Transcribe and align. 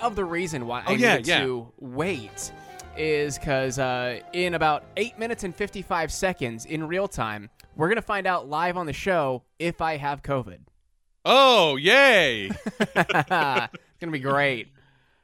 of 0.00 0.16
the 0.16 0.24
reason 0.24 0.66
why 0.66 0.80
I 0.80 0.84
Oh, 0.88 0.92
yeah, 0.92 1.12
needed 1.16 1.26
yeah. 1.28 1.40
to 1.40 1.72
wait 1.78 2.52
is 2.96 3.38
because 3.38 3.78
uh, 3.78 4.20
in 4.32 4.54
about 4.54 4.84
eight 4.96 5.18
minutes 5.18 5.44
and 5.44 5.54
fifty-five 5.54 6.12
seconds 6.12 6.66
in 6.66 6.86
real 6.86 7.08
time, 7.08 7.48
we're 7.76 7.88
gonna 7.88 8.02
find 8.02 8.26
out 8.26 8.48
live 8.48 8.76
on 8.76 8.86
the 8.86 8.92
show 8.92 9.42
if 9.58 9.80
I 9.80 9.96
have 9.96 10.22
COVID. 10.22 10.58
Oh, 11.24 11.76
yay! 11.76 12.50
it's 12.80 13.28
gonna 13.28 13.68
be 14.10 14.18
great. 14.18 14.68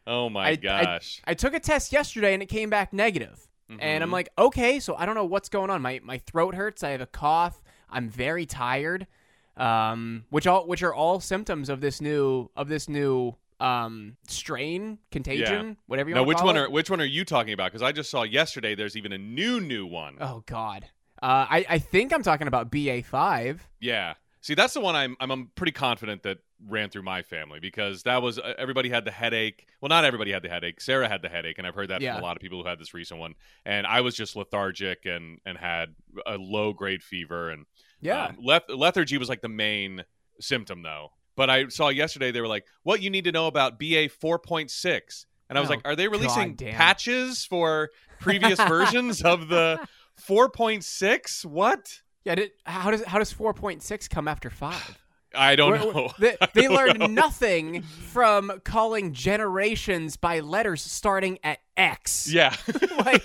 Oh 0.06 0.28
my 0.28 0.47
I- 0.47 0.50
I- 0.50 0.56
gosh. 0.56 1.20
I 1.24 1.34
took 1.34 1.55
a 1.55 1.61
test 1.61 1.92
yesterday 1.92 2.34
and 2.34 2.42
it 2.42 2.47
came 2.47 2.70
back 2.70 2.92
negative. 2.92 3.41
And 3.69 3.80
Mm-hmm. 3.80 4.02
I'm 4.05 4.12
like, 4.12 4.28
okay, 4.38 4.78
so 4.78 4.95
I 4.95 5.06
don't 5.06 5.16
know 5.16 5.24
what's 5.24 5.48
going 5.48 5.70
on. 5.70 5.83
My 5.83 6.00
my 6.05 6.19
throat 6.19 6.55
hurts. 6.55 6.84
I 6.84 6.91
have 6.91 7.00
a 7.00 7.06
cough. 7.06 7.61
I'm 7.91 8.08
very 8.08 8.47
tired. 8.47 9.08
Um, 9.56 10.24
which 10.30 10.47
all 10.47 10.69
which 10.69 10.84
are 10.84 10.95
all 10.95 11.19
symptoms 11.19 11.69
of 11.69 11.80
this 11.80 12.00
new 12.00 12.48
of 12.55 12.69
this 12.69 12.88
new 12.88 13.34
um 13.60 14.16
strain, 14.28 14.98
contagion, 15.10 15.77
whatever 15.87 16.10
you 16.10 16.14
now, 16.14 16.23
which 16.24 16.38
call 16.38 16.47
one 16.47 16.56
it. 16.56 16.60
are 16.60 16.70
which 16.70 16.91
one 16.91 17.01
are 17.01 17.05
you 17.06 17.24
talking 17.24 17.52
about? 17.55 17.73
Because 17.73 17.83
I 17.83 17.92
just 17.92 18.10
saw 18.10 18.23
yesterday. 18.23 18.74
There's 18.74 18.97
even 18.97 19.12
a 19.12 19.19
new 19.19 19.60
new 19.60 19.87
one. 19.87 20.16
Oh 20.20 20.42
God. 20.47 20.84
Uh, 21.23 21.47
I 21.48 21.66
I 21.69 21.78
think 21.78 22.12
I'm 22.12 22.23
talking 22.23 22.47
about 22.48 22.70
BA 22.70 23.02
five. 23.02 23.66
Yeah. 23.80 24.14
See, 24.42 24.55
that's 24.55 24.74
the 24.74 24.80
one 24.80 24.95
I'm, 24.95 25.17
I'm 25.20 25.30
I'm 25.30 25.50
pretty 25.55 25.72
confident 25.72 26.22
that 26.25 26.39
ran 26.69 26.89
through 26.89 27.03
my 27.03 27.20
family 27.22 27.58
because 27.61 28.03
that 28.05 28.22
was 28.22 28.39
uh, 28.39 28.55
everybody 28.58 28.89
had 28.91 29.05
the 29.05 29.11
headache. 29.11 29.67
Well, 29.80 29.89
not 29.89 30.05
everybody 30.05 30.30
had 30.33 30.42
the 30.42 30.48
headache. 30.48 30.80
Sarah 30.80 31.08
had 31.08 31.20
the 31.23 31.28
headache, 31.28 31.56
and 31.58 31.67
I've 31.67 31.75
heard 31.75 31.89
that 31.89 32.00
Yeah. 32.02 32.14
from 32.14 32.23
a 32.23 32.27
lot 32.27 32.36
of 32.36 32.41
people 32.42 32.62
who 32.62 32.69
had 32.69 32.78
this 32.78 32.95
recent 32.95 33.19
one. 33.19 33.34
And 33.64 33.86
I 33.86 34.02
was 34.02 34.14
just 34.14 34.36
lethargic 34.36 35.06
and 35.06 35.39
and 35.47 35.56
had 35.58 35.95
a 36.27 36.36
low 36.36 36.73
grade 36.75 37.02
fever 37.02 37.50
and 37.50 37.64
Yeah. 38.00 38.27
um, 38.27 38.36
leth- 38.42 38.69
lethargy 38.69 39.17
was 39.19 39.28
like 39.30 39.41
the 39.41 39.48
main 39.48 40.05
symptom 40.41 40.83
though. 40.83 41.12
But 41.37 41.51
I 41.51 41.69
saw 41.69 41.89
yesterday 41.91 42.33
they 42.33 42.41
were 42.41 42.48
like, 42.48 42.67
"What 42.83 43.03
you 43.03 43.11
need 43.11 43.25
to 43.25 43.33
know 43.33 43.47
about 43.47 43.79
BA 43.79 44.09
4.6," 44.09 45.27
and 45.48 45.59
I 45.59 45.61
was 45.61 45.69
Oh, 45.69 45.75
like, 45.75 45.83
"Are 45.87 45.95
they 45.95 46.09
releasing 46.09 46.56
patches 46.56 47.45
for 47.45 47.91
previous 48.20 48.59
versions 48.69 49.23
of 49.23 49.48
the 49.48 49.87
4.6? 50.27 51.45
What?" 51.45 52.01
yeah. 52.25 52.34
Did, 52.34 52.51
how 52.64 52.91
does 52.91 53.05
how 53.05 53.19
does 53.19 53.33
four 53.33 53.55
point 53.55 53.83
six 53.83 54.09
come 54.09 54.29
after 54.29 54.51
five? 54.51 54.98
I 55.34 55.55
don't 55.55 55.75
know. 55.95 56.11
They, 56.19 56.37
they 56.55 56.62
don't 56.62 56.75
learned 56.75 56.98
know. 57.01 57.07
nothing 57.07 57.83
from 57.83 58.61
calling 58.64 59.12
generations 59.12 60.17
by 60.17 60.41
letters 60.41 60.81
starting 60.81 61.39
at 61.45 61.59
X. 61.77 62.33
Yeah. 62.33 62.55
like, 63.05 63.23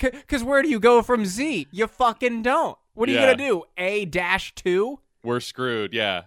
because 0.00 0.42
where 0.42 0.62
do 0.62 0.70
you 0.70 0.80
go 0.80 1.02
from 1.02 1.26
Z? 1.26 1.66
You 1.70 1.86
fucking 1.88 2.42
don't. 2.42 2.78
What 2.94 3.10
are 3.10 3.12
you 3.12 3.18
gonna 3.18 3.36
do? 3.36 3.64
A 3.76 4.06
dash 4.06 4.54
two? 4.54 5.00
We're 5.22 5.40
screwed. 5.40 5.92
Yeah. 5.92 6.22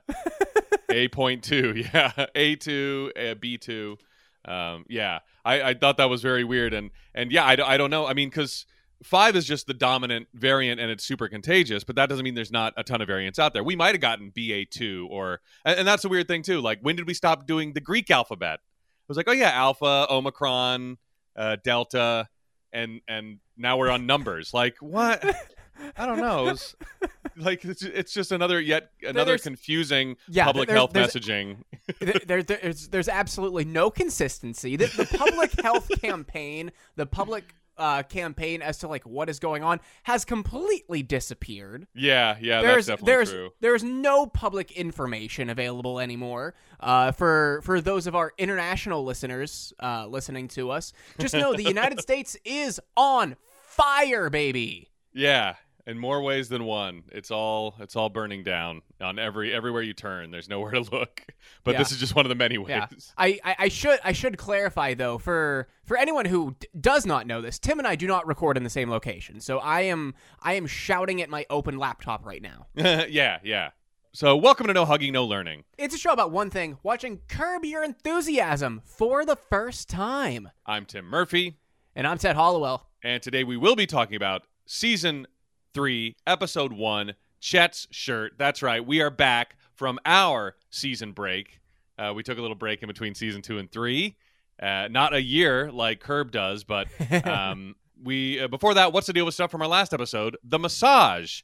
A 0.90 1.08
point 1.10 1.44
two. 1.44 1.84
Yeah. 1.94 2.26
A 2.36 2.56
two. 2.56 3.12
uh, 3.20 3.36
B 3.36 3.58
two. 3.58 3.98
Um, 4.46 4.86
yeah. 4.90 5.20
I, 5.46 5.62
I 5.62 5.74
thought 5.74 5.98
that 5.98 6.10
was 6.10 6.22
very 6.22 6.44
weird, 6.44 6.74
and 6.74 6.92
and 7.14 7.32
yeah, 7.32 7.46
I, 7.46 7.74
I 7.74 7.78
don't 7.78 7.90
know. 7.90 8.06
I 8.06 8.14
mean, 8.14 8.30
because 8.30 8.66
five 9.04 9.36
is 9.36 9.46
just 9.46 9.68
the 9.68 9.74
dominant 9.74 10.28
variant, 10.34 10.80
and 10.80 10.92
it's 10.92 11.04
super 11.04 11.28
contagious, 11.28 11.84
but 11.84 11.96
that 11.96 12.10
doesn't 12.10 12.24
mean 12.24 12.36
there's 12.36 12.52
not 12.52 12.74
a 12.78 12.84
ton 12.84 13.02
of 13.02 13.08
variants 13.08 13.40
out 13.40 13.54
there. 13.54 13.64
We 13.64 13.76
might 13.76 13.96
have 13.96 14.02
gotten 14.02 14.32
BA 14.36 14.66
two, 14.66 15.08
or 15.10 15.40
and, 15.66 15.80
and 15.80 15.88
that's 15.88 16.06
a 16.06 16.10
weird 16.10 16.28
thing 16.28 16.44
too. 16.44 16.62
Like, 16.62 16.80
when 16.82 16.96
did 16.96 17.08
we 17.08 17.14
stop 17.14 17.48
doing 17.48 17.74
the 17.74 17.82
Greek 17.82 18.12
alphabet? 18.12 18.56
It 18.56 19.08
was 19.10 19.18
like, 19.18 19.28
oh 19.30 19.34
yeah, 19.34 19.52
Alpha, 19.52 20.08
Omicron, 20.10 20.98
uh, 21.36 21.58
Delta, 21.64 22.28
and 22.72 23.02
and 23.08 23.40
now 23.58 23.78
we're 23.78 23.90
on 23.90 24.06
numbers. 24.06 24.54
Like 24.54 24.78
what? 24.80 25.24
I 25.98 26.06
don't 26.06 26.20
know. 26.20 26.48
It 26.48 26.52
was, 26.52 26.76
like 27.38 27.66
it's, 27.66 27.82
it's 27.84 28.14
just 28.14 28.32
another 28.32 28.60
yet 28.60 28.92
another 29.02 29.26
There's- 29.32 29.44
confusing 29.44 30.18
Yeah, 30.28 30.46
public 30.46 30.68
there's- 30.68 30.78
health 30.80 30.94
there's- 30.94 31.14
messaging. 31.14 31.58
there, 32.00 32.44
there- 32.44 32.44
there's, 32.44 32.88
there's 32.90 33.10
absolutely 33.10 33.66
no 33.66 33.90
consistency. 33.90 34.76
The, 34.76 34.86
the 34.88 35.18
public 35.18 35.60
health 35.62 35.90
campaign, 36.02 36.72
the 36.96 37.06
public 37.06 37.56
uh, 37.78 38.04
campaign 38.04 38.62
as 38.62 38.78
to 38.80 38.90
like 38.90 39.06
what 39.06 39.30
is 39.30 39.40
going 39.40 39.64
on, 39.64 39.80
has 40.04 40.26
completely 40.26 41.02
disappeared. 41.02 41.88
Yeah, 41.96 42.36
yeah, 42.42 42.62
there's 42.62 42.88
that's 42.88 43.00
definitely 43.02 43.12
there's 43.14 43.32
true. 43.32 43.50
there's 43.62 43.84
no 43.86 44.26
public 44.26 44.74
information 44.74 45.50
available 45.50 46.00
anymore. 46.02 46.56
Uh, 46.82 47.14
for 47.14 47.62
for 47.64 47.80
those 47.80 48.06
of 48.06 48.16
our 48.16 48.34
international 48.38 49.06
listeners 49.06 49.72
uh, 49.82 50.08
listening 50.08 50.50
to 50.50 50.72
us, 50.72 50.92
just 51.20 51.34
know 51.34 51.54
the 51.54 51.64
United 51.64 52.02
States 52.02 52.36
is 52.44 52.82
on 52.98 53.38
fire, 53.64 54.30
baby. 54.30 54.90
Yeah, 55.14 55.56
in 55.90 55.98
more 55.98 56.22
ways 56.22 56.50
than 56.50 56.64
one. 56.66 57.04
It's 57.12 57.32
all 57.32 57.76
it's 57.80 57.96
all 57.96 58.10
burning 58.10 58.44
down 58.44 58.82
on 59.02 59.18
every 59.20 59.54
everywhere 59.54 59.82
you 59.82 59.94
turn. 59.94 60.32
There's 60.32 60.48
nowhere 60.50 60.72
to 60.72 60.82
look. 60.92 61.22
But 61.64 61.72
Yeah. 61.74 61.80
this 61.80 61.92
is 61.92 62.00
just 62.00 62.16
one 62.16 62.26
of 62.26 62.30
the 62.30 62.36
many 62.36 62.58
ways. 62.58 62.70
Yeah, 62.70 62.88
I, 63.18 63.40
I, 63.44 63.56
I 63.60 63.68
should 63.70 64.00
I 64.04 64.12
should 64.12 64.38
clarify 64.38 64.94
though 64.94 65.18
for 65.18 65.68
for 65.86 65.98
anyone 65.98 66.26
who 66.26 66.56
d- 66.60 66.68
does 66.80 67.06
not 67.06 67.28
know 67.28 67.42
this, 67.42 67.58
Tim 67.60 67.80
and 67.80 67.88
I 67.88 67.96
do 67.96 68.08
not 68.08 68.28
record 68.28 68.56
in 68.58 68.64
the 68.64 68.70
same 68.70 68.90
location, 68.90 69.40
so 69.42 69.58
I 69.60 69.82
am 69.82 70.14
I 70.42 70.54
am 70.54 70.68
shouting 70.68 71.22
at 71.22 71.30
my 71.30 71.46
open 71.50 71.78
laptop 71.78 72.26
right 72.26 72.42
now. 72.42 72.68
yeah, 72.76 73.40
yeah. 73.44 73.72
So 74.14 74.36
welcome 74.38 74.68
to 74.68 74.74
No 74.74 74.86
Hugging, 74.86 75.14
No 75.14 75.26
Learning. 75.26 75.64
It's 75.78 75.94
a 75.96 75.98
show 75.98 76.12
about 76.12 76.32
one 76.32 76.50
thing: 76.50 76.78
watching 76.84 77.20
Curb 77.28 77.66
Your 77.66 77.84
Enthusiasm 77.84 78.82
for 78.86 79.26
the 79.26 79.36
first 79.36 79.90
time. 79.90 80.50
I'm 80.66 80.86
Tim 80.86 81.06
Murphy, 81.06 81.58
And 81.96 82.06
I'm 82.08 82.18
Ted 82.18 82.36
Hollowell. 82.36 82.88
and 83.04 83.22
today 83.24 83.44
we 83.44 83.58
will 83.58 83.76
be 83.76 83.86
talking 83.86 84.16
about 84.16 84.44
season 84.66 85.26
three, 85.74 86.16
episode 86.28 86.74
one, 86.74 87.14
Chet's 87.42 87.88
shirt. 87.92 88.34
That's 88.38 88.62
right, 88.62 88.86
we 88.86 89.02
are 89.02 89.10
back 89.10 89.56
from 89.76 90.00
our 90.06 90.56
season 90.70 91.12
break. 91.14 91.60
Uh, 91.98 92.14
we 92.16 92.24
took 92.24 92.38
a 92.38 92.42
little 92.42 92.56
break 92.56 92.82
in 92.82 92.88
between 92.88 93.14
season 93.16 93.42
two 93.42 93.58
and 93.58 93.72
three. 93.72 94.18
Uh, 94.62 94.88
not 94.90 95.14
a 95.14 95.22
year 95.22 95.72
like 95.72 96.00
Curb 96.02 96.32
does, 96.32 96.64
but 96.64 96.88
um, 97.26 97.76
we 98.04 98.42
uh, 98.42 98.48
before 98.48 98.74
that. 98.74 98.92
What's 98.94 99.08
the 99.08 99.14
deal 99.14 99.26
with 99.26 99.34
stuff 99.34 99.52
from 99.52 99.62
our 99.62 99.68
last 99.68 99.94
episode? 99.94 100.38
The 100.44 100.60
massage. 100.60 101.42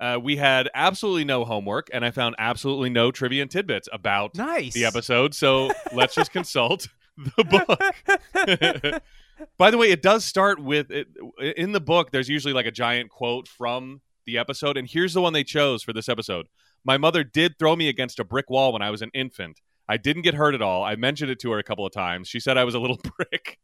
Uh, 0.00 0.18
we 0.20 0.36
had 0.36 0.68
absolutely 0.74 1.24
no 1.24 1.44
homework, 1.44 1.88
and 1.92 2.04
I 2.04 2.10
found 2.10 2.34
absolutely 2.38 2.90
no 2.90 3.12
trivia 3.12 3.42
and 3.42 3.50
tidbits 3.50 3.88
about 3.92 4.34
Nice. 4.34 4.74
the 4.74 4.84
episode. 4.84 5.32
So 5.34 5.70
let's 5.92 6.14
just 6.16 6.32
consult 6.32 6.88
the 7.16 7.44
book. 7.44 9.02
By 9.58 9.70
the 9.70 9.78
way, 9.78 9.90
it 9.90 10.02
does 10.02 10.24
start 10.24 10.62
with 10.62 10.90
it, 10.90 11.08
in 11.56 11.72
the 11.72 11.80
book. 11.80 12.10
There's 12.10 12.28
usually 12.28 12.54
like 12.54 12.66
a 12.66 12.70
giant 12.70 13.10
quote 13.10 13.48
from 13.48 14.00
the 14.26 14.38
episode, 14.38 14.76
and 14.76 14.88
here's 14.88 15.14
the 15.14 15.20
one 15.20 15.32
they 15.32 15.44
chose 15.44 15.82
for 15.82 15.92
this 15.92 16.08
episode. 16.08 16.46
My 16.84 16.98
mother 16.98 17.24
did 17.24 17.58
throw 17.58 17.76
me 17.76 17.88
against 17.88 18.18
a 18.18 18.24
brick 18.24 18.50
wall 18.50 18.72
when 18.72 18.82
I 18.82 18.90
was 18.90 19.02
an 19.02 19.10
infant. 19.14 19.60
I 19.88 19.96
didn't 19.96 20.22
get 20.22 20.34
hurt 20.34 20.54
at 20.54 20.62
all. 20.62 20.84
I 20.84 20.96
mentioned 20.96 21.30
it 21.30 21.38
to 21.40 21.50
her 21.52 21.58
a 21.58 21.62
couple 21.62 21.86
of 21.86 21.92
times. 21.92 22.28
She 22.28 22.40
said 22.40 22.56
I 22.56 22.64
was 22.64 22.74
a 22.74 22.78
little 22.78 22.98
brick. 23.16 23.58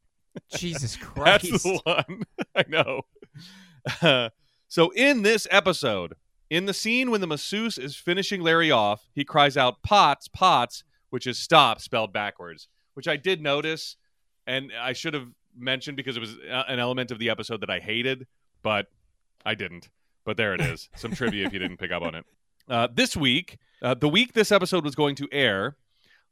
Jesus 0.54 0.96
Christ. 0.96 1.44
That's 1.50 1.62
the 1.62 1.80
one. 1.84 2.22
I 2.54 2.64
know. 2.68 3.02
Uh, 4.02 4.30
so 4.68 4.90
in 4.90 5.22
this 5.22 5.46
episode, 5.50 6.14
in 6.50 6.66
the 6.66 6.74
scene 6.74 7.10
when 7.10 7.20
the 7.20 7.26
masseuse 7.26 7.78
is 7.78 7.96
finishing 7.96 8.40
Larry 8.40 8.70
off, 8.70 9.08
he 9.14 9.24
cries 9.24 9.56
out 9.56 9.82
"Pots, 9.82 10.28
Pots," 10.28 10.84
which 11.10 11.26
is 11.26 11.38
"stop" 11.38 11.80
spelled 11.80 12.12
backwards, 12.12 12.68
which 12.94 13.08
I 13.08 13.16
did 13.16 13.40
notice, 13.40 13.96
and 14.46 14.70
I 14.78 14.92
should 14.92 15.14
have 15.14 15.28
mentioned 15.58 15.96
because 15.96 16.16
it 16.16 16.20
was 16.20 16.36
uh, 16.50 16.64
an 16.68 16.78
element 16.78 17.10
of 17.10 17.18
the 17.18 17.30
episode 17.30 17.60
that 17.60 17.70
I 17.70 17.78
hated, 17.78 18.26
but 18.62 18.86
I 19.44 19.54
didn't. 19.54 19.88
But 20.24 20.36
there 20.36 20.54
it 20.54 20.60
is. 20.60 20.88
Some 20.96 21.12
trivia 21.12 21.46
if 21.46 21.52
you 21.52 21.58
didn't 21.58 21.78
pick 21.78 21.90
up 21.92 22.02
on 22.02 22.14
it. 22.14 22.24
Uh, 22.68 22.86
this 22.92 23.16
week, 23.16 23.56
uh, 23.80 23.94
the 23.94 24.10
week 24.10 24.34
this 24.34 24.52
episode 24.52 24.84
was 24.84 24.94
going 24.94 25.14
to 25.14 25.26
air, 25.32 25.78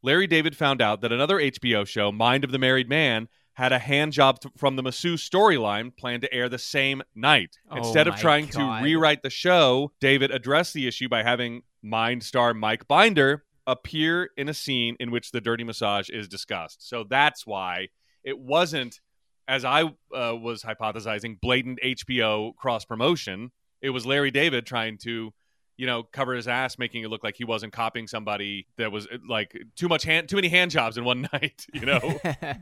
Larry 0.02 0.26
David 0.26 0.54
found 0.54 0.82
out 0.82 1.00
that 1.00 1.10
another 1.10 1.38
HBO 1.38 1.86
show, 1.86 2.12
Mind 2.12 2.44
of 2.44 2.52
the 2.52 2.58
Married 2.58 2.90
Man, 2.90 3.28
had 3.54 3.72
a 3.72 3.78
hand 3.78 4.12
job 4.12 4.40
th- 4.40 4.52
from 4.54 4.76
the 4.76 4.82
masseuse 4.82 5.26
storyline 5.26 5.96
planned 5.96 6.20
to 6.20 6.32
air 6.34 6.50
the 6.50 6.58
same 6.58 7.02
night. 7.14 7.56
Oh 7.70 7.76
Instead 7.76 8.06
of 8.06 8.16
trying 8.16 8.48
God. 8.48 8.80
to 8.80 8.84
rewrite 8.84 9.22
the 9.22 9.30
show, 9.30 9.92
David 9.98 10.30
addressed 10.30 10.74
the 10.74 10.86
issue 10.86 11.08
by 11.08 11.22
having 11.22 11.62
Mind 11.82 12.22
star 12.22 12.52
Mike 12.52 12.86
Binder 12.86 13.44
appear 13.66 14.28
in 14.36 14.48
a 14.50 14.54
scene 14.54 14.94
in 15.00 15.10
which 15.10 15.30
the 15.30 15.40
dirty 15.40 15.64
massage 15.64 16.10
is 16.10 16.28
discussed. 16.28 16.86
So 16.86 17.04
that's 17.08 17.46
why 17.46 17.88
it 18.22 18.38
wasn't, 18.38 19.00
as 19.48 19.64
I 19.64 19.84
uh, 19.84 20.36
was 20.36 20.62
hypothesizing, 20.62 21.40
blatant 21.40 21.78
HBO 21.84 22.54
cross 22.56 22.84
promotion. 22.84 23.52
It 23.80 23.90
was 23.90 24.06
Larry 24.06 24.30
David 24.30 24.66
trying 24.66 24.98
to 24.98 25.32
you 25.76 25.86
know, 25.86 26.02
cover 26.02 26.34
his 26.34 26.48
ass, 26.48 26.78
making 26.78 27.02
it 27.02 27.08
look 27.08 27.22
like 27.22 27.36
he 27.36 27.44
wasn't 27.44 27.72
copying 27.72 28.06
somebody 28.06 28.66
that 28.78 28.90
was 28.90 29.06
uh, 29.06 29.18
like 29.28 29.56
too 29.76 29.88
much 29.88 30.04
hand, 30.04 30.28
too 30.28 30.36
many 30.36 30.48
hand 30.48 30.70
jobs 30.70 30.96
in 30.96 31.04
one 31.04 31.28
night. 31.32 31.66
You 31.72 31.86
know, 31.86 32.20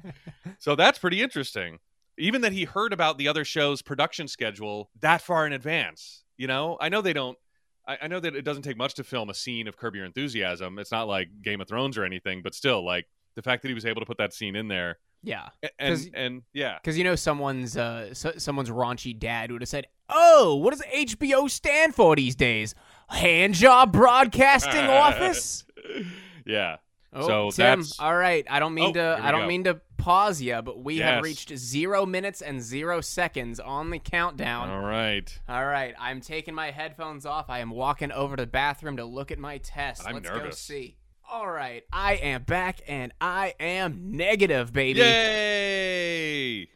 so 0.59 0.75
that's 0.75 0.99
pretty 0.99 1.23
interesting. 1.23 1.79
Even 2.19 2.43
that 2.43 2.53
he 2.53 2.65
heard 2.65 2.93
about 2.93 3.19
the 3.19 3.29
other 3.29 3.45
show's 3.45 3.83
production 3.83 4.29
schedule 4.29 4.91
that 5.01 5.21
far 5.21 5.47
in 5.47 5.53
advance. 5.53 6.25
You 6.37 6.47
know, 6.47 6.77
I 6.81 6.89
know 6.89 7.03
they 7.03 7.13
don't. 7.13 7.39
I, 7.87 7.99
I 8.03 8.09
know 8.09 8.21
that 8.21 8.35
it 8.35 8.43
doesn't 8.43 8.63
take 8.63 8.77
much 8.77 8.95
to 8.95 9.05
film 9.05 9.31
a 9.31 9.35
scene 9.35 9.69
of 9.69 9.77
Curb 9.77 9.95
Your 9.95 10.05
Enthusiasm. 10.05 10.79
It's 10.79 10.93
not 10.93 11.07
like 11.07 11.29
Game 11.43 11.61
of 11.61 11.69
Thrones 11.69 11.97
or 11.97 12.05
anything, 12.05 12.43
but 12.43 12.55
still, 12.55 12.85
like 12.85 13.07
the 13.37 13.43
fact 13.43 13.63
that 13.63 13.69
he 13.69 13.75
was 13.75 13.87
able 13.87 14.01
to 14.01 14.07
put 14.07 14.19
that 14.19 14.33
scene 14.33 14.57
in 14.57 14.69
there, 14.69 14.99
yeah. 15.25 15.49
'Cause- 15.81 16.07
and 16.07 16.15
and 16.15 16.43
yeah, 16.53 16.79
Because 16.79 16.97
you 16.99 17.05
know 17.05 17.15
someone's 17.17 17.77
uh 17.77 18.13
so, 18.15 18.33
someone's 18.39 18.71
raunchy 18.71 19.19
dad 19.19 19.51
would 19.51 19.63
have 19.63 19.69
said, 19.69 19.87
"Oh, 20.09 20.55
what 20.57 20.71
does 20.73 20.83
HBO 20.95 21.49
stand 21.51 21.95
for 21.95 22.15
these 22.17 22.37
days? 22.37 22.75
Hand 23.09 23.55
job 23.55 23.93
broadcasting 23.93 24.85
office." 24.89 25.65
yeah. 26.47 26.77
Oh, 27.17 27.27
so 27.29 27.51
Tim, 27.53 27.81
that's 27.81 28.01
all 28.01 28.17
right. 28.17 28.45
I 28.51 28.59
don't 28.59 28.75
mean 28.75 28.91
Oh, 28.91 28.93
to. 28.95 29.21
I 29.23 29.31
don't 29.31 29.43
go. 29.43 29.47
mean 29.47 29.65
to 29.65 29.81
pause 29.99 30.43
you, 30.43 30.61
but 30.63 30.83
we 30.83 30.99
have 30.99 31.23
reached 31.23 31.57
zero 31.57 32.05
minutes 32.05 32.43
and 32.43 32.61
zero 32.61 33.01
seconds 33.01 33.61
on 33.61 33.91
the 33.91 34.01
countdown. 34.01 34.69
all 34.69 34.81
right. 34.81 35.39
All 35.49 35.65
right, 35.65 35.95
I'm 36.01 36.21
taking 36.21 36.55
my 36.55 36.73
headphones 36.73 37.25
off. 37.25 37.49
I 37.49 37.61
am 37.61 37.71
walking 37.71 38.11
over 38.11 38.35
to 38.37 38.43
the 38.43 38.47
bathroom 38.49 38.97
to 38.97 39.05
look 39.05 39.31
at 39.31 39.39
my 39.39 39.59
test. 39.59 40.03
I'm 40.05 40.15
Let's 40.15 40.29
go 40.29 40.39
nervous. 40.39 40.59
see. 40.59 40.97
All 41.31 41.51
right, 41.51 41.83
I 41.93 42.15
am 42.15 42.43
back 42.43 42.81
and 42.87 43.13
I 43.21 43.55
am 43.59 44.13
negative, 44.17 44.73
baby. 44.73 45.01
Yay! 45.01 46.69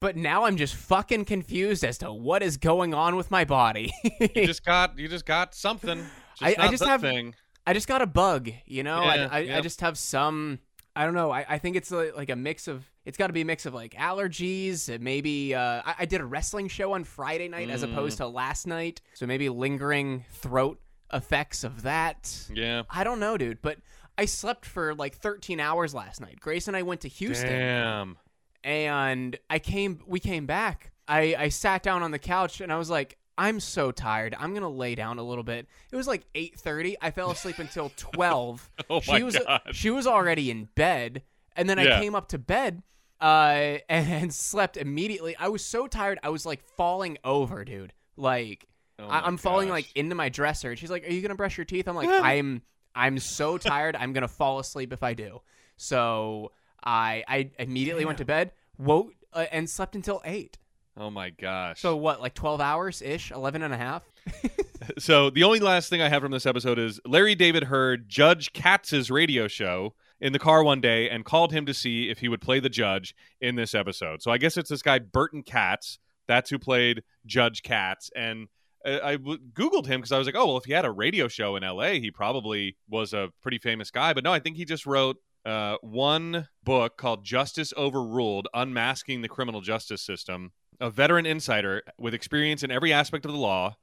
But 0.00 0.16
now 0.16 0.44
I'm 0.46 0.56
just 0.56 0.74
fucking 0.74 1.26
confused 1.26 1.84
as 1.84 1.98
to 1.98 2.12
what 2.12 2.42
is 2.42 2.56
going 2.56 2.94
on 2.94 3.16
with 3.16 3.30
my 3.30 3.44
body. 3.44 3.92
You 4.18 4.28
just 4.46 4.64
got 4.64 4.98
you 4.98 5.06
just 5.08 5.26
got 5.26 5.54
something. 5.54 5.98
Just 6.38 6.58
I- 6.58 6.66
I 6.66 6.68
just 6.70 6.84
have- 6.84 7.02
thing. 7.02 7.34
I 7.66 7.74
just 7.74 7.86
got 7.86 8.00
a 8.00 8.06
bug, 8.06 8.50
you 8.66 8.82
know. 8.82 9.02
Yeah, 9.02 9.28
I, 9.30 9.38
I, 9.52 9.56
I 9.58 9.60
just 9.60 9.82
have 9.82 9.98
some. 9.98 10.58
I 10.96 11.04
don't 11.04 11.14
know. 11.14 11.30
I, 11.30 11.44
I 11.48 11.58
think 11.58 11.76
it's 11.76 11.90
like, 11.90 12.16
like 12.16 12.30
a 12.30 12.36
mix 12.36 12.66
of. 12.68 12.84
It's 13.04 13.16
got 13.18 13.26
to 13.28 13.32
be 13.34 13.42
a 13.42 13.44
mix 13.44 13.66
of 13.66 13.74
like 13.74 13.92
allergies. 13.94 14.98
Maybe 14.98 15.54
uh, 15.54 15.82
I, 15.84 15.94
I 16.00 16.04
did 16.06 16.20
a 16.22 16.24
wrestling 16.24 16.68
show 16.68 16.94
on 16.94 17.04
Friday 17.04 17.48
night 17.48 17.68
as 17.70 17.84
Mm. 17.84 17.92
opposed 17.92 18.16
to 18.16 18.26
last 18.26 18.66
night, 18.66 19.02
so 19.14 19.26
maybe 19.26 19.48
lingering 19.50 20.24
throat 20.32 20.80
effects 21.12 21.64
of 21.64 21.82
that. 21.82 22.48
Yeah. 22.52 22.82
I 22.90 23.04
don't 23.04 23.20
know, 23.20 23.36
dude. 23.36 23.62
But 23.62 23.78
I 24.18 24.24
slept 24.26 24.66
for 24.66 24.94
like 24.94 25.16
13 25.16 25.60
hours 25.60 25.94
last 25.94 26.20
night. 26.20 26.38
Grace 26.40 26.68
and 26.68 26.76
I 26.76 26.82
went 26.82 27.00
to 27.02 27.08
Houston, 27.08 27.48
Damn. 27.48 28.18
and 28.64 29.38
I 29.48 29.58
came. 29.58 30.00
We 30.06 30.20
came 30.20 30.46
back. 30.46 30.92
I 31.08 31.34
I 31.38 31.48
sat 31.48 31.82
down 31.82 32.02
on 32.02 32.10
the 32.10 32.18
couch 32.18 32.60
and 32.60 32.72
I 32.72 32.76
was 32.76 32.90
like. 32.90 33.16
I'm 33.38 33.58
so 33.58 33.90
tired. 33.90 34.36
I'm 34.38 34.52
gonna 34.52 34.68
lay 34.68 34.94
down 34.94 35.18
a 35.18 35.22
little 35.22 35.44
bit. 35.44 35.66
It 35.90 35.96
was 35.96 36.06
like 36.06 36.26
8:30. 36.34 36.96
I 37.00 37.10
fell 37.10 37.30
asleep 37.30 37.58
until 37.66 37.90
12 37.96 38.70
Oh 38.90 39.00
she 39.00 39.12
my 39.12 39.22
was 39.22 39.38
god. 39.38 39.62
she 39.72 39.88
was 39.88 40.06
already 40.06 40.50
in 40.50 40.68
bed 40.74 41.22
and 41.56 41.66
then 41.70 41.78
Yeah. 41.78 41.96
i 41.96 42.00
came 42.02 42.14
up 42.14 42.28
to 42.30 42.38
bed 42.38 42.82
uh 43.18 43.78
and 43.88 44.34
slept 44.34 44.76
immediately 44.76 45.34
i 45.38 45.48
was 45.48 45.64
so 45.64 45.86
tired 45.86 46.18
i 46.22 46.28
was 46.28 46.44
like 46.44 46.60
falling 46.76 47.16
over 47.24 47.64
dude 47.64 47.94
like 48.18 48.66
Oh 49.00 49.08
I- 49.08 49.26
I'm 49.26 49.36
falling 49.36 49.68
gosh. 49.68 49.74
like 49.76 49.92
into 49.96 50.14
my 50.14 50.28
dresser 50.28 50.70
and 50.70 50.78
she's 50.78 50.90
like 50.90 51.06
are 51.08 51.12
you 51.12 51.22
gonna 51.22 51.34
brush 51.34 51.56
your 51.56 51.64
teeth 51.64 51.88
i'm 51.88 51.96
like 51.96 52.08
i'm 52.08 52.62
i'm 52.94 53.18
so 53.18 53.56
tired 53.58 53.96
i'm 53.96 54.12
gonna 54.12 54.28
fall 54.28 54.58
asleep 54.58 54.92
if 54.92 55.02
i 55.02 55.14
do 55.14 55.40
so 55.76 56.52
i 56.84 57.24
i 57.28 57.50
immediately 57.58 58.04
went 58.04 58.18
to 58.18 58.24
bed 58.24 58.52
woke 58.78 59.12
uh, 59.32 59.46
and 59.52 59.68
slept 59.68 59.94
until 59.94 60.20
8 60.24 60.58
Oh 60.96 61.08
my 61.10 61.30
gosh. 61.30 61.80
so 61.80 61.96
what 61.96 62.20
like 62.20 62.34
12 62.34 62.60
hours 62.60 63.00
ish 63.00 63.30
11 63.30 63.62
and 63.62 63.72
a 63.72 63.76
half 63.76 64.02
So 64.98 65.30
the 65.30 65.44
only 65.44 65.60
last 65.60 65.88
thing 65.88 66.00
I 66.02 66.08
have 66.08 66.22
from 66.22 66.32
this 66.32 66.46
episode 66.46 66.78
is 66.78 67.00
Larry 67.06 67.34
David 67.34 67.64
heard 67.64 68.08
Judge 68.08 68.52
Katz's 68.52 69.10
radio 69.10 69.46
show 69.46 69.94
in 70.20 70.32
the 70.32 70.38
car 70.38 70.62
one 70.64 70.80
day 70.80 71.08
and 71.08 71.24
called 71.24 71.52
him 71.52 71.64
to 71.66 71.74
see 71.74 72.08
if 72.10 72.18
he 72.18 72.28
would 72.28 72.40
play 72.40 72.60
the 72.60 72.68
judge 72.68 73.14
in 73.40 73.54
this 73.56 73.74
episode. 73.74 74.22
So 74.22 74.30
I 74.30 74.38
guess 74.38 74.56
it's 74.56 74.70
this 74.70 74.82
guy 74.82 74.98
Burton 74.98 75.42
Katz. 75.42 75.98
That's 76.26 76.50
who 76.50 76.58
played 76.58 77.02
Judge 77.26 77.62
Katz. 77.62 78.10
And 78.16 78.48
I 78.84 79.16
w- 79.16 79.38
googled 79.52 79.86
him 79.86 80.00
because 80.00 80.12
I 80.12 80.18
was 80.18 80.26
like, 80.26 80.36
oh 80.36 80.46
well, 80.46 80.56
if 80.56 80.64
he 80.64 80.72
had 80.72 80.84
a 80.84 80.90
radio 80.90 81.28
show 81.28 81.56
in 81.56 81.64
L.A., 81.64 82.00
he 82.00 82.10
probably 82.10 82.76
was 82.88 83.12
a 83.12 83.30
pretty 83.42 83.58
famous 83.58 83.90
guy. 83.90 84.14
But 84.14 84.24
no, 84.24 84.32
I 84.32 84.40
think 84.40 84.56
he 84.56 84.64
just 84.64 84.86
wrote 84.86 85.16
uh, 85.44 85.76
one 85.82 86.48
book 86.64 86.96
called 86.96 87.24
Justice 87.24 87.72
Overruled: 87.76 88.48
Unmasking 88.54 89.22
the 89.22 89.28
Criminal 89.28 89.60
Justice 89.60 90.02
System. 90.02 90.52
A 90.80 90.88
veteran 90.88 91.26
insider 91.26 91.82
with 91.98 92.14
experience 92.14 92.62
in 92.62 92.70
every 92.70 92.92
aspect 92.92 93.26
of 93.26 93.32
the 93.32 93.38
law. 93.38 93.76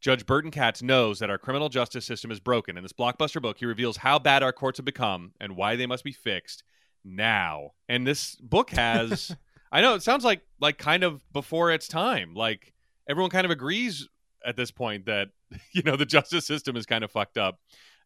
Judge 0.00 0.26
Burton 0.26 0.50
Katz 0.50 0.82
knows 0.82 1.18
that 1.20 1.30
our 1.30 1.38
criminal 1.38 1.68
justice 1.68 2.04
system 2.04 2.32
is 2.32 2.40
broken. 2.40 2.76
In 2.76 2.82
this 2.82 2.92
blockbuster 2.92 3.40
book, 3.40 3.58
he 3.58 3.66
reveals 3.66 3.98
how 3.98 4.18
bad 4.18 4.42
our 4.42 4.52
courts 4.52 4.78
have 4.78 4.84
become 4.84 5.32
and 5.40 5.56
why 5.56 5.76
they 5.76 5.86
must 5.86 6.02
be 6.02 6.10
fixed 6.10 6.64
now. 7.04 7.70
And 7.88 8.04
this 8.06 8.34
book 8.36 8.70
has 8.70 9.36
I 9.72 9.80
know 9.80 9.94
it 9.94 10.02
sounds 10.02 10.24
like 10.24 10.42
like 10.60 10.78
kind 10.78 11.02
of 11.02 11.22
before 11.32 11.70
its 11.70 11.88
time. 11.88 12.34
Like 12.34 12.74
everyone 13.08 13.30
kind 13.30 13.44
of 13.44 13.50
agrees 13.50 14.08
at 14.44 14.56
this 14.56 14.70
point 14.70 15.06
that 15.06 15.28
you 15.72 15.82
know 15.82 15.96
the 15.96 16.06
justice 16.06 16.46
system 16.46 16.76
is 16.76 16.86
kind 16.86 17.04
of 17.04 17.10
fucked 17.10 17.38
up. 17.38 17.58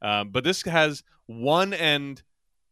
Um, 0.03 0.31
but 0.31 0.44
this 0.44 0.62
has 0.62 1.03
one 1.27 1.73
and 1.73 2.23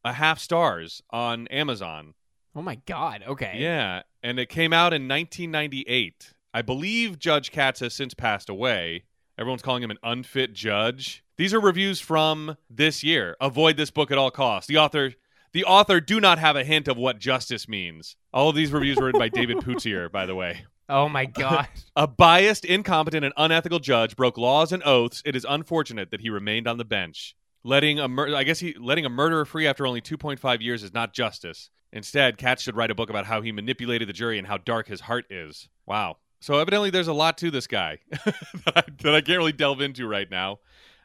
a 0.05 0.12
half 0.12 0.38
stars 0.38 1.02
on 1.11 1.46
Amazon. 1.49 2.14
oh 2.55 2.62
my 2.62 2.76
god 2.87 3.25
okay 3.26 3.56
Yeah, 3.58 4.02
and 4.22 4.38
it 4.38 4.49
came 4.49 4.72
out 4.72 4.93
in 4.93 5.08
1998. 5.08 6.34
I 6.52 6.62
believe 6.62 7.19
Judge 7.19 7.50
Katz 7.50 7.81
has 7.81 7.94
since 7.94 8.14
passed 8.14 8.49
away. 8.49 9.05
Everyone's 9.37 9.62
calling 9.62 9.82
him 9.82 9.90
an 9.90 9.99
unfit 10.05 10.52
judge. 10.52 11.25
These 11.37 11.52
are 11.52 11.61
reviews 11.61 12.00
from 12.00 12.56
this 12.70 13.02
year. 13.02 13.37
Avoid 13.40 13.76
this 13.76 13.90
book 13.90 14.12
at 14.12 14.19
all 14.19 14.31
costs. 14.31 14.69
The 14.69 14.76
author 14.76 15.14
the 15.52 15.64
author 15.64 16.00
do 16.00 16.20
not 16.20 16.38
have 16.38 16.56
a 16.56 16.64
hint 16.64 16.88
of 16.88 16.96
what 16.96 17.19
justice 17.19 17.69
means. 17.69 18.16
All 18.32 18.49
of 18.49 18.56
these 18.56 18.72
reviews 18.72 18.96
were 18.96 19.06
written 19.06 19.20
by 19.20 19.28
David 19.28 19.61
Putzier, 19.64 20.08
by 20.08 20.26
the 20.26 20.34
way. 20.34 20.64
Oh 20.88 21.08
my 21.08 21.25
god 21.25 21.69
A 21.96 22.06
biased, 22.08 22.64
incompetent, 22.64 23.25
and 23.25 23.34
unethical 23.36 23.78
judge 23.78 24.16
broke 24.16 24.36
laws 24.36 24.72
and 24.72 24.82
oaths. 24.84 25.22
It 25.25 25.36
is 25.36 25.46
unfortunate 25.48 26.10
that 26.10 26.20
he 26.20 26.31
remained 26.31 26.66
on 26.66 26.76
the 26.76 26.84
bench. 26.84 27.36
Letting 27.62 28.00
a 28.00 28.08
mur- 28.08 28.34
I 28.34 28.42
guess 28.42 28.58
he 28.58 28.75
letting 28.78 29.06
a 29.06 29.08
murderer 29.08 29.44
free 29.44 29.66
after 29.66 29.86
only 29.86 30.00
2.5 30.00 30.60
years 30.60 30.82
is 30.82 30.92
not 30.92 31.14
justice. 31.14 31.70
Instead, 31.92 32.36
Katz 32.36 32.62
should 32.62 32.75
write 32.75 32.90
a 32.90 32.94
book 32.94 33.10
about 33.10 33.26
how 33.26 33.40
he 33.40 33.52
manipulated 33.52 34.08
the 34.08 34.12
jury 34.12 34.38
and 34.38 34.48
how 34.48 34.58
dark 34.58 34.88
his 34.88 35.02
heart 35.02 35.26
is. 35.31 35.69
Wow. 35.86 36.16
So 36.40 36.58
evidently, 36.58 36.90
there's 36.90 37.08
a 37.08 37.12
lot 37.12 37.38
to 37.38 37.50
this 37.52 37.69
guy 37.69 38.00
that, 38.10 38.72
I, 38.75 38.82
that 39.02 39.14
I 39.14 39.20
can't 39.20 39.38
really 39.38 39.52
delve 39.52 39.80
into 39.80 40.08
right 40.08 40.28
now. 40.28 40.58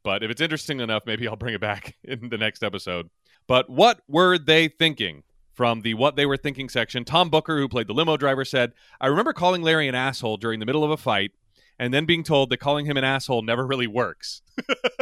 But 0.04 0.24
if 0.24 0.32
it's 0.32 0.42
interesting 0.42 0.80
enough, 0.80 1.04
maybe 1.06 1.28
I'll 1.28 1.36
bring 1.36 1.54
it 1.54 1.62
back 1.62 1.96
in 2.04 2.30
the 2.30 2.38
next 2.38 2.64
episode. 2.64 3.10
But 3.48 3.70
what 3.70 4.02
were 4.08 4.40
they 4.40 4.68
thinking? 4.68 5.24
From 5.60 5.82
the 5.82 5.94
What 5.94 6.16
They 6.16 6.26
Were 6.26 6.38
Thinking 6.38 6.70
section, 6.70 7.04
Tom 7.04 7.30
Booker, 7.30 7.58
who 7.58 7.68
played 7.68 7.88
the 7.88 7.94
limo 7.94 8.16
driver, 8.16 8.46
said, 8.46 8.72
I 9.02 9.08
remember 9.08 9.34
calling 9.34 9.62
Larry 9.62 9.90
an 9.90 9.94
asshole 9.94 10.38
during 10.38 10.62
the 10.62 10.66
middle 10.66 10.86
of 10.86 10.90
a 10.90 10.96
fight 10.96 11.32
and 11.78 11.94
then 11.94 12.06
being 12.06 12.24
told 12.24 12.50
that 12.50 12.62
calling 12.62 12.86
him 12.86 12.96
an 12.96 13.04
asshole 13.04 13.42
never 13.42 13.68
really 13.68 13.86
works. 13.86 14.42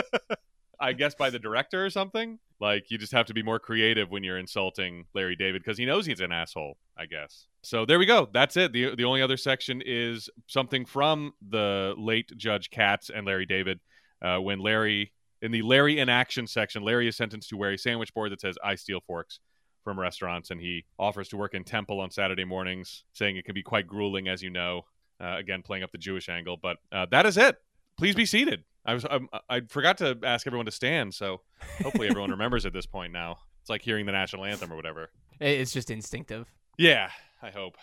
I 0.80 0.94
guess 0.94 1.14
by 1.14 1.30
the 1.30 1.38
director 1.38 1.86
or 1.86 1.92
something. 1.92 2.40
Like 2.60 2.90
you 2.90 2.98
just 2.98 3.12
have 3.12 3.28
to 3.28 3.36
be 3.36 3.44
more 3.44 3.60
creative 3.60 4.10
when 4.10 4.24
you're 4.24 4.40
insulting 4.40 5.06
Larry 5.14 5.36
David 5.36 5.62
because 5.62 5.78
he 5.78 5.86
knows 5.86 6.08
he's 6.08 6.22
an 6.22 6.32
asshole, 6.32 6.78
I 6.98 7.06
guess. 7.06 7.46
So 7.62 7.86
there 7.86 8.00
we 8.00 8.08
go. 8.08 8.28
That's 8.34 8.58
it. 8.58 8.74
The 8.74 8.96
the 8.96 9.04
only 9.04 9.22
other 9.22 9.38
section 9.38 9.84
is 9.86 10.28
something 10.48 10.86
from 10.86 11.34
the 11.48 11.94
late 12.00 12.32
Judge 12.36 12.72
Katz 12.72 13.12
and 13.12 13.28
Larry 13.28 13.46
David 13.46 13.80
uh, 14.24 14.40
when 14.40 14.58
Larry 14.58 15.14
in 15.44 15.52
the 15.52 15.62
Larry 15.62 16.00
in 16.00 16.10
action 16.10 16.48
section, 16.48 16.82
Larry 16.82 17.08
is 17.08 17.16
sentenced 17.16 17.50
to 17.50 17.58
wear 17.58 17.74
a 17.74 17.78
sandwich 17.78 18.12
board 18.12 18.32
that 18.32 18.42
says 18.42 18.56
I 18.64 18.74
steal 18.74 19.02
forks 19.06 19.40
from 19.88 19.98
restaurants 19.98 20.52
and 20.52 20.60
he 20.60 20.84
offers 21.00 21.30
to 21.30 21.38
work 21.38 21.54
in 21.54 21.64
temple 21.64 22.02
on 22.02 22.12
Saturday 22.12 22.44
mornings, 22.44 23.06
saying 23.14 23.38
it 23.38 23.46
can 23.46 23.56
be 23.56 23.64
quite 23.64 23.88
grueling 23.88 24.28
as 24.28 24.44
you 24.44 24.50
know. 24.50 24.82
Uh, 25.20 25.38
again 25.40 25.64
playing 25.64 25.82
up 25.82 25.92
the 25.92 25.98
Jewish 25.98 26.30
angle, 26.30 26.58
but 26.62 26.78
uh, 26.92 27.08
that 27.10 27.26
is 27.26 27.38
it. 27.38 27.56
Please 27.98 28.14
be 28.14 28.26
seated. 28.26 28.66
I 28.86 28.94
was 28.94 29.06
I, 29.06 29.20
I 29.50 29.62
forgot 29.62 29.98
to 30.00 30.16
ask 30.24 30.46
everyone 30.46 30.66
to 30.66 30.72
stand, 30.72 31.14
so 31.16 31.42
hopefully 31.82 32.08
everyone 32.10 32.30
remembers 32.30 32.66
at 32.66 32.74
this 32.74 32.86
point 32.86 33.14
now. 33.14 33.38
It's 33.62 33.70
like 33.70 33.82
hearing 33.82 34.06
the 34.06 34.12
national 34.12 34.46
anthem 34.46 34.72
or 34.72 34.76
whatever. 34.76 35.10
it's 35.40 35.72
just 35.72 35.90
instinctive 35.90 36.54
Yeah, 36.78 37.10
I 37.42 37.50
hope. 37.50 37.78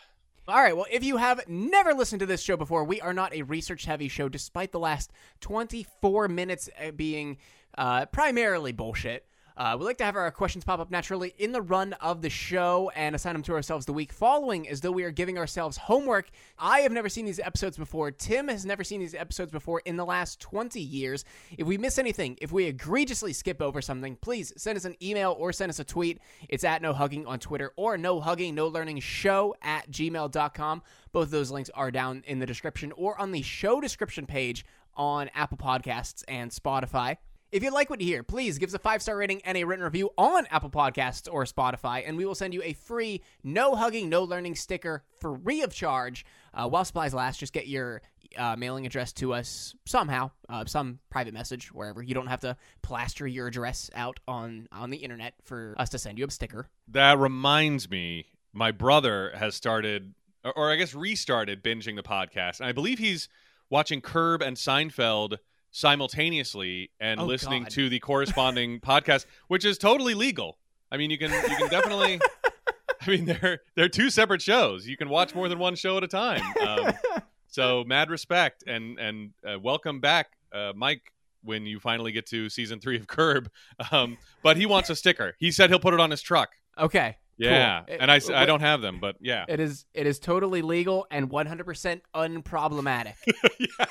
All 0.46 0.62
right. 0.62 0.76
Well, 0.76 0.86
if 0.92 1.02
you 1.02 1.16
have 1.16 1.48
never 1.48 1.94
listened 1.94 2.20
to 2.20 2.26
this 2.26 2.42
show 2.42 2.56
before, 2.56 2.84
we 2.84 3.00
are 3.00 3.14
not 3.14 3.34
a 3.34 3.42
research 3.42 3.86
heavy 3.86 4.08
show, 4.08 4.28
despite 4.28 4.72
the 4.72 4.78
last 4.78 5.10
24 5.40 6.28
minutes 6.28 6.68
uh, 6.78 6.90
being 6.90 7.38
uh, 7.78 8.04
primarily 8.06 8.70
bullshit. 8.70 9.26
Uh, 9.56 9.76
we 9.78 9.84
like 9.84 9.98
to 9.98 10.04
have 10.04 10.16
our 10.16 10.30
questions 10.32 10.64
pop 10.64 10.80
up 10.80 10.90
naturally 10.90 11.32
in 11.38 11.52
the 11.52 11.62
run 11.62 11.92
of 11.94 12.22
the 12.22 12.30
show 12.30 12.90
and 12.96 13.14
assign 13.14 13.34
them 13.34 13.42
to 13.42 13.52
ourselves 13.52 13.86
the 13.86 13.92
week 13.92 14.12
following 14.12 14.68
as 14.68 14.80
though 14.80 14.90
we 14.90 15.04
are 15.04 15.12
giving 15.12 15.38
ourselves 15.38 15.76
homework. 15.76 16.28
I 16.58 16.80
have 16.80 16.90
never 16.90 17.08
seen 17.08 17.24
these 17.24 17.38
episodes 17.38 17.76
before. 17.76 18.10
Tim 18.10 18.48
has 18.48 18.66
never 18.66 18.82
seen 18.82 18.98
these 18.98 19.14
episodes 19.14 19.52
before 19.52 19.80
in 19.84 19.96
the 19.96 20.04
last 20.04 20.40
20 20.40 20.80
years. 20.80 21.24
If 21.56 21.68
we 21.68 21.78
miss 21.78 21.98
anything, 21.98 22.36
if 22.42 22.50
we 22.50 22.64
egregiously 22.64 23.32
skip 23.32 23.62
over 23.62 23.80
something, 23.80 24.16
please 24.16 24.52
send 24.56 24.76
us 24.76 24.84
an 24.86 24.96
email 25.00 25.36
or 25.38 25.52
send 25.52 25.70
us 25.70 25.78
a 25.78 25.84
tweet. 25.84 26.18
It's 26.48 26.64
at 26.64 26.82
no 26.82 26.92
hugging 26.92 27.24
on 27.24 27.38
Twitter 27.38 27.72
or 27.76 27.96
no 27.96 28.20
hugging, 28.20 28.56
no 28.56 28.66
learning 28.66 28.98
show 29.00 29.54
at 29.62 29.88
gmail.com. 29.88 30.82
Both 31.12 31.26
of 31.26 31.30
those 31.30 31.52
links 31.52 31.70
are 31.74 31.92
down 31.92 32.24
in 32.26 32.40
the 32.40 32.46
description 32.46 32.90
or 32.96 33.20
on 33.20 33.30
the 33.30 33.42
show 33.42 33.80
description 33.80 34.26
page 34.26 34.64
on 34.96 35.30
Apple 35.32 35.58
Podcasts 35.58 36.24
and 36.26 36.50
Spotify. 36.50 37.18
If 37.54 37.62
you 37.62 37.70
like 37.70 37.88
what 37.88 38.00
you 38.00 38.08
hear, 38.08 38.24
please 38.24 38.58
give 38.58 38.70
us 38.70 38.74
a 38.74 38.80
five 38.80 39.00
star 39.00 39.16
rating 39.16 39.40
and 39.44 39.56
a 39.56 39.62
written 39.62 39.84
review 39.84 40.10
on 40.18 40.44
Apple 40.50 40.70
Podcasts 40.70 41.32
or 41.32 41.44
Spotify, 41.44 42.02
and 42.04 42.16
we 42.16 42.24
will 42.24 42.34
send 42.34 42.52
you 42.52 42.60
a 42.64 42.72
free 42.72 43.22
no 43.44 43.76
hugging, 43.76 44.08
no 44.08 44.24
learning 44.24 44.56
sticker 44.56 45.04
free 45.20 45.62
of 45.62 45.72
charge. 45.72 46.26
Uh, 46.52 46.68
while 46.68 46.84
supplies 46.84 47.14
last, 47.14 47.38
just 47.38 47.52
get 47.52 47.68
your 47.68 48.02
uh, 48.36 48.56
mailing 48.56 48.86
address 48.86 49.12
to 49.12 49.32
us 49.32 49.76
somehow, 49.84 50.32
uh, 50.48 50.64
some 50.66 50.98
private 51.10 51.32
message, 51.32 51.72
wherever. 51.72 52.02
You 52.02 52.12
don't 52.12 52.26
have 52.26 52.40
to 52.40 52.56
plaster 52.82 53.24
your 53.24 53.46
address 53.46 53.88
out 53.94 54.18
on, 54.26 54.66
on 54.72 54.90
the 54.90 54.96
internet 54.96 55.34
for 55.44 55.76
us 55.78 55.90
to 55.90 55.98
send 56.00 56.18
you 56.18 56.26
a 56.26 56.30
sticker. 56.32 56.66
That 56.88 57.20
reminds 57.20 57.88
me, 57.88 58.26
my 58.52 58.72
brother 58.72 59.30
has 59.36 59.54
started, 59.54 60.14
or, 60.44 60.58
or 60.58 60.72
I 60.72 60.74
guess 60.74 60.92
restarted 60.92 61.62
binging 61.62 61.94
the 61.94 62.02
podcast, 62.02 62.58
and 62.58 62.68
I 62.68 62.72
believe 62.72 62.98
he's 62.98 63.28
watching 63.70 64.00
Curb 64.00 64.42
and 64.42 64.56
Seinfeld 64.56 65.36
simultaneously 65.74 66.90
and 67.00 67.20
Oh, 67.20 67.24
listening 67.26 67.64
God. 67.64 67.70
to 67.72 67.88
the 67.88 67.98
corresponding 67.98 68.80
podcast, 68.80 69.26
which 69.48 69.64
is 69.64 69.76
totally 69.76 70.14
legal. 70.14 70.58
I 70.90 70.96
mean, 70.96 71.10
you 71.10 71.18
can 71.18 71.30
you 71.32 71.56
can 71.56 71.68
definitely. 71.68 72.20
I 73.06 73.10
mean, 73.10 73.24
they're 73.26 73.60
they're 73.76 73.88
two 73.88 74.08
separate 74.08 74.40
shows. 74.40 74.86
You 74.86 74.96
can 74.96 75.08
watch 75.10 75.34
more 75.34 75.48
than 75.48 75.58
one 75.58 75.74
show 75.74 75.96
at 75.98 76.04
a 76.04 76.08
time. 76.08 76.42
Um, 76.66 76.92
so, 77.48 77.84
mad 77.86 78.08
respect 78.08 78.64
and 78.66 78.98
and 78.98 79.30
uh, 79.46 79.58
welcome 79.58 80.00
back, 80.00 80.28
uh, 80.52 80.72
Mike. 80.74 81.02
When 81.42 81.66
you 81.66 81.78
finally 81.78 82.10
get 82.12 82.24
to 82.28 82.48
season 82.48 82.80
three 82.80 82.96
of 82.96 83.06
Curb, 83.06 83.50
um, 83.90 84.16
but 84.42 84.56
he 84.56 84.64
wants 84.64 84.88
a 84.88 84.96
sticker. 84.96 85.34
He 85.38 85.50
said 85.50 85.68
he'll 85.68 85.78
put 85.78 85.92
it 85.92 86.00
on 86.00 86.10
his 86.10 86.22
truck. 86.22 86.48
Okay. 86.78 87.18
Yeah, 87.36 87.82
cool. 87.86 87.96
and 88.00 88.10
I 88.10 88.46
don't 88.46 88.60
have 88.60 88.80
them, 88.80 88.98
but 89.00 89.16
yeah, 89.20 89.44
It 89.48 89.60
is 89.60 89.84
it 89.92 90.06
is 90.06 90.18
totally 90.20 90.62
legal 90.62 91.06
and 91.10 91.28
100% 91.28 92.00
unproblematic. 92.14 93.14
yeah. 93.58 93.86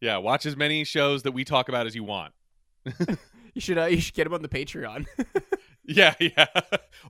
Yeah, 0.00 0.16
watch 0.18 0.46
as 0.46 0.56
many 0.56 0.84
shows 0.84 1.22
that 1.22 1.32
we 1.32 1.44
talk 1.44 1.68
about 1.68 1.86
as 1.86 1.94
you 1.94 2.04
want. 2.04 2.32
you 3.54 3.60
should 3.60 3.78
uh, 3.78 3.86
you 3.86 4.00
should 4.00 4.14
get 4.14 4.26
him 4.26 4.34
on 4.34 4.42
the 4.42 4.48
Patreon. 4.48 5.06
Yeah, 5.86 6.14
yeah. 6.18 6.46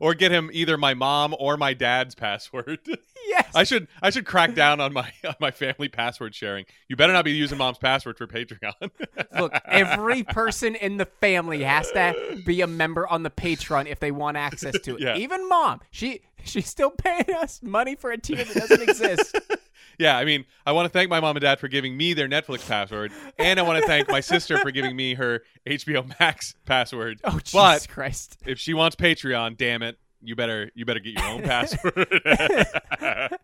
or 0.01 0.15
get 0.15 0.33
him 0.33 0.51
either 0.53 0.77
my 0.77 0.95
mom 0.95 1.35
or 1.39 1.57
my 1.57 1.75
dad's 1.75 2.15
password. 2.15 2.81
yes. 3.29 3.51
I 3.55 3.65
should 3.65 3.89
I 4.03 4.11
should 4.11 4.27
crack 4.27 4.55
down 4.55 4.81
on 4.81 4.93
my 4.93 5.13
on 5.25 5.37
my 5.41 5.51
family 5.51 5.89
password 5.89 6.35
sharing. 6.35 6.67
You 6.89 6.97
better 6.97 7.13
not 7.13 7.25
be 7.25 7.33
using 7.33 7.59
mom's 7.59 7.79
password 7.79 8.19
for 8.19 8.27
Patreon. 8.27 8.91
Look, 9.39 9.53
every 9.67 10.23
person 10.25 10.75
in 10.75 10.97
the 10.97 11.07
family 11.07 11.63
has 11.63 11.91
to 11.93 12.43
be 12.45 12.61
a 12.61 12.67
member 12.67 13.07
on 13.07 13.23
the 13.23 13.31
Patreon 13.31 13.87
if 13.87 14.01
they 14.01 14.11
want 14.11 14.37
access 14.37 14.79
to 14.81 14.97
it. 14.97 15.01
Yeah. 15.01 15.17
Even 15.17 15.49
mom, 15.49 15.81
she 15.91 16.23
she's 16.43 16.69
still 16.69 16.91
paying 16.91 17.33
us 17.39 17.63
money 17.63 17.95
for 17.95 18.11
a 18.11 18.19
tier 18.19 18.45
that 18.45 18.55
doesn't 18.55 18.83
exist. 18.83 19.39
Yeah, 19.99 20.17
I 20.17 20.25
mean, 20.25 20.45
I 20.67 20.73
want 20.73 20.87
to 20.87 20.89
thank 20.91 21.11
my 21.11 21.21
mom 21.21 21.37
and 21.37 21.43
dad 21.43 21.61
for 21.61 21.69
giving 21.69 21.97
me 21.97 22.15
their 22.15 22.29
Netflix 22.29 22.67
password, 22.67 23.13
and 23.39 23.59
I 23.59 23.63
want 23.63 23.81
to 23.81 23.87
thank 23.87 24.09
my 24.09 24.21
sister 24.21 24.59
for 24.59 24.71
giving 24.71 24.97
me 24.97 25.15
her 25.15 25.43
HBO 25.67 26.19
Max 26.21 26.55
password. 26.65 27.21
Oh 27.25 27.39
Jesus 27.39 27.53
But- 27.53 27.89
Christ! 27.89 28.39
If 28.47 28.59
she 28.59 28.75
wants 28.75 28.97
Patreon, 28.97 29.57
damn 29.57 29.83
it, 29.83 29.99
you 30.23 30.37
better 30.37 30.71
you 30.75 30.85
better 30.85 31.01
get 31.01 31.15
your 31.19 31.27
own 31.29 31.43
password. 31.43 32.09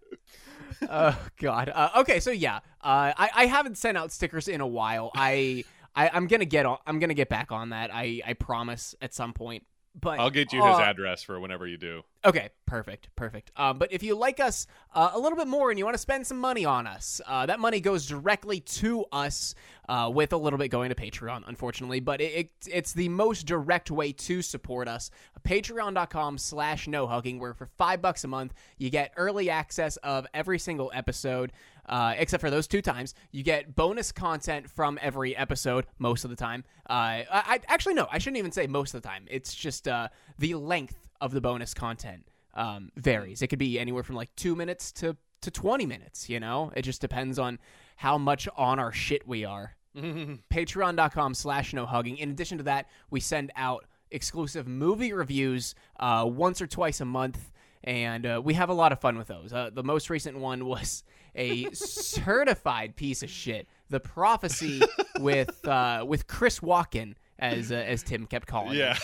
oh 0.89 1.19
God. 1.39 1.69
Uh, 1.75 1.91
okay, 1.99 2.21
so 2.21 2.31
yeah, 2.31 2.57
uh, 2.83 3.13
I 3.17 3.31
I 3.35 3.47
haven't 3.47 3.79
sent 3.79 3.97
out 3.99 4.13
stickers 4.13 4.49
in 4.49 4.61
a 4.61 4.67
while. 4.67 5.11
I. 5.15 5.65
I, 5.93 6.09
I'm 6.13 6.29
gonna 6.29 6.45
get 6.45 6.67
on. 6.67 6.79
I'm 6.87 7.01
gonna 7.01 7.15
get 7.15 7.29
back 7.29 7.51
on 7.51 7.71
that. 7.71 7.91
I, 7.93 8.23
I 8.25 8.35
promise 8.35 8.95
at 9.03 9.13
some 9.13 9.33
point. 9.33 9.65
But 9.99 10.21
I'll 10.21 10.31
get 10.31 10.53
you 10.53 10.65
his 10.65 10.77
uh, 10.77 10.83
address 10.83 11.23
for 11.23 11.41
whenever 11.41 11.67
you 11.67 11.77
do. 11.77 12.03
Okay, 12.25 12.51
perfect, 12.65 13.09
perfect. 13.17 13.51
Um, 13.57 13.79
but 13.79 13.93
if 13.93 14.03
you 14.03 14.15
like 14.15 14.39
us 14.39 14.67
uh, 14.95 15.11
a 15.15 15.19
little 15.19 15.37
bit 15.37 15.49
more 15.49 15.71
and 15.71 15.79
you 15.79 15.85
want 15.85 15.95
to 15.95 16.01
spend 16.01 16.27
some 16.27 16.39
money 16.39 16.65
on 16.65 16.87
us, 16.87 17.21
uh, 17.27 17.47
that 17.47 17.59
money 17.59 17.81
goes 17.81 18.07
directly 18.07 18.61
to 18.61 19.05
us, 19.11 19.55
uh, 19.89 20.09
with 20.09 20.33
a 20.33 20.37
little 20.37 20.59
bit 20.59 20.69
going 20.69 20.91
to 20.91 20.95
Patreon, 20.95 21.43
unfortunately. 21.49 21.99
But 21.99 22.21
it, 22.21 22.33
it, 22.33 22.51
it's 22.71 22.93
the 22.93 23.09
most 23.09 23.47
direct 23.47 23.91
way 23.91 24.13
to 24.13 24.43
support 24.43 24.87
us. 24.87 25.11
Patreon.com 25.43 26.39
slash 26.39 26.87
no 26.87 27.09
hugging, 27.09 27.41
where 27.41 27.55
for 27.55 27.67
five 27.77 28.01
bucks 28.01 28.23
a 28.23 28.29
month, 28.29 28.55
you 28.79 28.91
get 28.91 29.13
early 29.17 29.51
access 29.51 29.97
of 29.99 30.27
every 30.33 30.61
single 30.61 30.93
episode. 30.95 31.53
Uh, 31.91 32.15
except 32.17 32.41
for 32.41 32.51
those 32.51 32.69
two 32.69 32.81
times, 32.81 33.15
you 33.33 33.43
get 33.43 33.75
bonus 33.75 34.13
content 34.13 34.71
from 34.71 34.97
every 35.03 35.37
episode 35.37 35.87
most 35.99 36.23
of 36.23 36.31
the 36.31 36.37
time. 36.37 36.63
Uh, 36.89 36.93
I, 36.93 37.27
I 37.31 37.61
actually 37.67 37.95
no, 37.95 38.07
I 38.11 38.19
shouldn't 38.19 38.39
even 38.39 38.53
say 38.53 38.69
most 38.69 38.95
of 38.95 39.03
the 39.03 39.09
time. 39.09 39.27
It's 39.29 39.53
just 39.53 39.89
uh, 39.89 40.09
the 40.39 40.55
length 40.55 40.97
of 41.21 41.33
the 41.33 41.41
bonus 41.41 41.75
content 41.75 42.29
um, 42.55 42.93
varies. 42.97 43.43
It 43.43 43.49
could 43.49 43.59
be 43.59 43.79
anywhere 43.79 44.05
from 44.05 44.15
like 44.15 44.35
two 44.37 44.55
minutes 44.55 44.93
to 44.93 45.17
to 45.41 45.51
twenty 45.51 45.85
minutes. 45.85 46.29
You 46.31 46.39
know, 46.39 46.73
it 46.77 46.83
just 46.83 47.01
depends 47.01 47.41
on 47.41 47.59
how 47.97 48.17
much 48.19 48.49
on 48.57 48.79
our 48.79 48.93
shit 48.93 49.27
we 49.27 49.45
are. 49.45 49.75
Patreon.com 49.97 51.35
slash 51.35 51.75
no 51.75 51.87
hugging. 51.87 52.19
In 52.19 52.31
addition 52.31 52.59
to 52.59 52.65
that, 52.65 52.87
we 53.11 53.19
send 53.19 53.51
out 53.57 53.85
exclusive 54.13 54.69
movie 54.69 55.13
reviews 55.13 55.75
uh, 55.99 56.25
once 56.25 56.63
or 56.63 56.69
twice 56.69 57.01
a 57.01 57.05
month, 57.05 57.51
and 57.83 58.27
uh, 58.27 58.41
we 58.43 58.55
have 58.55 58.69
a 58.69 58.75
lot 58.75 58.93
of 58.93 59.01
fun 59.01 59.19
with 59.19 59.27
those. 59.27 59.53
Uh, 59.53 59.71
the 59.73 59.83
most 59.83 60.09
recent 60.09 60.39
one 60.39 60.65
was 60.67 61.03
a 61.35 61.71
certified 61.73 62.97
piece 62.97 63.23
of 63.23 63.31
shit, 63.31 63.69
The 63.89 64.01
Prophecy 64.01 64.83
with 65.19 65.67
uh, 65.67 66.05
with 66.07 66.27
Chris 66.27 66.61
Walken, 66.61 67.15
as 67.39 67.73
uh, 67.73 67.77
as 67.77 68.03
Tim 68.03 68.27
kept 68.27 68.47
calling. 68.47 68.77
Yeah. 68.77 68.99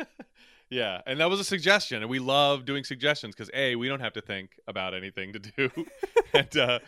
yeah. 0.70 1.00
And 1.06 1.20
that 1.20 1.30
was 1.30 1.40
a 1.40 1.44
suggestion. 1.44 2.02
And 2.02 2.10
we 2.10 2.18
love 2.18 2.64
doing 2.64 2.84
suggestions 2.84 3.34
because 3.34 3.50
A, 3.54 3.76
we 3.76 3.88
don't 3.88 4.00
have 4.00 4.14
to 4.14 4.20
think 4.20 4.50
about 4.66 4.94
anything 4.94 5.32
to 5.34 5.38
do. 5.38 5.70
and 6.34 6.56
uh 6.56 6.78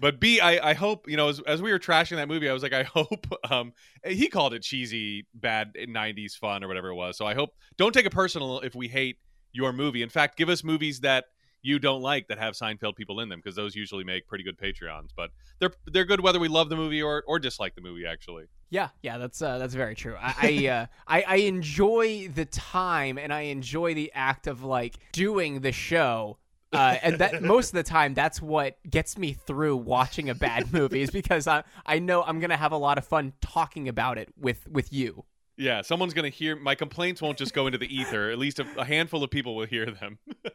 but 0.00 0.20
B, 0.20 0.40
I, 0.40 0.70
I 0.70 0.74
hope, 0.74 1.08
you 1.08 1.16
know, 1.16 1.28
as, 1.28 1.40
as 1.46 1.62
we 1.62 1.70
were 1.70 1.78
trashing 1.78 2.16
that 2.16 2.28
movie, 2.28 2.48
I 2.48 2.52
was 2.52 2.62
like, 2.62 2.72
I 2.72 2.82
hope 2.82 3.26
um 3.50 3.72
he 4.04 4.28
called 4.28 4.54
it 4.54 4.62
cheesy, 4.62 5.26
bad 5.34 5.76
nineties 5.88 6.34
fun 6.34 6.64
or 6.64 6.68
whatever 6.68 6.88
it 6.88 6.94
was. 6.94 7.16
So 7.16 7.26
I 7.26 7.34
hope 7.34 7.50
don't 7.76 7.92
take 7.92 8.06
it 8.06 8.12
personal 8.12 8.60
if 8.60 8.74
we 8.74 8.88
hate 8.88 9.18
your 9.52 9.72
movie. 9.72 10.02
In 10.02 10.08
fact, 10.08 10.36
give 10.36 10.48
us 10.48 10.64
movies 10.64 11.00
that 11.00 11.26
you 11.62 11.78
don't 11.78 12.02
like 12.02 12.28
that 12.28 12.38
have 12.38 12.54
Seinfeld 12.54 12.96
people 12.96 13.20
in 13.20 13.28
them 13.28 13.40
because 13.40 13.56
those 13.56 13.74
usually 13.74 14.04
make 14.04 14.26
pretty 14.26 14.44
good 14.44 14.58
Patreons. 14.58 15.08
But 15.16 15.30
they're 15.58 15.72
they're 15.86 16.04
good 16.04 16.20
whether 16.20 16.38
we 16.38 16.48
love 16.48 16.68
the 16.68 16.76
movie 16.76 17.02
or, 17.02 17.24
or 17.26 17.38
dislike 17.38 17.74
the 17.74 17.80
movie 17.80 18.06
actually. 18.06 18.44
Yeah, 18.70 18.88
yeah, 19.02 19.18
that's 19.18 19.40
uh, 19.40 19.58
that's 19.58 19.74
very 19.74 19.94
true. 19.94 20.16
I 20.20 20.34
I, 20.40 20.68
uh, 20.68 20.86
I 21.06 21.22
I 21.22 21.36
enjoy 21.36 22.28
the 22.28 22.44
time 22.44 23.18
and 23.18 23.32
I 23.32 23.42
enjoy 23.42 23.94
the 23.94 24.12
act 24.14 24.46
of 24.46 24.62
like 24.62 24.96
doing 25.12 25.60
the 25.60 25.72
show. 25.72 26.38
Uh, 26.70 26.96
and 27.02 27.18
that 27.18 27.42
most 27.42 27.68
of 27.68 27.74
the 27.74 27.82
time, 27.82 28.12
that's 28.12 28.42
what 28.42 28.76
gets 28.88 29.16
me 29.16 29.32
through 29.32 29.74
watching 29.74 30.28
a 30.28 30.34
bad 30.34 30.70
movie 30.72 31.00
is 31.00 31.10
because 31.10 31.46
I 31.46 31.64
I 31.86 31.98
know 31.98 32.22
I'm 32.22 32.40
gonna 32.40 32.56
have 32.58 32.72
a 32.72 32.76
lot 32.76 32.98
of 32.98 33.06
fun 33.06 33.32
talking 33.40 33.88
about 33.88 34.18
it 34.18 34.28
with 34.38 34.68
with 34.68 34.92
you. 34.92 35.24
Yeah, 35.56 35.82
someone's 35.82 36.14
gonna 36.14 36.28
hear 36.28 36.54
my 36.54 36.74
complaints. 36.74 37.20
Won't 37.20 37.38
just 37.38 37.54
go 37.54 37.66
into 37.66 37.78
the 37.78 37.92
ether. 37.92 38.30
At 38.30 38.38
least 38.38 38.60
a, 38.60 38.66
a 38.76 38.84
handful 38.84 39.24
of 39.24 39.30
people 39.30 39.56
will 39.56 39.66
hear 39.66 39.86
them. 39.86 40.18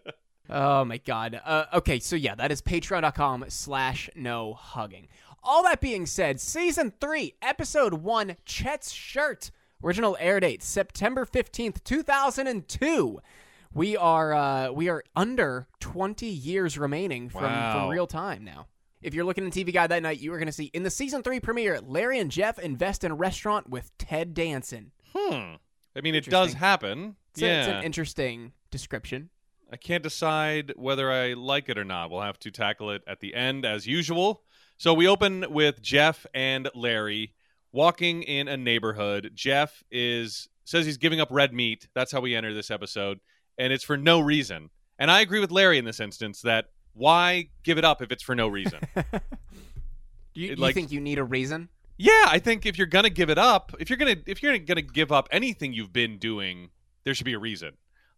Oh 0.50 0.84
my 0.86 0.98
god. 0.98 1.40
Uh, 1.44 1.66
okay, 1.74 2.00
so 2.00 2.16
yeah, 2.16 2.36
that 2.36 2.52
is 2.52 2.62
patreon.com 2.62 3.46
slash 3.48 4.10
no 4.16 4.54
hugging. 4.54 5.08
All 5.44 5.64
that 5.64 5.82
being 5.82 6.06
said, 6.06 6.40
season 6.40 6.94
three, 7.02 7.36
episode 7.42 7.96
one, 7.96 8.38
Chet's 8.46 8.92
shirt. 8.92 9.52
Original 9.84 10.16
air 10.20 10.40
date 10.40 10.64
September 10.64 11.26
fifteenth, 11.26 11.84
two 11.84 12.04
thousand 12.04 12.48
and 12.48 12.68
two. 12.68 13.20
We 13.74 13.98
are 13.98 14.34
uh, 14.34 14.72
we 14.72 14.88
are 14.90 15.04
under 15.16 15.68
twenty 15.80 16.28
years 16.28 16.78
remaining 16.78 17.30
from, 17.30 17.44
Wow. 17.44 17.74
from 17.82 17.90
real 17.90 18.08
time 18.08 18.44
now. 18.46 18.68
If 19.02 19.14
you're 19.14 19.26
looking 19.26 19.46
at 19.46 19.52
TV 19.52 19.74
Guide 19.74 19.92
that 19.92 20.02
night, 20.02 20.22
you 20.22 20.32
are 20.34 20.38
going 20.38 20.46
to 20.48 20.54
see 20.54 20.66
in 20.74 20.84
the 20.84 20.90
season 20.90 21.24
three 21.24 21.42
premiere, 21.42 21.82
Larry 21.82 22.20
and 22.20 22.32
Jeff 22.32 22.58
invest 22.58 23.04
in 23.04 23.12
a 23.12 23.16
restaurant 23.16 23.70
with 23.70 23.92
Ted 23.98 24.34
Danson. 24.34 24.92
Hmm. 25.14 25.56
I 25.96 26.02
mean, 26.02 26.16
it 26.16 26.26
does 26.30 26.54
happen. 26.54 27.18
It's, 27.32 27.42
yeah. 27.42 27.48
a, 27.50 27.60
it's 27.60 27.68
an 27.68 27.84
interesting 27.84 28.54
description. 28.72 29.30
I 29.74 29.76
can't 29.76 30.04
decide 30.04 30.72
whether 30.76 31.12
I 31.12 31.34
like 31.34 31.68
it 31.68 31.80
or 31.80 31.84
not. 31.84 32.12
We'll 32.12 32.22
have 32.22 32.38
to 32.42 32.52
tackle 32.52 32.92
it 32.92 33.02
at 33.08 33.22
the 33.22 33.34
end 33.34 33.66
as 33.66 33.88
usual. 33.88 34.44
So 34.78 34.94
we 34.94 35.08
open 35.08 35.46
with 35.50 35.82
Jeff 35.82 36.28
and 36.32 36.70
Larry 36.76 37.34
walking 37.72 38.22
in 38.22 38.48
a 38.48 38.56
neighborhood. 38.56 39.32
Jeff 39.34 39.84
is 39.90 40.48
says 40.64 40.86
he's 40.86 40.98
giving 40.98 41.20
up 41.20 41.30
red 41.32 41.56
meat. 41.56 41.88
That's 41.96 42.12
how 42.12 42.22
we 42.22 42.36
enter 42.36 42.54
this 42.54 42.70
episode, 42.70 43.20
and 43.58 43.74
it's 43.74 43.84
for 43.84 43.98
no 43.98 44.20
reason. 44.20 44.70
And 45.00 45.10
I 45.10 45.22
agree 45.22 45.40
with 45.40 45.50
Larry 45.50 45.80
in 45.80 45.86
this 45.86 46.00
instance 46.00 46.42
that 46.44 46.66
why 46.94 47.50
give 47.64 47.80
it 47.80 47.84
up 47.84 48.00
if 48.04 48.12
it's 48.12 48.22
for 48.22 48.36
no 48.36 48.48
reason? 48.50 48.80
Do 50.36 50.42
you, 50.42 50.52
It, 50.52 50.60
you 50.60 50.74
think 50.74 50.92
you 50.92 51.02
need 51.02 51.18
a 51.18 51.24
reason? 51.24 51.70
Yeah, 51.98 52.26
I 52.28 52.38
think 52.38 52.68
if 52.68 52.78
you're 52.78 52.86
gonna 52.86 53.10
give 53.10 53.32
it 53.32 53.40
up, 53.40 53.74
if 53.80 53.90
you're 53.90 53.98
gonna 53.98 54.18
if 54.28 54.44
you're 54.44 54.56
gonna 54.60 54.84
give 54.84 55.12
up 55.12 55.28
anything 55.32 55.74
you've 55.74 55.94
been 55.94 56.20
doing, 56.20 56.70
there 57.06 57.16
should 57.16 57.26
be 57.26 57.34
a 57.34 57.40
reason. 57.40 57.72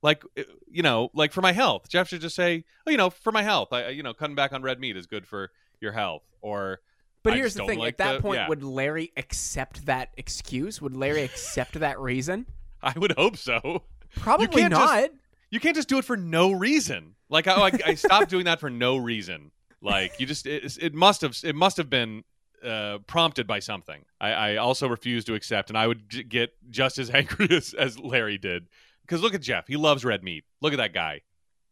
Like 0.05 0.23
uh, 0.37 0.43
you 0.69 0.83
know, 0.83 1.09
like 1.13 1.31
for 1.33 1.41
my 1.41 1.51
health, 1.51 1.89
Jeff 1.89 2.07
should 2.09 2.21
just 2.21 2.35
say, 2.35 2.63
oh, 2.85 2.91
you 2.91 2.97
know, 2.97 3.09
for 3.09 3.31
my 3.31 3.41
health, 3.41 3.73
I 3.73 3.89
you 3.89 4.03
know, 4.03 4.13
cutting 4.13 4.35
back 4.35 4.53
on 4.53 4.61
red 4.61 4.79
meat 4.79 4.95
is 4.95 5.07
good 5.07 5.25
for 5.25 5.51
your 5.81 5.91
health. 5.91 6.21
Or 6.41 6.79
But 7.23 7.33
I 7.33 7.37
here's 7.37 7.55
the 7.55 7.65
thing: 7.65 7.79
like 7.79 7.93
at 7.93 7.97
that 7.97 8.13
the- 8.17 8.21
point, 8.21 8.35
yeah. 8.37 8.47
would 8.47 8.61
Larry 8.63 9.11
accept 9.17 9.87
that 9.87 10.09
excuse? 10.15 10.79
Would 10.79 10.95
Larry 10.95 11.23
accept 11.23 11.79
that 11.79 11.99
reason? 11.99 12.45
I 12.83 12.93
would 12.97 13.13
hope 13.13 13.35
so. 13.35 13.83
Probably 14.17 14.47
can't 14.47 14.71
just- 14.73 15.09
You 15.49 15.59
can't 15.59 15.75
just 15.75 15.89
do 15.89 15.97
it 15.97 16.05
for 16.05 16.17
no 16.17 16.51
reason. 16.51 17.15
Like 17.29 17.47
I, 17.47 17.55
I, 17.55 17.71
I 17.87 17.95
stopped 17.95 18.29
doing 18.29 18.45
that 18.45 18.59
for 18.59 18.69
no 18.69 18.97
reason. 18.97 19.51
Like 19.81 20.19
you 20.19 20.27
just, 20.27 20.45
it, 20.45 20.77
it 20.79 20.93
must 20.93 21.21
have, 21.21 21.35
it 21.43 21.55
must 21.55 21.77
have 21.77 21.89
been 21.89 22.23
uh, 22.63 22.99
prompted 23.07 23.47
by 23.47 23.59
something. 23.59 24.03
I, 24.21 24.29
I 24.31 24.55
also 24.57 24.87
refuse 24.87 25.25
to 25.25 25.33
accept, 25.33 25.69
and 25.69 25.77
I 25.77 25.87
would 25.87 26.09
j- 26.09 26.23
get 26.23 26.53
just 26.69 26.97
as 26.99 27.09
angry 27.21 27.47
as, 27.51 27.73
as 27.73 27.97
Larry 27.99 28.37
did. 28.37 28.67
Because 29.05 29.21
look 29.21 29.35
at 29.35 29.41
Jeff, 29.41 29.67
he 29.67 29.77
loves 29.77 30.03
red 30.03 30.23
meat. 30.23 30.45
Look 30.61 30.73
at 30.73 30.77
that 30.77 30.93
guy. 30.93 31.21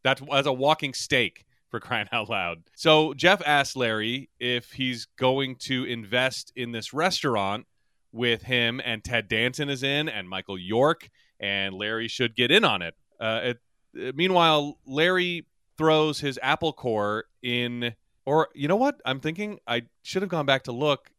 That's 0.02 0.22
as 0.32 0.46
a 0.46 0.52
walking 0.52 0.94
steak 0.94 1.44
for 1.70 1.80
crying 1.80 2.08
out 2.12 2.28
loud. 2.28 2.62
So 2.76 3.14
Jeff 3.14 3.42
asks 3.44 3.74
Larry 3.74 4.30
if 4.38 4.72
he's 4.72 5.06
going 5.18 5.56
to 5.56 5.84
invest 5.84 6.52
in 6.54 6.70
this 6.70 6.92
restaurant 6.92 7.66
with 8.12 8.42
him, 8.42 8.80
and 8.84 9.02
Ted 9.02 9.26
Danson 9.26 9.68
is 9.68 9.82
in, 9.82 10.08
and 10.08 10.28
Michael 10.28 10.58
York, 10.58 11.10
and 11.40 11.74
Larry 11.74 12.06
should 12.06 12.36
get 12.36 12.52
in 12.52 12.64
on 12.64 12.80
it. 12.80 12.94
Uh, 13.18 13.40
it 13.42 13.60
uh, 13.98 14.12
meanwhile, 14.14 14.78
Larry 14.86 15.46
throws 15.76 16.20
his 16.20 16.38
apple 16.42 16.72
core 16.72 17.24
in, 17.42 17.94
or 18.24 18.48
you 18.54 18.68
know 18.68 18.76
what? 18.76 19.00
I'm 19.04 19.18
thinking 19.18 19.58
I 19.66 19.82
should 20.02 20.22
have 20.22 20.28
gone 20.28 20.46
back 20.46 20.64
to 20.64 20.72
look. 20.72 21.10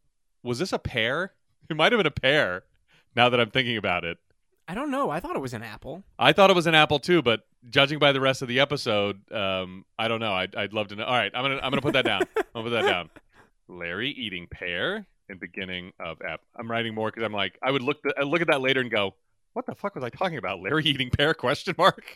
Was 0.42 0.60
this 0.60 0.74
a 0.74 0.80
pear? 0.80 1.34
It 1.68 1.76
might 1.76 1.92
have 1.92 1.98
been 1.98 2.06
a 2.06 2.12
pear. 2.12 2.64
Now 3.16 3.30
that 3.30 3.40
I'm 3.40 3.50
thinking 3.50 3.76
about 3.76 4.04
it, 4.04 4.20
I 4.68 4.74
don't 4.74 4.90
know. 4.90 5.10
I 5.10 5.20
thought 5.20 5.36
it 5.36 5.42
was 5.42 5.54
an 5.54 5.64
apple. 5.64 6.04
I 6.18 6.34
thought 6.34 6.50
it 6.50 6.56
was 6.56 6.68
an 6.68 6.76
apple 6.76 7.00
too, 7.00 7.22
but 7.22 7.42
judging 7.70 8.00
by 8.00 8.12
the 8.12 8.22
rest 8.22 8.42
of 8.42 8.48
the 8.48 8.60
episode, 8.60 9.32
um, 9.32 9.86
I 9.98 10.08
don't 10.08 10.20
know. 10.20 10.34
I'd, 10.34 10.56
I'd 10.56 10.74
love 10.74 10.88
to 10.88 10.96
know. 10.96 11.06
All 11.06 11.14
right, 11.14 11.32
I'm 11.34 11.44
gonna 11.44 11.60
I'm 11.62 11.72
gonna 11.72 11.82
put 11.82 11.94
that 11.94 12.06
down. 12.06 12.22
I'm 12.38 12.44
gonna 12.54 12.70
put 12.70 12.82
that 12.82 12.90
down. 12.90 13.10
Larry 13.68 14.10
eating 14.10 14.48
pear 14.50 15.06
in 15.30 15.38
beginning 15.38 15.92
of 16.00 16.18
app. 16.28 16.42
I'm 16.56 16.70
writing 16.70 16.96
more 16.96 17.10
because 17.10 17.24
I'm 17.24 17.34
like 17.34 17.58
I 17.62 17.72
would 17.72 17.84
look 17.84 18.02
the, 18.04 18.14
I 18.18 18.24
look 18.24 18.42
at 18.42 18.48
that 18.48 18.62
later 18.62 18.82
and 18.82 18.90
go, 18.90 19.16
what 19.54 19.66
the 19.66 19.76
fuck 19.76 19.96
was 19.96 20.04
I 20.04 20.10
talking 20.10 20.38
about? 20.38 20.62
Larry 20.62 20.84
eating 20.86 21.10
pear? 21.10 21.34
Question 21.36 21.76
mark. 21.78 22.16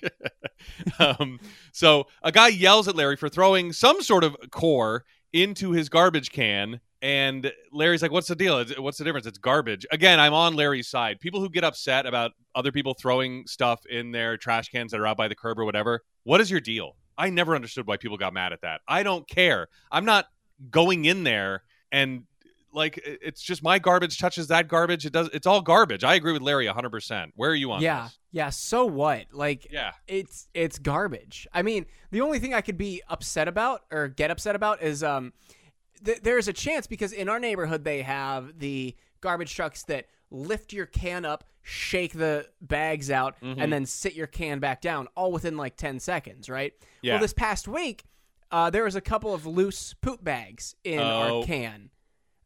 um, 1.00 1.39
so 1.72 2.08
a 2.24 2.32
guy 2.32 2.50
yells 2.50 2.88
at 2.88 2.96
Larry 2.96 3.15
for 3.15 3.29
throwing 3.29 3.74
some 3.74 4.01
sort 4.01 4.24
of 4.24 4.36
core 4.51 5.06
into 5.32 5.72
his 5.72 5.89
garbage 5.89 6.32
can 6.32 6.82
and 7.01 7.51
Larry's 7.72 8.01
like, 8.01 8.12
"What's 8.12 8.27
the 8.27 8.36
deal? 8.36 8.63
What's 8.77 8.98
the 8.98 9.03
difference? 9.03 9.25
It's 9.25 9.38
garbage." 9.38 9.86
Again, 9.91 10.20
I'm 10.20 10.34
on 10.34 10.56
Larry's 10.56 10.88
side. 10.88 11.20
People 11.20 11.39
who 11.39 11.50
get 11.50 11.63
upset 11.63 12.06
about 12.06 12.32
other 12.56 12.72
people 12.72 12.94
throwing 12.94 13.46
stuff 13.48 13.86
in 13.86 14.12
their 14.12 14.38
trash 14.38 14.70
cans 14.70 14.91
that 14.91 15.00
are 15.00 15.08
out 15.08 15.18
by 15.18 15.27
the 15.27 15.36
curb 15.36 15.60
or 15.60 15.65
whatever. 15.65 16.01
What 16.24 16.41
is 16.41 16.51
your 16.51 16.60
deal? 16.62 16.96
I 17.18 17.29
never 17.29 17.56
understood 17.56 17.88
why 17.88 17.98
people 17.98 18.18
got 18.18 18.34
mad 18.34 18.53
at 18.53 18.62
that. 18.62 18.82
I 18.88 19.03
don't 19.03 19.27
care. 19.27 19.68
I'm 19.91 20.06
not 20.06 20.25
going 20.72 21.06
in 21.06 21.24
there 21.24 21.63
and 21.91 22.24
like 22.74 23.00
it's 23.03 23.41
just 23.41 23.63
my 23.63 23.79
garbage 23.79 24.18
touches 24.20 24.48
that 24.48 24.68
garbage. 24.68 25.06
It 25.06 25.13
does. 25.13 25.29
It's 25.34 25.48
all 25.48 25.62
garbage. 25.62 26.03
I 26.03 26.15
agree 26.15 26.34
with 26.34 26.41
Larry 26.41 26.68
100. 26.68 26.89
percent 26.89 27.34
Where 27.36 27.50
are 27.50 27.56
you 27.56 27.72
on? 27.72 27.82
Yeah, 27.82 28.03
this? 28.03 28.20
yeah. 28.32 28.50
So 28.50 28.86
what? 28.86 29.25
Like, 29.32 29.68
yeah, 29.72 29.94
it's 30.08 30.48
it's 30.53 30.77
garbage. 30.77 31.48
I 31.53 31.62
mean, 31.62 31.86
the 32.12 32.22
only 32.22 32.39
thing 32.39 32.53
I 32.53 32.62
could 32.62 32.77
be 32.77 33.01
upset 33.08 33.48
about 33.48 33.82
or 33.91 34.08
get 34.08 34.32
upset 34.32 34.56
about 34.56 34.82
is 34.82 35.03
um 35.03 35.34
th- 36.03 36.22
there's 36.22 36.48
a 36.48 36.53
chance 36.53 36.88
because 36.88 37.12
in 37.13 37.29
our 37.29 37.39
neighborhood 37.39 37.84
they 37.84 38.01
have 38.01 38.60
the 38.60 38.96
garbage 39.22 39.53
trucks 39.56 39.84
that 39.84 40.08
lift 40.32 40.72
your 40.74 40.86
can 40.86 41.25
up, 41.25 41.44
shake 41.62 42.13
the 42.13 42.48
bags 42.62 43.10
out, 43.12 43.39
Mhm. 43.41 43.56
and 43.58 43.74
then 43.74 43.86
sit 43.86 44.13
your 44.13 44.27
can 44.27 44.60
back 44.60 44.82
down, 44.82 45.08
all 45.15 45.32
within 45.32 45.58
like 45.58 45.75
10 45.75 46.00
seconds, 46.00 46.50
right? 46.50 46.74
Yeah. 47.01 47.13
Well, 47.13 47.22
this 47.22 47.34
past 47.34 47.68
week, 47.68 48.03
uh, 48.51 48.70
there 48.70 48.84
was 48.84 48.96
a 48.96 49.01
couple 49.01 49.34
of 49.34 49.46
loose 49.46 49.94
poop 49.96 50.24
bags 50.24 50.75
in 50.84 51.00
Oh. 51.00 51.39
our 51.39 51.46
can. 51.46 51.89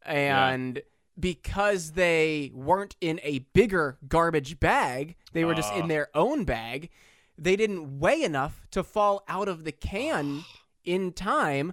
And 0.02 0.82
because 1.18 1.92
they 1.92 2.50
weren't 2.54 2.96
in 3.00 3.20
a 3.22 3.40
bigger 3.52 3.98
garbage 4.08 4.58
bag, 4.60 5.16
they 5.32 5.44
were 5.44 5.54
just 5.54 5.72
Ah. 5.72 5.78
in 5.78 5.88
their 5.88 6.08
own 6.14 6.44
bag, 6.44 6.90
they 7.38 7.56
didn't 7.56 7.98
weigh 8.00 8.22
enough 8.22 8.66
to 8.72 8.82
fall 8.82 9.24
out 9.28 9.48
of 9.48 9.64
the 9.64 9.72
can 9.72 10.44
in 10.84 11.12
time. 11.12 11.72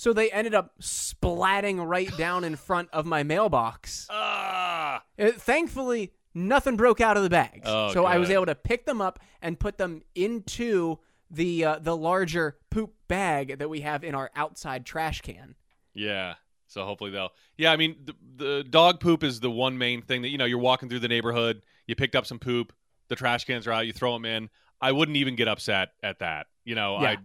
So 0.00 0.14
they 0.14 0.30
ended 0.30 0.54
up 0.54 0.72
splatting 0.80 1.86
right 1.86 2.16
down 2.16 2.42
in 2.42 2.56
front 2.56 2.88
of 2.90 3.04
my 3.04 3.22
mailbox. 3.22 4.06
Ah, 4.08 5.02
Uh, 5.18 5.32
thankfully, 5.32 6.14
nothing 6.32 6.78
broke 6.78 7.02
out 7.02 7.18
of 7.18 7.22
the 7.22 7.28
bags. 7.28 7.64
Oh, 7.68 7.92
so 7.92 8.06
I 8.06 8.16
was 8.16 8.30
able 8.30 8.46
to 8.46 8.54
pick 8.54 8.86
them 8.86 9.02
up 9.02 9.18
and 9.42 9.60
put 9.60 9.76
them 9.76 10.00
into 10.14 11.00
the 11.30 11.66
uh, 11.66 11.78
the 11.80 11.94
larger 11.94 12.56
poop 12.70 12.94
bag 13.08 13.58
that 13.58 13.68
we 13.68 13.82
have 13.82 14.02
in 14.02 14.14
our 14.14 14.30
outside 14.34 14.86
trash 14.86 15.20
can. 15.20 15.54
yeah. 15.92 16.36
So 16.66 16.86
hopefully 16.86 17.10
they'll. 17.10 17.30
Yeah, 17.58 17.70
I 17.70 17.76
mean 17.76 17.96
the, 18.02 18.14
the 18.36 18.64
dog 18.64 19.00
poop 19.00 19.22
is 19.22 19.40
the 19.40 19.50
one 19.50 19.76
main 19.76 20.00
thing 20.00 20.22
that 20.22 20.28
you 20.30 20.38
know 20.38 20.46
you're 20.46 20.58
walking 20.58 20.88
through 20.88 21.00
the 21.00 21.08
neighborhood, 21.08 21.60
you 21.86 21.94
picked 21.94 22.16
up 22.16 22.24
some 22.24 22.38
poop, 22.38 22.72
the 23.08 23.16
trash 23.16 23.44
cans 23.44 23.66
are 23.66 23.72
out, 23.72 23.86
you 23.86 23.92
throw 23.92 24.14
them 24.14 24.24
in. 24.24 24.48
I 24.80 24.92
wouldn't 24.92 25.18
even 25.18 25.36
get 25.36 25.46
upset 25.46 25.90
at 26.02 26.20
that. 26.20 26.46
You 26.64 26.74
know, 26.74 27.00
Yeah. 27.02 27.08
I 27.10 27.16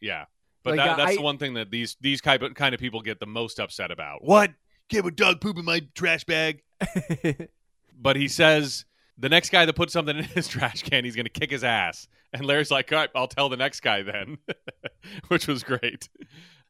yeah. 0.00 0.24
But 0.64 0.76
Like, 0.76 0.86
that, 0.86 0.92
uh, 0.92 0.96
that's 0.96 1.12
I- 1.12 1.16
the 1.16 1.22
one 1.22 1.38
thing 1.38 1.54
that 1.54 1.70
these 1.70 1.96
these 2.00 2.20
kind 2.20 2.42
of, 2.42 2.54
kind 2.54 2.74
of 2.74 2.80
people 2.80 3.00
get 3.02 3.20
the 3.20 3.26
most 3.26 3.58
upset 3.58 3.90
about. 3.90 4.24
What? 4.24 4.52
Can't 4.88 5.04
put 5.04 5.16
dog 5.16 5.40
poop 5.40 5.58
in 5.58 5.64
my 5.64 5.80
trash 5.94 6.24
bag? 6.24 6.62
But 7.94 8.16
he 8.16 8.26
says 8.28 8.84
the 9.16 9.28
next 9.28 9.50
guy 9.50 9.64
that 9.64 9.74
puts 9.74 9.92
something 9.92 10.16
in 10.16 10.24
his 10.24 10.48
trash 10.48 10.82
can, 10.82 11.04
he's 11.04 11.14
going 11.14 11.26
to 11.26 11.30
kick 11.30 11.50
his 11.50 11.62
ass. 11.62 12.08
And 12.32 12.44
Larry's 12.44 12.70
like, 12.70 12.90
all 12.92 12.98
right, 12.98 13.10
I'll 13.14 13.28
tell 13.28 13.48
the 13.48 13.56
next 13.56 13.80
guy 13.80 14.02
then, 14.02 14.38
which 15.28 15.46
was 15.46 15.62
great. 15.62 16.08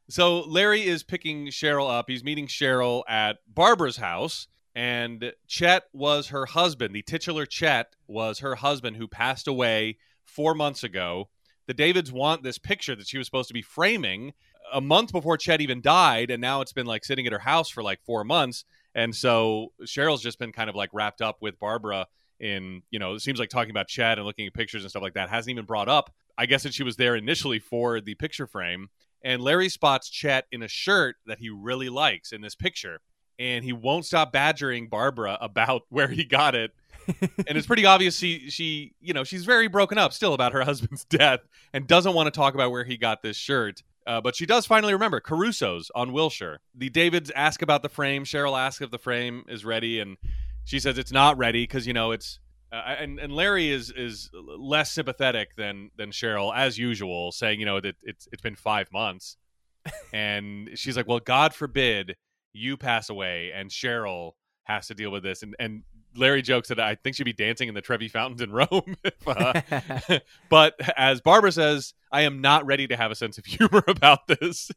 So 0.09 0.41
Larry 0.41 0.85
is 0.85 1.01
picking 1.03 1.47
Cheryl 1.47 1.89
up. 1.89 2.05
He's 2.07 2.23
meeting 2.23 2.47
Cheryl 2.47 3.03
at 3.07 3.37
Barbara's 3.51 3.97
house. 3.97 4.47
And 4.75 5.33
Chet 5.47 5.83
was 5.93 6.27
her 6.27 6.45
husband. 6.45 6.93
The 6.93 7.01
titular 7.03 7.45
Chet 7.45 7.95
was 8.07 8.39
her 8.39 8.55
husband 8.55 8.97
who 8.97 9.07
passed 9.07 9.47
away 9.47 9.97
four 10.25 10.53
months 10.53 10.83
ago. 10.83 11.29
The 11.67 11.73
Davids 11.73 12.11
want 12.11 12.43
this 12.43 12.57
picture 12.57 12.95
that 12.95 13.07
she 13.07 13.17
was 13.17 13.27
supposed 13.27 13.47
to 13.47 13.53
be 13.53 13.61
framing 13.61 14.33
a 14.71 14.81
month 14.81 15.11
before 15.11 15.37
Chet 15.37 15.61
even 15.61 15.81
died. 15.81 16.31
And 16.31 16.41
now 16.41 16.61
it's 16.61 16.73
been 16.73 16.85
like 16.85 17.05
sitting 17.05 17.25
at 17.25 17.33
her 17.33 17.39
house 17.39 17.69
for 17.69 17.83
like 17.83 18.01
four 18.05 18.23
months. 18.23 18.65
And 18.95 19.15
so 19.15 19.71
Cheryl's 19.83 20.21
just 20.21 20.39
been 20.39 20.51
kind 20.51 20.69
of 20.69 20.75
like 20.75 20.89
wrapped 20.93 21.21
up 21.21 21.37
with 21.41 21.59
Barbara 21.59 22.07
in, 22.39 22.83
you 22.91 22.99
know, 22.99 23.13
it 23.13 23.21
seems 23.21 23.39
like 23.39 23.49
talking 23.49 23.71
about 23.71 23.87
Chet 23.87 24.17
and 24.17 24.25
looking 24.25 24.47
at 24.47 24.53
pictures 24.53 24.83
and 24.83 24.89
stuff 24.89 25.03
like 25.03 25.13
that 25.13 25.29
hasn't 25.29 25.51
even 25.51 25.65
brought 25.65 25.89
up. 25.89 26.13
I 26.37 26.45
guess 26.45 26.63
that 26.63 26.73
she 26.73 26.83
was 26.83 26.97
there 26.97 27.15
initially 27.15 27.59
for 27.59 28.01
the 28.01 28.15
picture 28.15 28.47
frame. 28.47 28.89
And 29.23 29.41
Larry 29.41 29.69
spots 29.69 30.09
Chet 30.09 30.45
in 30.51 30.63
a 30.63 30.67
shirt 30.67 31.15
that 31.25 31.39
he 31.39 31.49
really 31.49 31.89
likes 31.89 32.31
in 32.31 32.41
this 32.41 32.55
picture. 32.55 32.99
And 33.39 33.63
he 33.63 33.73
won't 33.73 34.05
stop 34.05 34.31
badgering 34.31 34.89
Barbara 34.89 35.37
about 35.41 35.83
where 35.89 36.09
he 36.09 36.23
got 36.23 36.55
it. 36.55 36.71
And 37.07 37.57
it's 37.57 37.67
pretty 37.67 37.85
obvious 37.85 38.17
she 38.17 38.49
she 38.49 38.93
you 39.01 39.13
know 39.13 39.23
she's 39.23 39.45
very 39.45 39.67
broken 39.67 39.97
up 39.97 40.13
still 40.13 40.33
about 40.33 40.53
her 40.53 40.61
husband's 40.65 41.05
death 41.05 41.41
and 41.73 41.87
doesn't 41.87 42.13
want 42.13 42.27
to 42.27 42.31
talk 42.31 42.53
about 42.53 42.71
where 42.71 42.83
he 42.83 42.97
got 42.97 43.21
this 43.21 43.37
shirt 43.37 43.81
uh, 44.05 44.21
but 44.21 44.35
she 44.35 44.45
does 44.45 44.65
finally 44.65 44.93
remember 44.93 45.19
Caruso's 45.19 45.89
on 45.95 46.11
Wilshire. 46.11 46.59
The 46.75 46.89
Davids 46.89 47.31
ask 47.35 47.61
about 47.61 47.83
the 47.83 47.89
frame. 47.89 48.25
Cheryl 48.25 48.59
asks 48.59 48.81
if 48.81 48.91
the 48.91 48.97
frame 48.97 49.43
is 49.47 49.63
ready, 49.63 49.99
and 49.99 50.17
she 50.65 50.79
says 50.79 50.97
it's 50.97 51.11
not 51.11 51.37
ready 51.37 51.63
because 51.63 51.87
you 51.87 51.93
know 51.93 52.11
it's. 52.11 52.39
Uh, 52.71 52.95
and 52.99 53.19
and 53.19 53.31
Larry 53.31 53.69
is 53.69 53.91
is 53.91 54.29
less 54.33 54.91
sympathetic 54.91 55.55
than 55.55 55.91
than 55.95 56.11
Cheryl 56.11 56.53
as 56.55 56.77
usual, 56.77 57.31
saying 57.31 57.59
you 57.59 57.65
know 57.65 57.79
that 57.79 57.95
it's 58.01 58.27
it's 58.31 58.41
been 58.41 58.55
five 58.55 58.91
months, 58.91 59.37
and 60.13 60.69
she's 60.75 60.97
like, 60.97 61.07
well, 61.07 61.19
God 61.19 61.53
forbid 61.53 62.15
you 62.51 62.77
pass 62.77 63.09
away 63.09 63.51
and 63.53 63.69
Cheryl 63.69 64.33
has 64.63 64.87
to 64.87 64.95
deal 64.95 65.11
with 65.11 65.23
this, 65.23 65.43
and 65.43 65.55
and 65.59 65.83
Larry 66.15 66.41
jokes 66.41 66.69
that 66.69 66.79
I 66.79 66.95
think 66.95 67.15
she'd 67.15 67.23
be 67.23 67.33
dancing 67.33 67.67
in 67.67 67.75
the 67.75 67.81
Trevi 67.81 68.07
fountains 68.07 68.41
in 68.41 68.51
Rome. 68.51 68.95
if, 69.03 69.27
uh, 69.27 70.19
but 70.49 70.75
as 70.97 71.21
Barbara 71.21 71.51
says, 71.51 71.93
I 72.11 72.21
am 72.21 72.41
not 72.41 72.65
ready 72.65 72.87
to 72.87 72.97
have 72.97 73.11
a 73.11 73.15
sense 73.15 73.37
of 73.37 73.45
humor 73.45 73.83
about 73.87 74.27
this. 74.27 74.71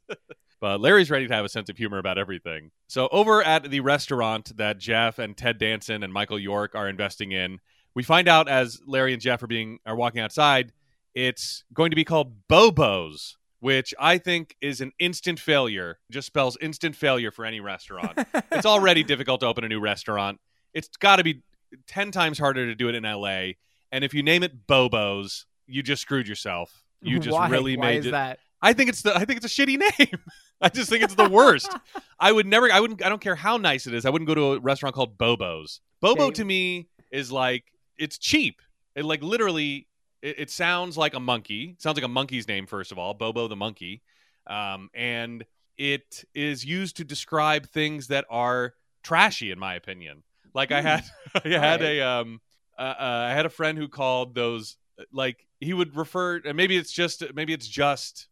but 0.60 0.80
Larry's 0.80 1.10
ready 1.10 1.26
to 1.26 1.34
have 1.34 1.44
a 1.44 1.48
sense 1.48 1.68
of 1.68 1.76
humor 1.76 1.98
about 1.98 2.18
everything. 2.18 2.70
So 2.88 3.08
over 3.12 3.42
at 3.42 3.70
the 3.70 3.80
restaurant 3.80 4.56
that 4.56 4.78
Jeff 4.78 5.18
and 5.18 5.36
Ted 5.36 5.58
Danson 5.58 6.02
and 6.02 6.12
Michael 6.12 6.38
York 6.38 6.74
are 6.74 6.88
investing 6.88 7.32
in, 7.32 7.60
we 7.94 8.02
find 8.02 8.28
out 8.28 8.48
as 8.48 8.80
Larry 8.86 9.12
and 9.12 9.22
Jeff 9.22 9.42
are 9.42 9.46
being 9.46 9.78
are 9.86 9.96
walking 9.96 10.20
outside, 10.20 10.72
it's 11.14 11.64
going 11.72 11.90
to 11.90 11.96
be 11.96 12.04
called 12.04 12.46
Bobo's, 12.46 13.38
which 13.60 13.94
I 13.98 14.18
think 14.18 14.54
is 14.60 14.82
an 14.82 14.92
instant 14.98 15.40
failure. 15.40 15.98
Just 16.10 16.26
spells 16.26 16.58
instant 16.60 16.94
failure 16.94 17.30
for 17.30 17.46
any 17.46 17.58
restaurant. 17.60 18.18
it's 18.52 18.66
already 18.66 19.02
difficult 19.02 19.40
to 19.40 19.46
open 19.46 19.64
a 19.64 19.68
new 19.68 19.80
restaurant. 19.80 20.40
It's 20.76 20.88
got 20.98 21.16
to 21.16 21.24
be 21.24 21.42
10 21.86 22.10
times 22.10 22.38
harder 22.38 22.66
to 22.66 22.74
do 22.74 22.88
it 22.88 22.94
in 22.94 23.04
LA. 23.04 23.52
And 23.90 24.04
if 24.04 24.12
you 24.14 24.22
name 24.22 24.42
it 24.42 24.66
Bobo's, 24.66 25.46
you 25.66 25.82
just 25.82 26.02
screwed 26.02 26.28
yourself. 26.28 26.84
You 27.00 27.18
just 27.26 27.34
Why? 27.36 27.48
really 27.48 27.76
Why 27.76 27.86
made 27.86 27.98
is 28.00 28.06
it. 28.06 28.10
that? 28.12 28.38
I 28.60 28.72
think 28.72 28.88
it's 28.88 29.02
the 29.02 29.14
I 29.16 29.24
think 29.24 29.42
it's 29.42 29.46
a 29.46 29.48
shitty 29.48 29.78
name. 29.98 30.18
I 30.60 30.68
just 30.68 30.88
think 30.90 31.02
it's 31.04 31.14
the 31.14 31.28
worst. 31.28 31.74
I 32.20 32.32
would 32.32 32.46
never 32.46 32.70
I 32.70 32.80
wouldn't 32.80 33.04
I 33.04 33.08
don't 33.08 33.20
care 33.20 33.36
how 33.36 33.56
nice 33.56 33.86
it 33.86 33.94
is. 33.94 34.04
I 34.06 34.10
wouldn't 34.10 34.26
go 34.28 34.34
to 34.34 34.52
a 34.54 34.58
restaurant 34.60 34.94
called 34.94 35.16
Bobo's. 35.18 35.80
Bobo 36.00 36.24
Okay. 36.26 36.34
to 36.34 36.44
me 36.44 36.88
is 37.10 37.30
like 37.32 37.64
it's 37.98 38.18
cheap. 38.18 38.60
It 38.94 39.04
like 39.04 39.22
literally 39.22 39.86
it, 40.22 40.40
it 40.40 40.50
sounds 40.50 40.96
like 40.98 41.14
a 41.14 41.20
monkey. 41.20 41.70
It 41.76 41.82
sounds 41.82 41.96
like 41.96 42.04
a 42.04 42.08
monkey's 42.08 42.48
name 42.48 42.66
first 42.66 42.92
of 42.92 42.98
all, 42.98 43.14
Bobo 43.14 43.48
the 43.48 43.56
monkey. 43.56 44.02
Um, 44.46 44.90
and 44.94 45.44
it 45.78 46.24
is 46.34 46.64
used 46.64 46.96
to 46.96 47.04
describe 47.04 47.66
things 47.68 48.08
that 48.08 48.24
are 48.30 48.74
trashy 49.02 49.50
in 49.50 49.58
my 49.58 49.74
opinion. 49.74 50.22
Like 50.56 50.72
I 50.72 50.80
Hmm. 50.80 50.86
had 50.88 51.04
I 51.44 51.48
had 51.50 51.82
Alright. 51.82 51.82
a 51.82 52.00
um 52.00 52.40
uh, 52.78 52.82
uh, 52.82 53.28
I 53.30 53.34
had 53.34 53.46
a 53.46 53.50
friend 53.50 53.78
who 53.78 53.88
called 53.88 54.34
those 54.34 54.76
like 55.12 55.46
he 55.60 55.72
would 55.72 55.94
refer 55.96 56.40
and 56.44 56.56
maybe 56.56 56.76
it's 56.76 56.90
just 56.92 57.22
maybe 57.34 57.52
it's 57.52 57.68
just 57.68 58.28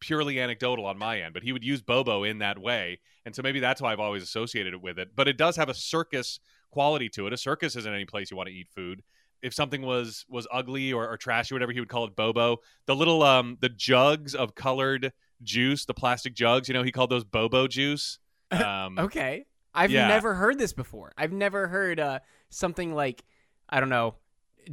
purely 0.00 0.40
anecdotal 0.40 0.86
on 0.86 0.98
my 0.98 1.20
end 1.20 1.34
but 1.34 1.42
he 1.42 1.52
would 1.52 1.64
use 1.64 1.80
bobo 1.82 2.24
in 2.24 2.38
that 2.38 2.58
way 2.58 3.00
and 3.24 3.34
so 3.34 3.42
maybe 3.42 3.58
that's 3.58 3.80
why 3.80 3.92
i've 3.92 4.00
always 4.00 4.22
associated 4.22 4.74
it 4.74 4.82
with 4.82 4.98
it 4.98 5.08
but 5.16 5.28
it 5.28 5.36
does 5.38 5.56
have 5.56 5.68
a 5.68 5.74
circus 5.74 6.40
quality 6.70 7.08
to 7.08 7.26
it 7.26 7.32
a 7.32 7.36
circus 7.36 7.74
isn't 7.74 7.94
any 7.94 8.04
place 8.04 8.30
you 8.30 8.36
want 8.36 8.48
to 8.48 8.54
eat 8.54 8.68
food 8.74 9.02
if 9.42 9.54
something 9.54 9.82
was 9.82 10.24
was 10.28 10.46
ugly 10.52 10.92
or, 10.92 11.08
or 11.08 11.16
trashy 11.16 11.54
or 11.54 11.56
whatever 11.56 11.72
he 11.72 11.80
would 11.80 11.88
call 11.88 12.04
it 12.04 12.14
bobo 12.14 12.58
the 12.86 12.94
little 12.94 13.22
um 13.22 13.56
the 13.60 13.68
jugs 13.68 14.34
of 14.34 14.54
colored 14.54 15.12
juice 15.42 15.84
the 15.84 15.94
plastic 15.94 16.34
jugs 16.34 16.68
you 16.68 16.74
know 16.74 16.82
he 16.82 16.92
called 16.92 17.10
those 17.10 17.24
bobo 17.24 17.66
juice 17.66 18.18
um 18.50 18.98
Okay. 18.98 19.46
I've 19.74 19.90
Yeah. 19.90 20.08
never 20.08 20.34
heard 20.34 20.58
this 20.58 20.72
before. 20.72 21.12
I've 21.16 21.32
never 21.32 21.68
heard 21.68 21.98
uh, 22.00 22.20
something 22.50 22.94
like, 22.94 23.24
I 23.68 23.80
don't 23.80 23.88
know, 23.88 24.14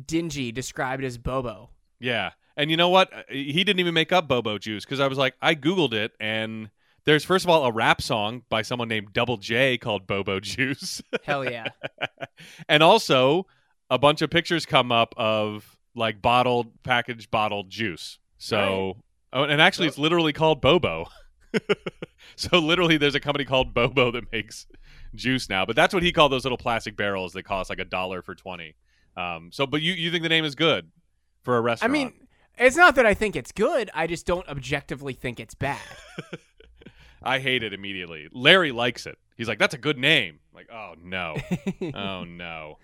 dingy 0.05 0.51
described 0.51 1.03
as 1.03 1.17
Bobo. 1.17 1.69
Yeah. 1.99 2.31
And 2.57 2.69
you 2.69 2.77
know 2.77 2.89
what? 2.89 3.11
Uh, 3.13 3.23
He 3.29 3.63
didn't 3.63 3.79
even 3.79 3.93
make 3.93 4.11
up 4.11 4.27
Bobo 4.27 4.57
Juice 4.57 4.85
because 4.85 4.99
I 4.99 5.07
was 5.07 5.17
like, 5.17 5.35
I 5.41 5.55
Googled 5.55 5.93
it 5.93 6.11
and 6.19 6.69
there's, 7.05 7.23
first 7.23 7.45
of 7.45 7.49
all, 7.49 7.65
a 7.65 7.71
rap 7.71 8.01
song 8.01 8.43
by 8.49 8.61
someone 8.61 8.87
named 8.87 9.11
Double 9.13 9.37
J 9.37 9.77
called 9.77 10.05
Bobo 10.05 10.39
Juice. 10.41 11.01
Hell 11.23 11.43
yeah. 11.49 11.67
and 12.69 12.83
also 12.83 13.47
a 13.89 13.97
bunch 13.97 14.21
of 14.21 14.29
pictures 14.29 14.65
come 14.65 14.91
up 14.91 15.13
of 15.17 15.77
like 15.95 16.21
bottled, 16.21 16.83
packaged, 16.83 17.31
bottled 17.31 17.69
juice. 17.69 18.19
So, 18.37 18.97
oh, 19.33 19.43
and 19.43 19.61
actually, 19.61 19.87
it's 19.87 19.97
literally 19.97 20.31
called 20.33 20.61
Bobo. 20.61 21.07
so 22.35 22.59
literally, 22.59 22.97
there's 22.97 23.15
a 23.15 23.19
company 23.19 23.45
called 23.45 23.73
Bobo 23.73 24.11
that 24.11 24.31
makes 24.31 24.65
juice 25.15 25.49
now. 25.49 25.65
But 25.65 25.75
that's 25.75 25.93
what 25.93 26.03
he 26.03 26.11
called 26.11 26.31
those 26.31 26.43
little 26.43 26.57
plastic 26.57 26.95
barrels 26.95 27.33
that 27.33 27.43
cost 27.43 27.69
like 27.69 27.79
a 27.79 27.85
dollar 27.85 28.21
for 28.21 28.35
twenty. 28.35 28.75
Um, 29.17 29.49
so, 29.51 29.65
but 29.65 29.81
you 29.81 29.93
you 29.93 30.11
think 30.11 30.23
the 30.23 30.29
name 30.29 30.45
is 30.45 30.55
good 30.55 30.91
for 31.43 31.57
a 31.57 31.61
restaurant? 31.61 31.91
I 31.91 31.93
mean, 31.93 32.13
it's 32.57 32.77
not 32.77 32.95
that 32.95 33.05
I 33.05 33.13
think 33.13 33.35
it's 33.35 33.51
good. 33.51 33.89
I 33.93 34.07
just 34.07 34.25
don't 34.25 34.47
objectively 34.47 35.13
think 35.13 35.39
it's 35.39 35.55
bad. 35.55 35.79
I 37.23 37.39
hate 37.39 37.63
it 37.63 37.73
immediately. 37.73 38.29
Larry 38.31 38.71
likes 38.71 39.05
it. 39.05 39.17
He's 39.37 39.47
like, 39.47 39.59
"That's 39.59 39.73
a 39.73 39.79
good 39.79 39.97
name." 39.97 40.39
I'm 40.51 40.55
like, 40.55 40.69
oh 40.71 40.93
no, 41.01 41.37
oh 41.93 42.23
no. 42.23 42.77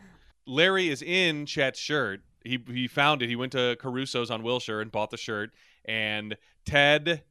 Larry 0.46 0.90
is 0.90 1.02
in 1.02 1.46
Chet's 1.46 1.80
shirt. 1.80 2.22
He 2.44 2.60
he 2.68 2.88
found 2.88 3.22
it. 3.22 3.30
He 3.30 3.36
went 3.36 3.52
to 3.54 3.76
Caruso's 3.80 4.32
on 4.32 4.44
Wilshire 4.44 4.82
and 4.82 4.92
bought 4.92 5.12
the 5.12 5.18
shirt. 5.18 5.52
And 5.86 6.38
Ted 6.66 7.24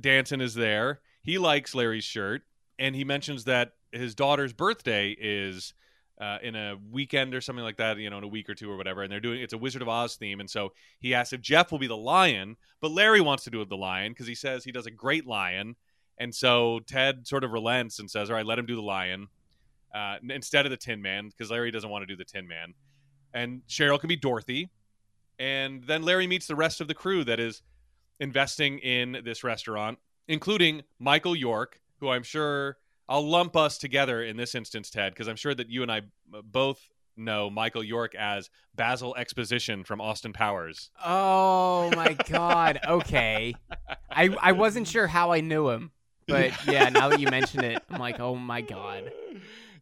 Danson 0.00 0.40
is 0.40 0.54
there. 0.54 1.00
He 1.22 1.38
likes 1.38 1.74
Larry's 1.74 2.04
shirt, 2.04 2.42
and 2.78 2.94
he 2.94 3.04
mentions 3.04 3.44
that 3.44 3.72
his 3.92 4.14
daughter's 4.14 4.52
birthday 4.52 5.10
is 5.10 5.74
uh, 6.20 6.38
in 6.42 6.56
a 6.56 6.76
weekend 6.90 7.34
or 7.34 7.40
something 7.40 7.64
like 7.64 7.76
that. 7.76 7.98
You 7.98 8.10
know, 8.10 8.18
in 8.18 8.24
a 8.24 8.28
week 8.28 8.48
or 8.48 8.54
two 8.54 8.70
or 8.70 8.76
whatever. 8.76 9.02
And 9.02 9.12
they're 9.12 9.20
doing 9.20 9.40
it's 9.40 9.52
a 9.52 9.58
Wizard 9.58 9.82
of 9.82 9.88
Oz 9.88 10.16
theme. 10.16 10.40
And 10.40 10.50
so 10.50 10.72
he 11.00 11.14
asks 11.14 11.32
if 11.32 11.40
Jeff 11.40 11.72
will 11.72 11.78
be 11.78 11.86
the 11.86 11.96
lion, 11.96 12.56
but 12.80 12.90
Larry 12.90 13.20
wants 13.20 13.44
to 13.44 13.50
do 13.50 13.64
the 13.64 13.76
lion 13.76 14.12
because 14.12 14.26
he 14.26 14.34
says 14.34 14.64
he 14.64 14.72
does 14.72 14.86
a 14.86 14.90
great 14.90 15.26
lion. 15.26 15.76
And 16.18 16.34
so 16.34 16.80
Ted 16.80 17.28
sort 17.28 17.44
of 17.44 17.52
relents 17.52 17.98
and 17.98 18.10
says, 18.10 18.30
"All 18.30 18.36
right, 18.36 18.46
let 18.46 18.58
him 18.58 18.66
do 18.66 18.74
the 18.74 18.82
lion." 18.82 19.28
uh, 19.94 20.16
instead 20.30 20.66
of 20.66 20.70
the 20.70 20.76
Tin 20.76 21.02
Man 21.02 21.28
because 21.28 21.50
Larry 21.50 21.70
doesn't 21.70 21.88
want 21.88 22.02
to 22.02 22.06
do 22.06 22.16
the 22.16 22.24
Tin 22.24 22.46
Man, 22.46 22.74
and 23.32 23.62
Cheryl 23.68 23.98
can 23.98 24.08
be 24.08 24.16
Dorothy, 24.16 24.70
and 25.38 25.84
then 25.84 26.02
Larry 26.02 26.26
meets 26.26 26.46
the 26.46 26.56
rest 26.56 26.80
of 26.80 26.88
the 26.88 26.94
crew 26.94 27.24
that 27.24 27.40
is 27.40 27.62
investing 28.20 28.78
in 28.78 29.18
this 29.24 29.44
restaurant, 29.44 29.98
including 30.26 30.82
Michael 30.98 31.36
York, 31.36 31.80
who 32.00 32.10
I'm 32.10 32.22
sure 32.22 32.76
I'll 33.08 33.26
lump 33.26 33.56
us 33.56 33.78
together 33.78 34.22
in 34.22 34.36
this 34.36 34.54
instance, 34.54 34.90
Ted, 34.90 35.12
because 35.14 35.28
I'm 35.28 35.36
sure 35.36 35.54
that 35.54 35.70
you 35.70 35.82
and 35.82 35.90
I 35.90 35.98
uh, 36.34 36.42
both 36.42 36.88
know 37.16 37.50
Michael 37.50 37.82
York 37.82 38.14
as 38.14 38.50
Basil 38.74 39.16
Exposition 39.16 39.82
from 39.84 40.00
Austin 40.00 40.32
Powers. 40.32 40.90
oh 41.04 41.90
my 41.96 42.14
god. 42.28 42.78
Okay. 42.88 43.54
I 44.10 44.28
I 44.40 44.52
wasn't 44.52 44.86
sure 44.86 45.06
how 45.06 45.32
I 45.32 45.40
knew 45.40 45.68
him, 45.68 45.90
but 46.26 46.52
yeah, 46.66 46.88
now 46.90 47.08
that 47.08 47.20
you 47.20 47.28
mention 47.28 47.64
it, 47.64 47.82
I'm 47.90 48.00
like, 48.00 48.20
oh 48.20 48.34
my 48.36 48.60
god. 48.60 49.12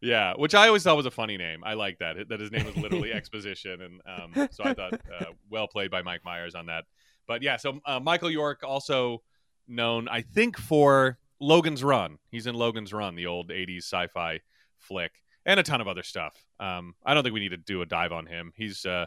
Yeah, 0.01 0.35
which 0.37 0.55
I 0.55 0.67
always 0.67 0.83
thought 0.83 0.97
was 0.97 1.07
a 1.07 1.11
funny 1.11 1.37
name. 1.37 1.62
I 1.65 1.75
like 1.75 1.99
that 1.99 2.29
that 2.29 2.41
his 2.41 2.51
name 2.53 2.67
was 2.67 2.77
literally 2.77 3.12
Exposition, 3.15 3.81
and 3.83 4.01
um, 4.07 4.49
so 4.51 4.65
I 4.65 4.75
thought 4.75 4.95
uh, 4.95 5.27
well 5.51 5.67
played 5.69 5.91
by 5.91 6.03
Mike 6.03 6.25
Myers 6.25 6.55
on 6.55 6.67
that. 6.67 6.85
But 7.27 7.43
yeah, 7.43 7.57
so 7.57 7.81
uh, 7.85 7.99
Michael 8.01 8.31
York 8.31 8.61
also 8.62 9.23
known, 9.67 10.09
I 10.09 10.23
think, 10.23 10.59
for 10.59 11.19
Logan's 11.40 11.85
Run. 11.85 12.18
He's 12.31 12.46
in 12.46 12.55
Logan's 12.55 12.92
Run, 12.92 13.14
the 13.14 13.27
old 13.27 13.51
'80s 13.51 13.79
sci-fi 13.79 14.40
flick, 14.79 15.12
and 15.44 15.61
a 15.61 15.62
ton 15.62 15.81
of 15.81 15.88
other 15.88 16.03
stuff. 16.03 16.35
Um, 16.61 16.94
I 17.05 17.14
don't 17.14 17.22
think 17.22 17.35
we 17.35 17.40
need 17.40 17.51
to 17.51 17.57
do 17.57 17.83
a 17.83 17.87
dive 17.87 18.12
on 18.12 18.27
him. 18.27 18.53
He's 18.57 18.85
uh, 18.87 19.07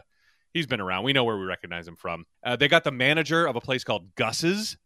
he's 0.52 0.66
been 0.66 0.80
around. 0.80 1.04
We 1.04 1.12
know 1.12 1.24
where 1.24 1.38
we 1.38 1.44
recognize 1.44 1.86
him 1.86 1.96
from. 1.96 2.26
Uh, 2.44 2.56
they 2.56 2.68
got 2.68 2.84
the 2.84 2.92
manager 2.92 3.46
of 3.46 3.56
a 3.56 3.60
place 3.60 3.84
called 3.84 4.14
Gus's, 4.14 4.76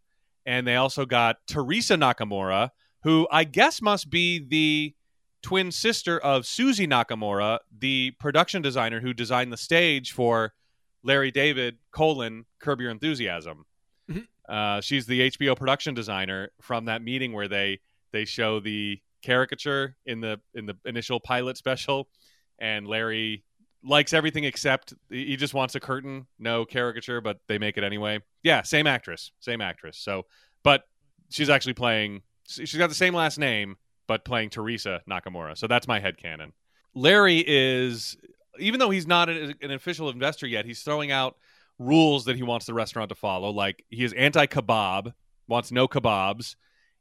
and 0.46 0.66
they 0.66 0.76
also 0.76 1.07
got 1.07 1.37
Teresa 1.46 1.94
Nakamura, 1.94 2.70
who 3.02 3.26
I 3.30 3.44
guess 3.44 3.83
must 3.83 4.11
be 4.11 4.38
the 4.38 4.94
twin 5.42 5.70
sister 5.70 6.18
of 6.18 6.46
Susie 6.46 6.87
Nakamura, 6.87 7.59
the 7.78 8.12
production 8.18 8.62
designer 8.62 9.00
who 9.00 9.12
designed 9.12 9.52
the 9.52 9.59
stage 9.59 10.12
for 10.12 10.54
Larry 11.02 11.30
David 11.30 11.76
colon 11.92 12.46
Curb 12.59 12.80
Your 12.80 12.90
Enthusiasm. 12.90 13.66
Uh, 14.48 14.80
she's 14.80 15.07
the 15.07 15.30
HBO 15.30 15.57
production 15.57 15.94
designer 15.94 16.50
from 16.61 16.87
that 16.87 17.02
meeting 17.02 17.33
where 17.33 17.48
they 17.48 17.80
they 18.12 18.24
show 18.24 18.61
the 18.61 19.00
caricature 19.22 19.96
in 20.07 20.20
the 20.20 20.40
in 20.54 20.66
the 20.66 20.76
initial 20.85 21.20
pilot 21.20 21.57
special, 21.57 22.09
and 22.59 22.87
Larry 22.87 23.44
likes 23.85 24.12
everything 24.12 24.44
except 24.44 24.94
he 25.11 25.37
just 25.37 25.54
wants 25.54 25.74
a 25.74 25.80
curtain, 25.80 26.26
no 26.38 26.64
caricature, 26.64 27.20
but 27.20 27.38
they 27.48 27.59
make 27.59 27.76
it 27.76 27.85
anyway. 27.85 28.18
Yeah, 28.42 28.62
same 28.62 28.87
actress, 28.87 29.33
same 29.40 29.61
actress. 29.61 29.98
So, 29.98 30.24
but 30.62 30.85
she's 31.30 31.50
actually 31.50 31.74
playing. 31.74 32.22
She's 32.46 32.74
got 32.74 32.88
the 32.88 32.94
same 32.94 33.14
last 33.14 33.38
name, 33.38 33.76
but 34.07 34.24
playing 34.24 34.50
Teresa 34.50 35.00
Nakamura. 35.09 35.57
So 35.57 35.66
that's 35.66 35.88
my 35.88 36.00
head 36.00 36.16
canon. 36.18 36.52
Larry 36.94 37.42
is, 37.46 38.16
even 38.59 38.78
though 38.78 38.90
he's 38.90 39.07
not 39.07 39.28
an 39.28 39.70
official 39.70 40.11
investor 40.11 40.46
yet, 40.46 40.64
he's 40.64 40.83
throwing 40.83 41.11
out 41.11 41.37
rules 41.78 42.24
that 42.26 42.37
he 42.37 42.42
wants 42.42 42.66
the 42.66 42.74
restaurant 42.74 43.08
to 43.08 43.14
follow. 43.14 43.50
Like 43.50 43.84
he 43.88 44.04
is 44.04 44.12
anti 44.12 44.46
kebab, 44.46 45.12
wants 45.48 45.72
no 45.72 45.88
kebabs, 45.88 46.56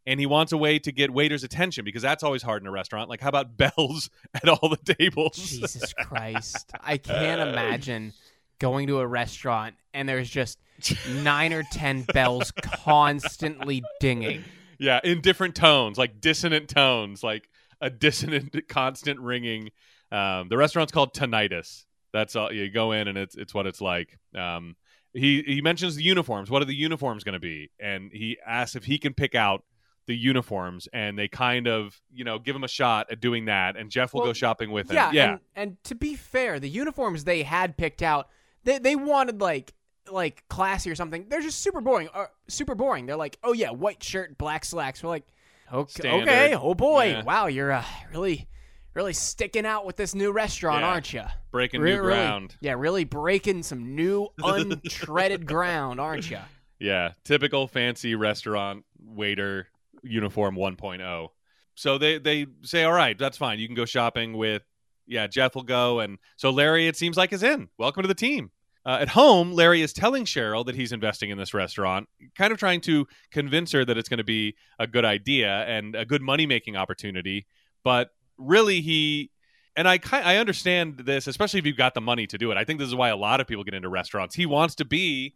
and 0.05 0.19
he 0.19 0.25
wants 0.25 0.51
a 0.51 0.57
way 0.57 0.79
to 0.79 0.91
get 0.91 1.11
waiters' 1.11 1.43
attention 1.43 1.85
because 1.85 2.01
that's 2.01 2.23
always 2.23 2.41
hard 2.41 2.61
in 2.61 2.67
a 2.67 2.71
restaurant. 2.71 3.09
Like, 3.09 3.21
how 3.21 3.29
about 3.29 3.57
bells 3.57 4.09
at 4.33 4.47
all 4.49 4.69
the 4.69 4.93
tables? 4.93 5.35
Jesus 5.35 5.93
Christ. 5.99 6.71
I 6.81 6.97
can't 6.97 7.41
imagine 7.41 8.13
going 8.59 8.87
to 8.87 8.99
a 8.99 9.07
restaurant 9.07 9.75
and 9.93 10.07
there's 10.07 10.29
just 10.29 10.59
nine 11.21 11.53
or 11.53 11.63
ten 11.71 12.03
bells 12.13 12.51
constantly 12.51 13.83
dinging. 13.99 14.43
Yeah, 14.79 14.99
in 15.03 15.21
different 15.21 15.55
tones, 15.55 15.97
like 15.97 16.19
dissonant 16.19 16.67
tones, 16.67 17.23
like 17.23 17.47
a 17.79 17.89
dissonant, 17.89 18.67
constant 18.67 19.19
ringing. 19.19 19.69
Um, 20.11 20.49
the 20.49 20.57
restaurant's 20.57 20.91
called 20.91 21.13
Tinnitus. 21.13 21.85
That's 22.13 22.35
all. 22.35 22.53
You 22.53 22.69
go 22.69 22.91
in 22.91 23.07
and 23.07 23.17
it's 23.17 23.35
it's 23.35 23.53
what 23.53 23.65
it's 23.67 23.81
like. 23.81 24.17
Um, 24.35 24.75
he 25.13 25.43
he 25.45 25.61
mentions 25.61 25.95
the 25.95 26.03
uniforms. 26.03 26.49
What 26.49 26.61
are 26.61 26.65
the 26.65 26.75
uniforms 26.75 27.23
going 27.23 27.33
to 27.33 27.39
be? 27.39 27.71
And 27.79 28.11
he 28.13 28.37
asks 28.45 28.75
if 28.75 28.85
he 28.85 28.97
can 28.97 29.13
pick 29.13 29.35
out 29.35 29.63
the 30.05 30.15
uniforms, 30.15 30.87
and 30.93 31.17
they 31.17 31.27
kind 31.27 31.67
of 31.67 31.99
you 32.13 32.23
know 32.23 32.39
give 32.39 32.55
him 32.55 32.63
a 32.63 32.67
shot 32.67 33.07
at 33.11 33.19
doing 33.19 33.45
that. 33.45 33.75
And 33.75 33.89
Jeff 33.89 34.13
will 34.13 34.21
Well, 34.21 34.29
go 34.29 34.33
shopping 34.33 34.71
with 34.71 34.89
him. 34.89 34.95
Yeah, 34.95 35.11
yeah, 35.11 35.31
And, 35.31 35.39
and 35.55 35.83
to 35.85 35.95
be 35.95 36.15
fair, 36.15 36.59
the 36.59 36.69
uniforms 36.69 37.23
they 37.23 37.43
had 37.43 37.77
picked 37.77 38.01
out, 38.01 38.27
they 38.63 38.77
they 38.79 38.95
wanted 38.95 39.41
like 39.41 39.73
like 40.11 40.43
classy 40.49 40.89
or 40.91 40.95
something. 40.95 41.27
They're 41.29 41.41
just 41.41 41.61
super 41.61 41.81
boring. 41.81 42.09
Uh, 42.13 42.25
super 42.47 42.75
boring. 42.75 43.05
They're 43.05 43.15
like, 43.15 43.37
oh 43.43 43.53
yeah, 43.53 43.71
white 43.71 44.03
shirt, 44.03 44.37
black 44.37 44.65
slacks. 44.65 45.01
We're 45.03 45.09
like, 45.09 45.27
okay, 45.71 46.11
okay. 46.21 46.53
Oh 46.55 46.73
boy, 46.75 47.05
Yeah. 47.09 47.23
wow, 47.23 47.47
you're 47.47 47.71
uh, 47.71 47.85
really 48.11 48.47
really 48.93 49.13
sticking 49.13 49.65
out 49.65 49.85
with 49.85 49.95
this 49.95 50.13
new 50.15 50.31
restaurant, 50.31 50.81
Yeah. 50.81 50.87
aren't 50.89 51.13
you? 51.13 51.23
breaking 51.51 51.81
Re- 51.81 51.91
new 51.93 52.01
really- 52.01 52.13
ground. 52.13 52.55
yeah, 52.61 52.73
really 52.73 53.03
breaking 53.03 53.63
some 53.63 53.95
new 53.95 54.27
untreaded 54.41 55.45
ground, 55.45 55.99
aren't 55.99 56.29
you? 56.29 56.39
Yeah, 56.79 57.11
typical 57.23 57.67
fancy 57.67 58.15
restaurant 58.15 58.85
waiter 58.99 59.67
uniform 60.03 60.55
1.0. 60.55 61.29
So 61.75 61.97
they 61.97 62.17
they 62.19 62.45
say, 62.63 62.83
"All 62.83 62.91
right, 62.93 63.17
that's 63.17 63.37
fine. 63.37 63.59
You 63.59 63.67
can 63.67 63.75
go 63.75 63.85
shopping 63.85 64.33
with 64.37 64.63
yeah, 65.07 65.27
Jeff 65.27 65.55
will 65.55 65.63
go." 65.63 65.99
And 66.01 66.17
so 66.37 66.49
Larry 66.51 66.87
it 66.87 66.95
seems 66.97 67.17
like 67.17 67.33
is 67.33 67.41
in. 67.43 67.69
Welcome 67.77 68.01
to 68.03 68.07
the 68.07 68.13
team. 68.13 68.51
Uh, 68.85 68.97
at 69.01 69.07
home, 69.09 69.53
Larry 69.53 69.81
is 69.81 69.93
telling 69.93 70.25
Cheryl 70.25 70.65
that 70.65 70.75
he's 70.75 70.91
investing 70.91 71.29
in 71.29 71.37
this 71.37 71.53
restaurant, 71.53 72.09
kind 72.35 72.51
of 72.51 72.59
trying 72.59 72.81
to 72.81 73.07
convince 73.31 73.71
her 73.71 73.85
that 73.85 73.97
it's 73.97 74.09
going 74.09 74.17
to 74.17 74.23
be 74.25 74.55
a 74.77 74.85
good 74.85 75.05
idea 75.05 75.63
and 75.65 75.95
a 75.95 76.05
good 76.05 76.21
money 76.21 76.45
making 76.45 76.75
opportunity. 76.75 77.47
But 77.85 78.09
really, 78.43 78.81
he 78.81 79.31
and 79.75 79.87
I 79.87 79.99
I 80.11 80.37
understand 80.37 80.99
this, 80.99 81.27
especially 81.27 81.59
if 81.59 81.65
you've 81.65 81.77
got 81.77 81.93
the 81.93 82.01
money 82.01 82.27
to 82.27 82.37
do 82.37 82.51
it. 82.51 82.57
I 82.57 82.63
think 82.63 82.79
this 82.79 82.87
is 82.87 82.95
why 82.95 83.09
a 83.09 83.17
lot 83.17 83.41
of 83.41 83.47
people 83.47 83.63
get 83.63 83.73
into 83.73 83.89
restaurants. 83.89 84.35
He 84.35 84.45
wants 84.45 84.75
to 84.75 84.85
be 84.85 85.35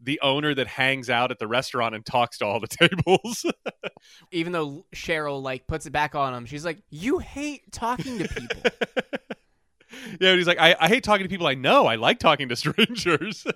the 0.00 0.20
owner 0.20 0.54
that 0.54 0.66
hangs 0.66 1.08
out 1.08 1.30
at 1.30 1.38
the 1.38 1.46
restaurant 1.46 1.94
and 1.94 2.04
talks 2.04 2.38
to 2.38 2.46
all 2.46 2.60
the 2.60 2.66
tables. 2.88 3.46
Even 4.32 4.52
though 4.52 4.86
Cheryl 4.94 5.42
like 5.42 5.66
puts 5.66 5.86
it 5.86 5.90
back 5.90 6.14
on 6.14 6.34
him, 6.34 6.46
she's 6.46 6.64
like, 6.64 6.82
"You 6.90 7.18
hate 7.18 7.72
talking 7.72 8.18
to 8.18 8.28
people." 8.28 8.62
yeah, 10.20 10.34
he's 10.34 10.46
like, 10.46 10.60
I, 10.60 10.76
I 10.78 10.88
hate 10.88 11.04
talking 11.04 11.24
to 11.24 11.28
people 11.28 11.46
I 11.46 11.54
know. 11.54 11.86
I 11.86 11.96
like 11.96 12.18
talking 12.18 12.48
to 12.48 12.56
strangers. 12.56 13.46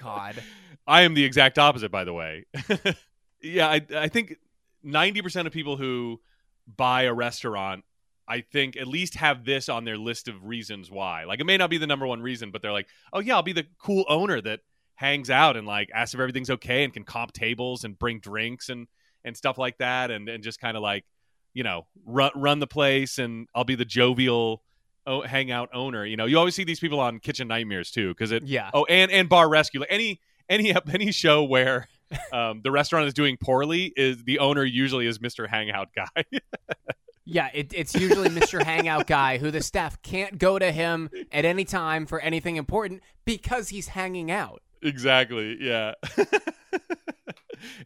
God. 0.00 0.42
I 0.86 1.02
am 1.02 1.14
the 1.14 1.24
exact 1.24 1.58
opposite, 1.58 1.90
by 1.90 2.04
the 2.04 2.12
way. 2.12 2.46
yeah, 3.40 3.68
I, 3.68 3.82
I 3.94 4.08
think 4.08 4.36
90% 4.84 5.46
of 5.46 5.52
people 5.52 5.76
who 5.76 6.20
buy 6.76 7.02
a 7.04 7.14
restaurant, 7.14 7.84
I 8.28 8.40
think 8.40 8.76
at 8.76 8.86
least 8.86 9.16
have 9.16 9.44
this 9.44 9.68
on 9.68 9.84
their 9.84 9.98
list 9.98 10.28
of 10.28 10.44
reasons 10.44 10.90
why. 10.90 11.24
Like, 11.24 11.40
it 11.40 11.44
may 11.44 11.56
not 11.56 11.70
be 11.70 11.78
the 11.78 11.86
number 11.86 12.06
one 12.06 12.22
reason, 12.22 12.50
but 12.50 12.62
they're 12.62 12.72
like, 12.72 12.88
oh, 13.12 13.20
yeah, 13.20 13.34
I'll 13.34 13.42
be 13.42 13.52
the 13.52 13.66
cool 13.78 14.04
owner 14.08 14.40
that 14.40 14.60
hangs 14.94 15.30
out 15.30 15.56
and 15.56 15.66
like 15.66 15.90
asks 15.92 16.14
if 16.14 16.20
everything's 16.20 16.50
okay 16.50 16.84
and 16.84 16.92
can 16.92 17.02
comp 17.02 17.32
tables 17.32 17.84
and 17.84 17.98
bring 17.98 18.20
drinks 18.20 18.68
and, 18.68 18.86
and 19.24 19.36
stuff 19.36 19.58
like 19.58 19.78
that. 19.78 20.10
And, 20.10 20.28
and 20.28 20.42
just 20.44 20.60
kind 20.60 20.76
of 20.76 20.82
like, 20.82 21.04
you 21.54 21.64
know, 21.64 21.86
run, 22.04 22.30
run 22.34 22.58
the 22.60 22.66
place 22.66 23.18
and 23.18 23.48
I'll 23.54 23.64
be 23.64 23.74
the 23.74 23.84
jovial 23.84 24.62
oh, 25.06 25.22
hangout 25.22 25.70
owner. 25.74 26.04
You 26.04 26.16
know, 26.16 26.26
you 26.26 26.38
always 26.38 26.54
see 26.54 26.64
these 26.64 26.80
people 26.80 27.00
on 27.00 27.18
Kitchen 27.18 27.48
Nightmares 27.48 27.90
too, 27.90 28.08
because 28.08 28.32
it, 28.32 28.44
Yeah. 28.44 28.70
Oh, 28.72 28.84
and 28.84 29.10
and 29.10 29.28
bar 29.28 29.48
rescue. 29.48 29.80
Like 29.80 29.90
any 29.92 30.20
any 30.48 30.74
any 30.92 31.12
show 31.12 31.44
where 31.44 31.88
um, 32.32 32.60
the 32.62 32.70
restaurant 32.70 33.06
is 33.06 33.14
doing 33.14 33.36
poorly 33.36 33.92
is 33.96 34.24
the 34.24 34.38
owner 34.38 34.64
usually 34.64 35.06
is 35.06 35.18
Mr. 35.18 35.48
Hangout 35.48 35.88
guy. 35.94 36.24
Yeah, 37.24 37.48
it, 37.54 37.72
it's 37.74 37.94
usually 37.94 38.28
Mr. 38.28 38.62
Hangout 38.62 39.06
guy 39.06 39.38
who 39.38 39.50
the 39.50 39.62
staff 39.62 40.00
can't 40.02 40.38
go 40.38 40.58
to 40.58 40.72
him 40.72 41.08
at 41.30 41.44
any 41.44 41.64
time 41.64 42.06
for 42.06 42.20
anything 42.20 42.56
important 42.56 43.02
because 43.24 43.68
he's 43.68 43.88
hanging 43.88 44.30
out. 44.30 44.62
Exactly. 44.82 45.56
Yeah. 45.60 45.94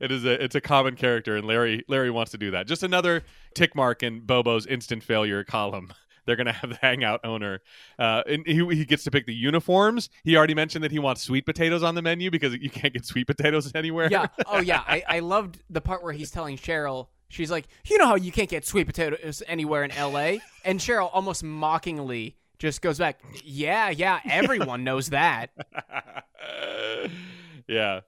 it 0.00 0.10
is 0.10 0.24
a 0.24 0.42
it's 0.42 0.54
a 0.54 0.60
common 0.60 0.96
character, 0.96 1.36
and 1.36 1.46
Larry 1.46 1.84
Larry 1.88 2.10
wants 2.10 2.32
to 2.32 2.38
do 2.38 2.50
that. 2.52 2.66
Just 2.66 2.82
another 2.82 3.22
tick 3.54 3.74
mark 3.74 4.02
in 4.02 4.20
Bobo's 4.20 4.66
instant 4.66 5.02
failure 5.02 5.44
column. 5.44 5.92
They're 6.26 6.36
gonna 6.36 6.52
have 6.52 6.70
the 6.70 6.78
hangout 6.82 7.20
owner, 7.22 7.60
uh, 8.00 8.22
and 8.26 8.44
he, 8.46 8.54
he 8.74 8.84
gets 8.84 9.04
to 9.04 9.12
pick 9.12 9.26
the 9.26 9.34
uniforms. 9.34 10.08
He 10.24 10.36
already 10.36 10.54
mentioned 10.54 10.82
that 10.82 10.90
he 10.90 10.98
wants 10.98 11.22
sweet 11.22 11.46
potatoes 11.46 11.84
on 11.84 11.94
the 11.94 12.02
menu 12.02 12.32
because 12.32 12.54
you 12.56 12.68
can't 12.68 12.92
get 12.92 13.06
sweet 13.06 13.28
potatoes 13.28 13.70
anywhere. 13.76 14.08
Yeah. 14.10 14.26
Oh 14.44 14.58
yeah. 14.58 14.82
I, 14.88 15.04
I 15.06 15.18
loved 15.20 15.62
the 15.70 15.80
part 15.80 16.02
where 16.02 16.12
he's 16.12 16.32
telling 16.32 16.56
Cheryl. 16.56 17.08
She's 17.28 17.50
like, 17.50 17.66
you 17.86 17.98
know 17.98 18.06
how 18.06 18.14
you 18.14 18.32
can't 18.32 18.48
get 18.48 18.64
sweet 18.64 18.86
potatoes 18.86 19.42
anywhere 19.46 19.84
in 19.84 19.90
L.A. 19.90 20.40
And 20.64 20.78
Cheryl 20.78 21.10
almost 21.12 21.42
mockingly 21.42 22.36
just 22.58 22.80
goes 22.82 22.98
back, 22.98 23.20
yeah, 23.44 23.90
yeah, 23.90 24.20
everyone 24.24 24.84
knows 24.84 25.10
that. 25.10 25.50
yeah. 27.68 28.00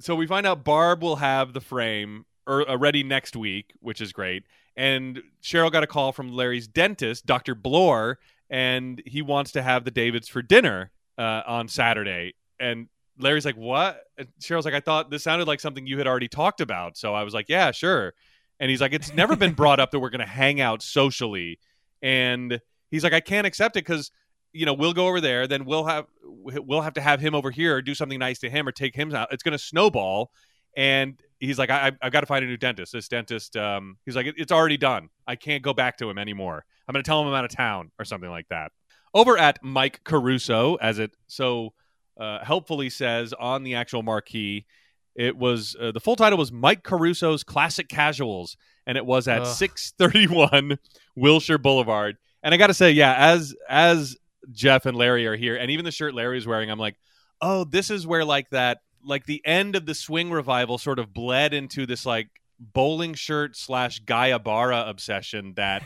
So 0.00 0.14
we 0.14 0.26
find 0.26 0.46
out 0.46 0.64
Barb 0.64 1.02
will 1.02 1.16
have 1.16 1.52
the 1.52 1.60
frame 1.60 2.26
er, 2.48 2.68
uh, 2.68 2.76
ready 2.76 3.02
next 3.02 3.36
week, 3.36 3.72
which 3.80 4.00
is 4.00 4.12
great. 4.12 4.44
And 4.76 5.22
Cheryl 5.42 5.70
got 5.70 5.84
a 5.84 5.86
call 5.86 6.12
from 6.12 6.32
Larry's 6.32 6.66
dentist, 6.66 7.26
Dr. 7.26 7.54
Bloor, 7.54 8.18
and 8.50 9.00
he 9.06 9.22
wants 9.22 9.52
to 9.52 9.62
have 9.62 9.84
the 9.84 9.90
Davids 9.90 10.28
for 10.28 10.42
dinner 10.42 10.90
uh, 11.16 11.42
on 11.46 11.68
Saturday. 11.68 12.34
And 12.58 12.88
Larry's 13.18 13.44
like, 13.44 13.56
"What?" 13.56 14.02
And 14.18 14.28
Cheryl's 14.40 14.64
like, 14.64 14.74
"I 14.74 14.80
thought 14.80 15.10
this 15.10 15.22
sounded 15.22 15.46
like 15.46 15.60
something 15.60 15.86
you 15.86 15.98
had 15.98 16.06
already 16.06 16.28
talked 16.28 16.60
about." 16.60 16.96
So 16.96 17.14
I 17.14 17.22
was 17.22 17.32
like, 17.34 17.48
"Yeah, 17.48 17.70
sure." 17.70 18.14
And 18.60 18.70
he's 18.70 18.80
like, 18.80 18.92
"It's 18.92 19.12
never 19.14 19.36
been 19.36 19.52
brought 19.52 19.80
up 19.80 19.90
that 19.90 20.00
we're 20.00 20.10
going 20.10 20.20
to 20.20 20.26
hang 20.26 20.60
out 20.60 20.82
socially." 20.82 21.58
And 22.02 22.60
he's 22.90 23.04
like, 23.04 23.12
"I 23.12 23.20
can't 23.20 23.46
accept 23.46 23.76
it 23.76 23.84
because 23.84 24.10
you 24.52 24.66
know 24.66 24.74
we'll 24.74 24.92
go 24.94 25.08
over 25.08 25.20
there, 25.20 25.46
then 25.46 25.64
we'll 25.64 25.84
have 25.84 26.06
we'll 26.22 26.82
have 26.82 26.94
to 26.94 27.00
have 27.00 27.20
him 27.20 27.34
over 27.34 27.50
here, 27.50 27.82
do 27.82 27.94
something 27.94 28.18
nice 28.18 28.38
to 28.40 28.50
him, 28.50 28.68
or 28.68 28.72
take 28.72 28.94
him 28.94 29.14
out. 29.14 29.28
It's 29.32 29.42
going 29.42 29.52
to 29.52 29.58
snowball." 29.58 30.30
And 30.76 31.20
he's 31.38 31.58
like, 31.58 31.70
I, 31.70 31.92
have 32.00 32.12
got 32.12 32.20
to 32.20 32.26
find 32.26 32.44
a 32.44 32.48
new 32.48 32.56
dentist. 32.56 32.92
This 32.92 33.08
dentist, 33.08 33.56
um, 33.56 33.96
he's 34.04 34.16
like, 34.16 34.26
it's 34.36 34.52
already 34.52 34.76
done. 34.76 35.08
I 35.26 35.36
can't 35.36 35.62
go 35.62 35.72
back 35.72 35.98
to 35.98 36.10
him 36.10 36.18
anymore. 36.18 36.64
I'm 36.88 36.92
going 36.92 37.02
to 37.02 37.08
tell 37.08 37.20
him 37.20 37.28
I'm 37.28 37.34
out 37.34 37.44
of 37.44 37.50
town 37.50 37.90
or 37.98 38.04
something 38.04 38.30
like 38.30 38.48
that. 38.48 38.72
Over 39.12 39.38
at 39.38 39.62
Mike 39.62 40.00
Caruso, 40.04 40.74
as 40.76 40.98
it 40.98 41.16
so 41.28 41.72
uh, 42.18 42.44
helpfully 42.44 42.90
says 42.90 43.32
on 43.32 43.62
the 43.62 43.76
actual 43.76 44.02
marquee, 44.02 44.66
it 45.14 45.36
was 45.36 45.76
uh, 45.80 45.92
the 45.92 46.00
full 46.00 46.16
title 46.16 46.38
was 46.38 46.52
Mike 46.52 46.82
Caruso's 46.82 47.44
Classic 47.44 47.88
Casuals, 47.88 48.56
and 48.86 48.98
it 48.98 49.06
was 49.06 49.28
at 49.28 49.42
Ugh. 49.42 49.46
631 49.46 50.78
Wilshire 51.14 51.58
Boulevard. 51.58 52.16
And 52.42 52.52
I 52.52 52.56
got 52.56 52.66
to 52.66 52.74
say, 52.74 52.90
yeah, 52.90 53.14
as 53.16 53.54
as 53.68 54.16
Jeff 54.52 54.86
and 54.86 54.96
Larry 54.96 55.26
are 55.26 55.36
here, 55.36 55.56
and 55.56 55.70
even 55.70 55.84
the 55.84 55.90
shirt 55.90 56.14
Larry's 56.14 56.46
wearing, 56.46 56.70
I'm 56.70 56.78
like, 56.78 56.96
oh, 57.40 57.64
this 57.64 57.90
is 57.90 58.06
where 58.06 58.24
like 58.24 58.50
that 58.50 58.78
like 59.04 59.26
the 59.26 59.42
end 59.44 59.76
of 59.76 59.86
the 59.86 59.94
swing 59.94 60.30
revival 60.30 60.78
sort 60.78 60.98
of 60.98 61.12
bled 61.12 61.52
into 61.54 61.86
this 61.86 62.06
like 62.06 62.28
bowling 62.58 63.14
shirt 63.14 63.56
slash 63.56 64.02
guayabera 64.02 64.88
obsession 64.88 65.54
that 65.54 65.82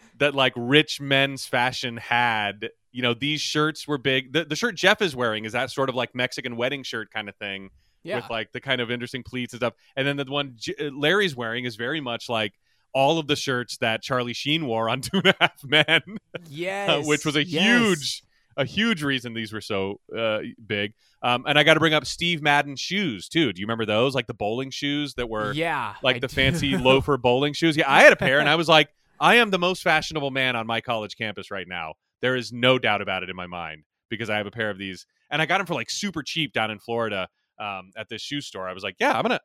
that 0.18 0.34
like 0.34 0.52
rich 0.56 1.00
men's 1.00 1.46
fashion 1.46 1.96
had. 1.96 2.70
You 2.92 3.02
know, 3.02 3.14
these 3.14 3.40
shirts 3.40 3.86
were 3.86 3.98
big. 3.98 4.32
The, 4.32 4.44
the 4.44 4.56
shirt 4.56 4.74
Jeff 4.74 5.00
is 5.00 5.14
wearing 5.14 5.44
is 5.44 5.52
that 5.52 5.70
sort 5.70 5.88
of 5.88 5.94
like 5.94 6.14
Mexican 6.14 6.56
wedding 6.56 6.82
shirt 6.82 7.12
kind 7.12 7.28
of 7.28 7.36
thing. 7.36 7.70
Yeah. 8.02 8.16
With 8.16 8.30
like 8.30 8.52
the 8.52 8.60
kind 8.60 8.80
of 8.80 8.90
interesting 8.90 9.22
pleats 9.22 9.52
and 9.52 9.60
stuff. 9.60 9.74
And 9.96 10.06
then 10.06 10.16
the 10.16 10.24
one 10.24 10.54
J- 10.56 10.74
uh, 10.80 10.90
Larry's 10.90 11.36
wearing 11.36 11.64
is 11.64 11.76
very 11.76 12.00
much 12.00 12.28
like 12.28 12.54
all 12.94 13.18
of 13.18 13.26
the 13.26 13.36
shirts 13.36 13.76
that 13.78 14.02
Charlie 14.02 14.32
Sheen 14.32 14.66
wore 14.66 14.88
on 14.88 15.00
Two 15.02 15.18
and 15.18 15.26
a 15.26 15.34
Half 15.40 15.64
Men. 15.64 16.00
Yes. 16.48 16.90
uh, 16.90 17.02
which 17.06 17.24
was 17.24 17.36
a 17.36 17.44
yes. 17.44 17.62
huge 17.62 18.22
a 18.56 18.64
huge 18.64 19.02
reason 19.02 19.32
these 19.32 19.52
were 19.52 19.60
so 19.60 20.00
uh, 20.16 20.40
big. 20.64 20.92
Um, 21.22 21.44
and 21.46 21.58
I 21.58 21.62
got 21.62 21.74
to 21.74 21.80
bring 21.80 21.94
up 21.94 22.06
Steve 22.06 22.42
Madden 22.42 22.76
shoes 22.76 23.28
too. 23.28 23.52
Do 23.52 23.60
you 23.60 23.66
remember 23.66 23.86
those, 23.86 24.14
like 24.14 24.26
the 24.26 24.34
bowling 24.34 24.70
shoes 24.70 25.14
that 25.14 25.28
were, 25.28 25.52
yeah, 25.52 25.94
like 26.02 26.16
I 26.16 26.18
the 26.20 26.28
do. 26.28 26.34
fancy 26.34 26.76
loafer 26.78 27.16
bowling 27.16 27.52
shoes? 27.52 27.76
Yeah, 27.76 27.90
I 27.90 28.02
had 28.02 28.12
a 28.12 28.16
pair, 28.16 28.38
and 28.40 28.48
I 28.48 28.56
was 28.56 28.68
like, 28.68 28.88
I 29.20 29.36
am 29.36 29.50
the 29.50 29.58
most 29.58 29.82
fashionable 29.82 30.30
man 30.30 30.56
on 30.56 30.66
my 30.66 30.80
college 30.80 31.16
campus 31.16 31.50
right 31.50 31.68
now. 31.68 31.94
There 32.22 32.36
is 32.36 32.52
no 32.52 32.78
doubt 32.78 33.02
about 33.02 33.22
it 33.22 33.30
in 33.30 33.36
my 33.36 33.46
mind 33.46 33.84
because 34.08 34.30
I 34.30 34.36
have 34.38 34.46
a 34.46 34.50
pair 34.50 34.70
of 34.70 34.78
these, 34.78 35.06
and 35.30 35.40
I 35.40 35.46
got 35.46 35.58
them 35.58 35.66
for 35.66 35.74
like 35.74 35.90
super 35.90 36.22
cheap 36.22 36.52
down 36.52 36.70
in 36.70 36.78
Florida 36.78 37.28
um, 37.60 37.90
at 37.96 38.08
this 38.08 38.22
shoe 38.22 38.40
store. 38.40 38.68
I 38.68 38.72
was 38.72 38.82
like, 38.82 38.96
yeah, 38.98 39.12
I'm 39.12 39.22
gonna, 39.22 39.40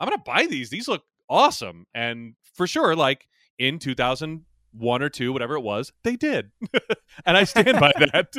I'm 0.00 0.08
gonna 0.08 0.22
buy 0.24 0.46
these. 0.46 0.70
These 0.70 0.88
look 0.88 1.02
awesome, 1.28 1.86
and 1.94 2.34
for 2.54 2.66
sure, 2.66 2.96
like 2.96 3.28
in 3.58 3.78
2000 3.78 4.44
one 4.72 5.02
or 5.02 5.08
two, 5.08 5.32
whatever 5.32 5.54
it 5.54 5.62
was, 5.62 5.92
they 6.04 6.16
did, 6.16 6.50
and 7.26 7.36
I 7.36 7.44
stand 7.44 7.78
by 7.80 7.92
that. 7.98 8.32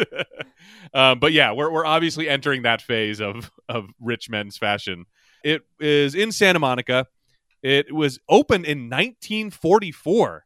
um, 0.93 1.19
but 1.19 1.31
yeah, 1.31 1.51
we're 1.51 1.71
we're 1.71 1.85
obviously 1.85 2.27
entering 2.27 2.63
that 2.63 2.81
phase 2.81 3.19
of 3.19 3.51
of 3.67 3.89
rich 3.99 4.29
men's 4.29 4.57
fashion. 4.57 5.05
It 5.43 5.61
is 5.79 6.15
in 6.15 6.31
Santa 6.31 6.59
Monica. 6.59 7.07
It 7.61 7.93
was 7.93 8.19
opened 8.29 8.65
in 8.65 8.89
1944 8.89 10.45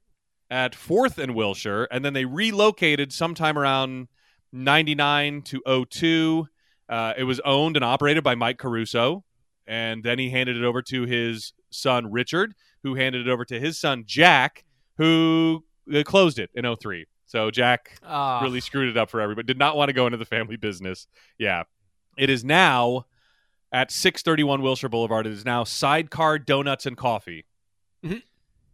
at 0.50 0.76
Fourth 0.76 1.18
and 1.18 1.36
Wilshire, 1.36 1.88
and 1.92 2.04
then 2.04 2.14
they 2.14 2.26
relocated 2.26 3.14
sometime 3.14 3.58
around 3.58 4.08
99 4.52 5.42
to 5.44 5.86
02. 5.90 6.48
Uh, 6.94 7.14
it 7.18 7.24
was 7.24 7.40
owned 7.44 7.76
and 7.76 7.84
operated 7.84 8.24
by 8.24 8.36
Mike 8.36 8.58
Caruso, 8.60 9.24
and 9.66 10.04
then 10.04 10.20
he 10.20 10.30
handed 10.30 10.58
it 10.58 10.64
over 10.64 10.82
to 10.84 11.04
his 11.04 11.54
son 11.72 12.12
Richard, 12.12 12.54
who 12.84 12.94
handed 12.96 13.26
it 13.28 13.32
over 13.32 13.44
to 13.46 13.60
his 13.60 13.80
son 13.80 14.04
Jack, 14.06 14.64
who 14.98 15.64
closed 16.06 16.38
it 16.38 16.50
in 16.54 16.66
03. 16.66 17.06
So 17.26 17.50
Jack 17.50 17.98
Ah. 18.04 18.42
really 18.44 18.60
screwed 18.60 18.90
it 18.90 18.98
up 18.98 19.10
for 19.10 19.20
everybody. 19.22 19.48
Did 19.48 19.58
not 19.58 19.76
want 19.76 19.90
to 19.90 19.94
go 19.94 20.06
into 20.06 20.18
the 20.18 20.26
family 20.26 20.56
business. 20.56 21.08
Yeah. 21.40 21.64
It 22.16 22.30
is 22.30 22.44
now 22.46 23.06
at 23.72 23.90
631 23.92 24.62
Wilshire 24.62 24.90
Boulevard. 24.90 25.26
It 25.26 25.34
is 25.34 25.44
now 25.46 25.64
Sidecar 25.64 26.38
Donuts 26.38 26.86
and 26.86 26.96
Coffee. 26.96 27.46
Mhm. 28.06 28.22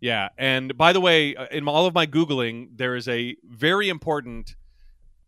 Yeah. 0.01 0.29
And 0.37 0.75
by 0.77 0.91
the 0.91 0.99
way, 0.99 1.35
uh, 1.37 1.45
in 1.51 1.69
all 1.69 1.85
of 1.85 1.93
my 1.93 2.05
Googling, 2.05 2.69
there 2.75 2.97
is 2.97 3.07
a 3.07 3.37
very 3.45 3.87
important 3.87 4.55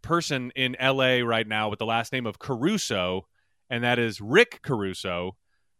person 0.02 0.52
in 0.56 0.76
LA 0.82 1.20
right 1.20 1.48
now 1.48 1.70
with 1.70 1.80
the 1.80 1.86
last 1.86 2.12
name 2.12 2.26
of 2.26 2.40
Caruso, 2.40 3.28
and 3.70 3.84
that 3.84 4.00
is 4.00 4.22
Rick 4.22 4.62
Caruso, 4.64 5.36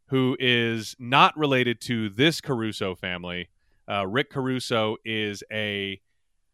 who 0.08 0.36
is 0.40 0.96
not 1.00 1.38
related 1.38 1.82
to 1.82 2.10
this 2.10 2.42
Caruso 2.42 2.96
family. 2.96 3.50
Uh, 3.90 4.06
Rick 4.08 4.30
Caruso 4.30 4.98
is 5.04 5.44
a 5.52 6.00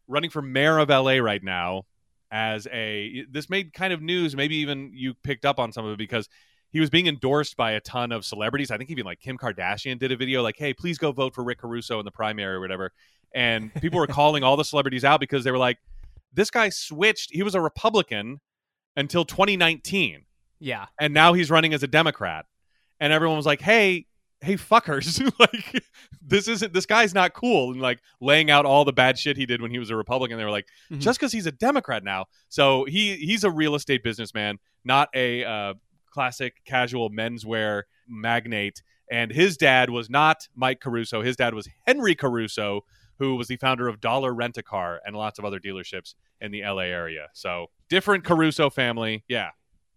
running 0.06 0.30
for 0.30 0.42
mayor 0.42 0.78
of 0.78 0.88
LA 0.88 1.18
right 1.18 1.42
now 1.42 1.84
as 2.30 2.66
a 2.72 3.24
this 3.30 3.48
made 3.48 3.72
kind 3.72 3.92
of 3.92 4.02
news. 4.02 4.34
Maybe 4.34 4.56
even 4.56 4.90
you 4.94 5.14
picked 5.14 5.44
up 5.44 5.58
on 5.58 5.72
some 5.72 5.84
of 5.84 5.92
it 5.92 5.98
because 5.98 6.28
he 6.70 6.80
was 6.80 6.90
being 6.90 7.06
endorsed 7.06 7.56
by 7.56 7.72
a 7.72 7.80
ton 7.80 8.12
of 8.12 8.24
celebrities. 8.24 8.70
I 8.70 8.76
think 8.76 8.90
even 8.90 9.04
like 9.04 9.20
kim 9.20 9.38
kardashian 9.38 9.98
did 9.98 10.12
a 10.12 10.16
video 10.16 10.42
like 10.42 10.56
hey 10.58 10.74
please 10.74 10.98
go 10.98 11.12
vote 11.12 11.34
for 11.34 11.42
rick 11.44 11.58
caruso 11.58 11.98
in 11.98 12.04
the 12.04 12.10
primary 12.10 12.56
or 12.56 12.60
whatever. 12.60 12.92
And 13.34 13.72
people 13.74 13.98
were 13.98 14.06
calling 14.08 14.42
all 14.42 14.56
the 14.56 14.64
celebrities 14.64 15.04
out 15.04 15.20
because 15.20 15.44
they 15.44 15.50
were 15.50 15.58
like 15.58 15.78
this 16.32 16.50
guy 16.50 16.68
switched 16.68 17.30
he 17.32 17.42
was 17.42 17.54
a 17.54 17.60
republican 17.60 18.40
until 18.96 19.24
2019 19.24 20.24
Yeah. 20.60 20.86
and 21.00 21.14
now 21.14 21.32
he's 21.32 21.50
running 21.50 21.72
as 21.74 21.82
a 21.82 21.86
democrat. 21.86 22.46
And 23.00 23.12
everyone 23.12 23.36
was 23.36 23.46
like 23.46 23.60
hey 23.60 24.06
hey 24.40 24.54
fuckers. 24.56 25.20
Like 25.38 25.82
this 26.22 26.46
isn't 26.48 26.72
this 26.72 26.86
guy's 26.86 27.14
not 27.14 27.32
cool. 27.34 27.72
And 27.72 27.80
like 27.80 28.00
laying 28.20 28.50
out 28.50 28.66
all 28.66 28.84
the 28.84 28.92
bad 28.92 29.18
shit 29.18 29.36
he 29.36 29.46
did 29.46 29.60
when 29.62 29.70
he 29.70 29.78
was 29.78 29.90
a 29.90 29.96
republican. 29.96 30.36
They 30.36 30.44
were 30.44 30.50
like 30.50 30.66
Mhm. 30.90 31.00
just 31.00 31.18
because 31.18 31.32
he's 31.32 31.46
a 31.46 31.52
democrat 31.52 32.02
now. 32.04 32.26
So 32.48 32.84
he 32.84 33.16
he's 33.16 33.44
a 33.44 33.50
real 33.50 33.74
estate 33.74 34.02
businessman 34.02 34.58
not 34.84 35.08
a 35.14 35.44
uh, 35.44 35.74
classic 36.10 36.54
casual 36.64 37.10
menswear 37.10 37.82
magnate. 38.08 38.82
And 39.10 39.30
his 39.32 39.56
dad 39.56 39.90
was 39.90 40.08
not 40.10 40.48
mike 40.54 40.80
caruso. 40.80 41.22
His 41.22 41.36
dad 41.36 41.54
was 41.54 41.68
henry 41.86 42.14
caruso 42.14 42.82
who 43.18 43.34
was 43.36 43.48
the 43.48 43.56
founder 43.56 43.88
of 43.88 44.00
dollar 44.00 44.32
rent 44.34 44.56
a 44.58 44.62
car 44.62 45.00
and 45.04 45.16
lots 45.16 45.38
of 45.38 45.44
other 45.44 45.60
dealerships 45.60 46.14
in 46.40 46.50
the 46.52 46.62
la 46.64 46.78
area 46.78 47.28
so 47.32 47.66
different 47.88 48.24
caruso 48.24 48.70
family 48.70 49.24
yeah 49.28 49.50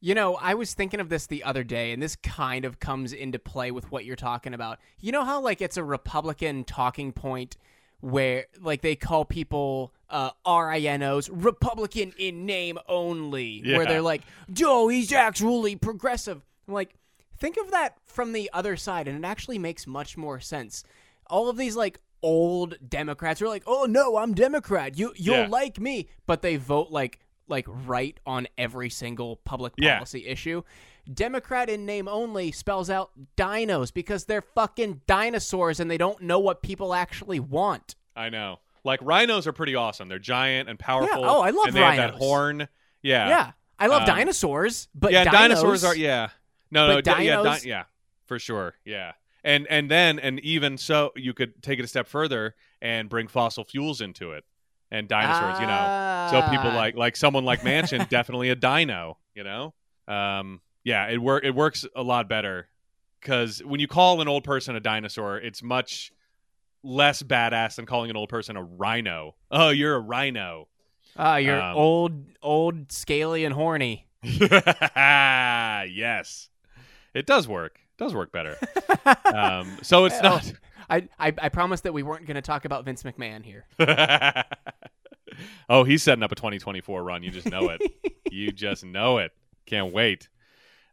You 0.04 0.16
know, 0.16 0.34
I 0.36 0.56
was 0.56 0.74
thinking 0.74 1.00
of 1.00 1.10
this 1.10 1.28
the 1.28 1.44
other 1.44 1.64
day, 1.64 1.92
and 1.94 2.02
this 2.02 2.16
kind 2.16 2.66
of 2.66 2.80
comes 2.80 3.14
into 3.14 3.38
play 3.38 3.70
with 3.70 3.92
what 3.92 4.04
you're 4.04 4.16
talking 4.16 4.56
about. 4.56 4.80
You 5.00 5.12
know 5.12 5.24
how, 5.24 5.40
like, 5.42 5.62
it's 5.62 5.78
a 5.78 5.84
Republican 5.84 6.64
talking 6.64 7.12
point 7.14 7.56
where, 8.00 8.48
like, 8.60 8.82
they 8.82 8.96
call 8.96 9.26
people 9.26 9.94
uh, 10.10 10.32
RINOs 10.44 11.30
Republican 11.32 12.14
in 12.18 12.48
name 12.48 12.80
only, 12.88 13.62
Yeah. 13.64 13.78
where 13.78 13.86
they're 13.86 14.02
like, 14.02 14.24
Joe, 14.52 14.88
he's 14.88 15.12
actually 15.14 15.76
progressive. 15.76 16.42
I'm 16.68 16.74
like, 16.74 16.96
think 17.38 17.58
of 17.58 17.70
that 17.70 17.98
from 18.08 18.34
the 18.34 18.50
other 18.54 18.76
side, 18.78 19.08
and 19.08 19.24
it 19.24 19.28
actually 19.28 19.60
makes 19.60 19.86
much 19.86 20.18
more 20.18 20.40
sense. 20.40 20.84
All 21.28 21.48
of 21.48 21.58
these, 21.58 21.76
like, 21.76 22.00
old 22.24 22.78
Democrats 22.88 23.42
are 23.42 23.48
like, 23.48 23.64
oh, 23.68 23.86
no, 23.86 24.18
I'm 24.18 24.34
Democrat. 24.34 24.98
You, 24.98 25.14
you'll 25.16 25.36
Yeah. 25.38 25.48
like 25.48 25.80
me. 25.80 26.10
But 26.26 26.42
they 26.42 26.56
vote, 26.58 26.90
like, 26.92 27.20
like 27.48 27.66
right 27.68 28.18
on 28.26 28.48
every 28.58 28.90
single 28.90 29.38
public 29.38 29.74
Yeah. 29.78 29.96
policy 29.96 30.26
issue. 30.28 30.64
Democrat 31.12 31.70
in 31.70 31.86
name 31.86 32.08
only 32.08 32.52
spells 32.52 32.90
out 32.90 33.12
dinos 33.36 33.92
because 33.94 34.26
they're 34.26 34.42
fucking 34.44 35.02
dinosaurs 35.08 35.80
and 35.80 35.90
they 35.90 35.98
don't 35.98 36.22
know 36.22 36.40
what 36.40 36.62
people 36.62 36.94
actually 36.94 37.40
want. 37.40 37.96
I 38.16 38.30
know. 38.30 38.60
Like 38.84 39.00
rhinos 39.02 39.48
are 39.48 39.52
pretty 39.54 39.76
awesome. 39.76 40.08
They're 40.10 40.20
giant 40.20 40.70
and 40.70 40.78
powerful. 40.80 41.22
Yeah. 41.22 41.28
Oh, 41.30 41.42
I 41.42 41.50
love 41.50 41.68
and 41.68 41.76
they 41.76 41.82
have 41.82 41.98
that 41.98 42.14
horn. 42.14 42.68
Yeah. 43.02 43.28
Yeah, 43.28 43.52
I 43.80 43.88
love 43.88 44.02
Um, 44.04 44.08
dinosaurs, 44.08 44.88
but 44.96 45.12
yeah, 45.12 45.26
dinos, 45.26 45.32
dinosaurs 45.32 45.84
are 45.84 45.96
yeah. 45.96 46.30
No, 46.70 46.88
no, 46.88 47.02
di- 47.02 47.24
yeah, 47.24 47.42
di- 47.44 47.68
yeah, 47.68 47.84
for 48.28 48.40
sure. 48.40 48.76
Yeah. 48.86 49.12
And 49.44 49.66
and 49.70 49.90
then 49.90 50.20
and 50.20 50.40
even 50.42 50.78
so 50.78 51.12
you 51.16 51.34
could 51.34 51.62
take 51.64 51.80
it 51.80 51.86
a 51.86 51.88
step 51.88 52.08
further 52.08 52.56
and 52.82 53.10
bring 53.10 53.28
fossil 53.28 53.64
fuels 53.64 54.02
into 54.02 54.32
it. 54.32 54.44
And 54.92 55.08
dinosaurs, 55.08 55.58
you 55.60 55.68
know. 55.68 55.90
So 56.30 56.42
people 56.50 56.70
Ah. 56.70 56.76
like 56.76 56.96
like 56.96 57.16
someone 57.16 57.46
like 57.46 57.64
Mansion, 57.64 58.06
definitely 58.10 58.50
a 58.50 58.56
dino, 58.56 59.18
you 59.34 59.44
know. 59.44 59.74
Um, 60.08 60.62
yeah, 60.84 61.08
it 61.08 61.18
work 61.22 61.44
it 61.44 61.56
works 61.56 61.86
a 61.96 62.04
lot 62.04 62.28
better 62.30 62.68
because 63.22 63.60
when 63.64 63.80
you 63.80 63.88
call 63.88 64.22
an 64.22 64.28
old 64.28 64.44
person 64.44 64.76
a 64.76 64.80
dinosaur, 64.80 65.38
it's 65.38 65.64
much 65.64 66.12
less 66.84 67.22
badass 67.24 67.76
than 67.76 67.86
calling 67.86 68.10
an 68.10 68.18
old 68.18 68.30
person 68.30 68.58
a 68.58 68.64
rhino. 68.64 69.36
Oh, 69.52 69.70
you're 69.70 69.96
a 69.96 70.00
rhino. 70.00 70.68
Ah, 71.16 71.36
you're 71.38 71.62
um, 71.62 71.78
old, 71.78 72.24
old, 72.42 72.92
scaly, 72.92 73.46
and 73.46 73.54
horny. 73.54 74.08
yes, 75.88 76.50
it 77.14 77.26
does 77.26 77.48
work. 77.48 77.81
Does 78.02 78.16
work 78.16 78.32
better. 78.32 78.58
Um, 79.34 79.78
so 79.82 80.06
it's 80.06 80.20
Well, 80.22 80.34
not. 80.36 80.54
I, 80.90 81.08
I, 81.18 81.34
I 81.42 81.50
promised 81.50 81.84
that 81.84 81.94
we 81.94 82.04
weren't 82.04 82.26
going 82.26 82.36
to 82.36 82.42
talk 82.42 82.66
about 82.66 82.84
Vince 82.84 83.04
McMahon 83.04 83.44
here. 83.46 83.66
oh, 85.70 85.84
he's 85.84 86.04
setting 86.04 86.24
up 86.24 86.32
a 86.32 86.36
2024 86.36 87.04
run. 87.04 87.24
You 87.24 87.32
just 87.32 87.50
know 87.50 87.70
it. 87.70 87.82
you 88.32 88.52
just 88.52 88.84
know 88.84 89.20
it. 89.20 89.32
Can't 89.66 89.94
wait. 89.94 90.28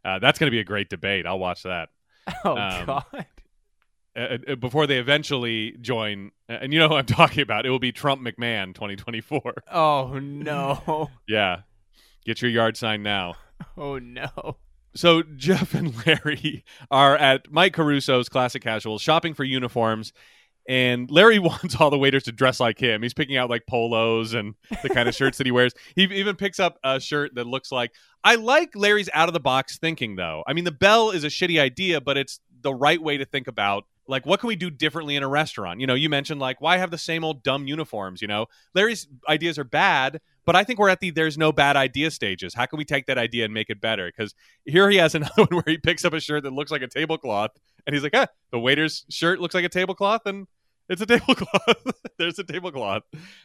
Uh, 0.05 0.19
that's 0.19 0.39
going 0.39 0.47
to 0.47 0.51
be 0.51 0.59
a 0.59 0.63
great 0.63 0.89
debate. 0.89 1.25
I'll 1.25 1.39
watch 1.39 1.63
that. 1.63 1.89
Oh 2.45 2.57
Um, 2.57 2.85
God. 2.85 3.03
Uh, 4.15 4.37
uh, 4.47 4.55
before 4.55 4.87
they 4.87 4.97
eventually 4.97 5.75
join, 5.81 6.31
uh, 6.49 6.53
and 6.61 6.71
you 6.73 6.79
know 6.79 6.87
who 6.87 6.95
I'm 6.95 7.05
talking 7.05 7.41
about. 7.41 7.65
It 7.65 7.69
will 7.69 7.79
be 7.79 7.91
Trump 7.91 8.21
McMahon 8.21 8.73
2024. 8.73 9.53
Oh 9.71 10.19
no. 10.19 11.09
yeah. 11.27 11.61
Get 12.25 12.41
your 12.41 12.51
yard 12.51 12.77
sign 12.77 13.03
now. 13.03 13.35
Oh 13.77 13.99
no. 13.99 14.57
So 14.99 15.23
Jeff 15.23 15.73
and 15.75 15.95
Larry 16.05 16.65
are 16.91 17.15
at 17.15 17.49
Mike 17.49 17.73
Caruso's 17.73 18.27
Classic 18.27 18.61
Casuals 18.61 19.01
shopping 19.01 19.33
for 19.33 19.45
uniforms, 19.45 20.11
and 20.67 21.09
Larry 21.09 21.39
wants 21.39 21.77
all 21.79 21.89
the 21.89 21.97
waiters 21.97 22.23
to 22.23 22.33
dress 22.33 22.59
like 22.59 22.77
him. 22.77 23.01
He's 23.01 23.13
picking 23.13 23.37
out 23.37 23.49
like 23.49 23.65
polos 23.65 24.33
and 24.33 24.55
the 24.83 24.89
kind 24.89 25.07
of 25.07 25.15
shirts 25.15 25.37
that 25.37 25.47
he 25.47 25.51
wears. 25.51 25.73
He 25.95 26.03
even 26.11 26.35
picks 26.35 26.59
up 26.59 26.79
a 26.83 26.99
shirt 26.99 27.35
that 27.35 27.47
looks 27.47 27.71
like. 27.71 27.93
I 28.25 28.35
like 28.35 28.75
Larry's 28.75 29.09
out 29.13 29.29
of 29.29 29.33
the 29.33 29.39
box 29.39 29.77
thinking, 29.77 30.17
though. 30.17 30.43
I 30.45 30.51
mean, 30.51 30.65
the 30.65 30.71
bell 30.73 31.11
is 31.11 31.23
a 31.23 31.27
shitty 31.27 31.61
idea, 31.61 32.01
but 32.01 32.17
it's 32.17 32.41
the 32.61 32.73
right 32.73 33.01
way 33.01 33.15
to 33.15 33.23
think 33.23 33.47
about. 33.47 33.85
Like, 34.05 34.25
what 34.25 34.41
can 34.41 34.47
we 34.47 34.57
do 34.57 34.69
differently 34.69 35.15
in 35.15 35.23
a 35.23 35.29
restaurant? 35.29 35.79
You 35.79 35.87
know, 35.87 35.93
you 35.93 36.09
mentioned 36.09 36.41
like 36.41 36.59
why 36.59 36.75
have 36.75 36.91
the 36.91 36.97
same 36.97 37.23
old 37.23 37.41
dumb 37.41 37.67
uniforms? 37.67 38.21
You 38.21 38.27
know, 38.27 38.47
Larry's 38.75 39.07
ideas 39.29 39.57
are 39.57 39.63
bad, 39.63 40.19
but 40.49 40.55
I 40.55 40.63
think 40.63 40.79
we're 40.79 40.89
at 40.89 40.99
the 40.99 41.11
there's 41.11 41.37
no 41.37 41.51
bad 41.51 41.75
idea 41.75 42.09
stages. 42.09 42.55
How 42.55 42.65
can 42.65 42.79
we 42.79 42.83
take 42.83 43.05
that 43.05 43.19
idea 43.19 43.45
and 43.45 43.53
make 43.53 43.69
it 43.69 43.79
better? 43.79 44.07
Because 44.07 44.33
here 44.65 44.89
he 44.89 44.97
has 44.97 45.13
another 45.15 45.43
one 45.43 45.61
where 45.61 45.63
he 45.67 45.77
picks 45.77 46.03
up 46.03 46.13
a 46.13 46.19
shirt 46.19 46.41
that 46.41 46.53
looks 46.53 46.71
like 46.71 46.81
a 46.81 46.87
tablecloth, 46.87 47.51
and 47.85 47.93
he's 47.93 48.01
like, 48.01 48.15
"Ah, 48.15 48.25
the 48.49 48.57
waiter's 48.57 49.05
shirt 49.11 49.39
looks 49.39 49.53
like 49.53 49.63
a 49.63 49.69
tablecloth, 49.69 50.23
and 50.25 50.47
it's 50.89 51.03
a 51.03 51.05
tablecloth. 51.05 51.93
There's 52.17 52.39
a 52.39 52.43
tablecloth." 52.43 53.03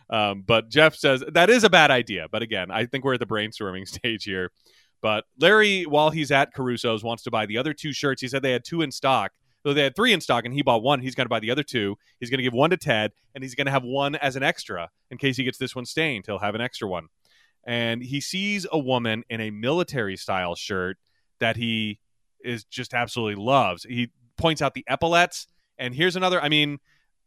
Um, 0.09 0.45
but 0.47 0.71
Jeff 0.71 0.97
says 0.97 1.23
that 1.31 1.51
is 1.51 1.63
a 1.63 1.69
bad 1.69 1.91
idea. 1.91 2.27
But 2.33 2.41
again, 2.41 2.71
I 2.71 2.87
think 2.87 3.05
we're 3.05 3.13
at 3.13 3.21
the 3.21 3.27
brainstorming 3.27 3.87
stage 4.01 4.25
here. 4.25 4.51
But 5.03 5.25
Larry, 5.39 5.83
while 5.83 6.09
he's 6.09 6.31
at 6.31 6.55
Caruso's, 6.55 7.05
wants 7.05 7.25
to 7.25 7.31
buy 7.31 7.45
the 7.45 7.59
other 7.59 7.75
two 7.75 7.93
shirts. 7.93 8.23
He 8.23 8.29
said 8.29 8.41
they 8.41 8.53
had 8.53 8.65
two 8.65 8.81
in 8.81 8.91
stock. 8.91 9.33
Though 9.65 9.75
they 9.75 9.83
had 9.83 9.97
three 9.97 10.13
in 10.13 10.21
stock 10.21 10.45
and 10.45 10.53
he 10.53 10.63
bought 10.63 10.83
one, 10.83 11.01
he's 11.01 11.15
going 11.15 11.25
to 11.25 11.31
buy 11.31 11.41
the 11.41 11.51
other 11.51 11.63
two. 11.63 11.97
He's 12.21 12.31
going 12.31 12.39
to 12.39 12.45
give 12.45 12.53
one 12.53 12.71
to 12.71 12.77
Ted 12.77 13.13
and 13.35 13.43
he's 13.43 13.55
going 13.55 13.65
to 13.65 13.71
have 13.71 13.83
one 13.83 14.15
as 14.15 14.37
an 14.37 14.43
extra 14.43 14.91
in 15.11 15.19
case 15.19 15.37
he 15.37 15.45
gets 15.45 15.59
this 15.59 15.75
one 15.75 15.87
stained. 15.87 16.27
He'll 16.27 16.39
have 16.39 16.55
an 16.55 16.61
extra 16.61 16.87
one. 16.87 17.09
And 17.67 18.03
he 18.03 18.21
sees 18.21 18.67
a 18.71 18.79
woman 18.79 19.25
in 19.31 19.41
a 19.41 19.51
military 19.51 20.19
style 20.19 20.55
shirt 20.55 20.99
that 21.41 21.57
he 21.57 21.99
is 22.45 22.65
just 22.65 22.93
absolutely 22.93 23.43
loves. 23.43 23.85
He 23.85 24.13
points 24.37 24.61
out 24.61 24.75
the 24.75 24.85
epaulets. 24.87 25.47
And 25.79 25.95
here's 25.95 26.15
another, 26.15 26.41
I 26.43 26.51
mean, 26.51 26.79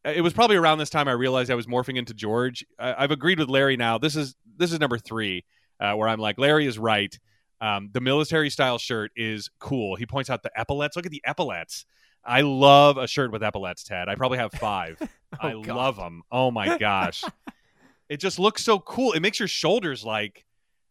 it 0.05 0.21
was 0.21 0.33
probably 0.33 0.55
around 0.55 0.77
this 0.77 0.89
time 0.89 1.07
I 1.07 1.13
realized 1.13 1.51
I 1.51 1.55
was 1.55 1.65
morphing 1.65 1.97
into 1.97 2.13
George. 2.13 2.63
I, 2.79 3.03
I've 3.03 3.11
agreed 3.11 3.39
with 3.39 3.49
Larry 3.49 3.77
now. 3.77 3.97
This 3.97 4.15
is 4.15 4.35
this 4.57 4.71
is 4.71 4.79
number 4.79 4.97
three, 4.97 5.43
uh, 5.79 5.93
where 5.93 6.07
I'm 6.07 6.19
like, 6.19 6.37
Larry 6.37 6.65
is 6.65 6.79
right. 6.79 7.17
Um, 7.59 7.89
the 7.91 8.01
military 8.01 8.49
style 8.49 8.77
shirt 8.77 9.11
is 9.15 9.49
cool. 9.59 9.95
He 9.95 10.05
points 10.05 10.29
out 10.29 10.43
the 10.43 10.51
epaulets. 10.55 10.95
Look 10.95 11.05
at 11.05 11.11
the 11.11 11.23
epaulets. 11.25 11.85
I 12.27 12.41
love 12.41 12.97
a 12.97 13.07
shirt 13.07 13.31
with 13.31 13.41
epaulets, 13.41 13.83
Ted. 13.83 14.09
I 14.09 14.15
probably 14.15 14.37
have 14.37 14.51
five. 14.51 14.97
I 15.39 15.53
Oh, 15.53 15.61
God. 15.63 15.75
love 15.75 15.95
them. 15.95 16.23
Oh 16.31 16.51
my 16.51 16.77
gosh. 16.79 17.23
it 18.09 18.17
just 18.17 18.37
looks 18.39 18.63
so 18.63 18.79
cool. 18.79 19.13
It 19.13 19.21
makes 19.21 19.39
your 19.39 19.47
shoulders 19.47 20.03
like 20.03 20.45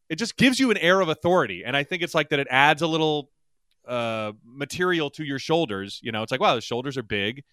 it 0.09 0.17
just 0.17 0.37
gives 0.37 0.59
you 0.61 0.71
an 0.71 0.77
air 0.77 1.01
of 1.01 1.09
authority. 1.09 1.63
And 1.65 1.77
I 1.77 1.83
think 1.85 2.03
it's 2.03 2.15
like 2.15 2.29
that 2.31 2.39
it 2.39 2.47
adds 2.51 2.83
a 2.83 2.87
little 2.87 3.31
uh 3.87 4.33
material 4.45 5.11
to 5.11 5.25
your 5.25 5.39
shoulders. 5.39 6.01
You 6.03 6.11
know, 6.13 6.23
it's 6.23 6.33
like, 6.33 6.41
wow, 6.41 6.55
the 6.55 6.61
shoulders 6.61 6.97
are 6.97 7.03
big. 7.03 7.45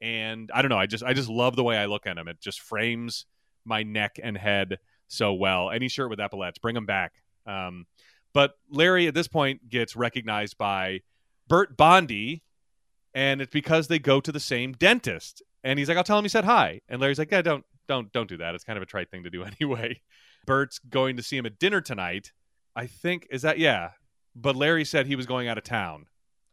And 0.00 0.50
I 0.54 0.62
don't 0.62 0.68
know, 0.70 0.78
I 0.78 0.86
just 0.86 1.04
I 1.04 1.12
just 1.12 1.28
love 1.28 1.56
the 1.56 1.64
way 1.64 1.76
I 1.76 1.86
look 1.86 2.06
at 2.06 2.16
them. 2.16 2.28
It 2.28 2.40
just 2.40 2.60
frames 2.60 3.26
my 3.64 3.82
neck 3.82 4.18
and 4.22 4.36
head 4.36 4.78
so 5.08 5.32
well. 5.34 5.70
Any 5.70 5.88
shirt 5.88 6.10
with 6.10 6.20
epaulets, 6.20 6.58
bring 6.58 6.74
them 6.74 6.86
back. 6.86 7.12
Um, 7.46 7.86
but 8.34 8.54
Larry 8.70 9.06
at 9.06 9.14
this 9.14 9.28
point 9.28 9.68
gets 9.68 9.94
recognized 9.94 10.56
by 10.58 11.00
Bert 11.48 11.76
Bondi, 11.76 12.42
and 13.14 13.40
it's 13.40 13.52
because 13.52 13.88
they 13.88 13.98
go 13.98 14.20
to 14.20 14.32
the 14.32 14.40
same 14.40 14.72
dentist. 14.72 15.42
And 15.64 15.78
he's 15.78 15.88
like, 15.88 15.96
"I'll 15.96 16.04
tell 16.04 16.18
him 16.18 16.24
you 16.24 16.28
said 16.28 16.44
hi." 16.44 16.80
And 16.88 17.00
Larry's 17.00 17.18
like, 17.18 17.30
"Yeah, 17.30 17.42
don't 17.42 17.64
don't 17.88 18.12
don't 18.12 18.28
do 18.28 18.36
that. 18.38 18.54
It's 18.54 18.64
kind 18.64 18.76
of 18.76 18.82
a 18.82 18.86
trite 18.86 19.10
thing 19.10 19.22
to 19.24 19.30
do 19.30 19.44
anyway." 19.60 20.00
Bert's 20.46 20.78
going 20.80 21.16
to 21.16 21.22
see 21.22 21.36
him 21.36 21.46
at 21.46 21.58
dinner 21.58 21.80
tonight. 21.80 22.32
I 22.74 22.86
think 22.86 23.26
is 23.30 23.42
that 23.42 23.58
yeah. 23.58 23.90
But 24.34 24.56
Larry 24.56 24.84
said 24.84 25.06
he 25.06 25.14
was 25.16 25.26
going 25.26 25.46
out 25.46 25.58
of 25.58 25.64
town. 25.64 26.06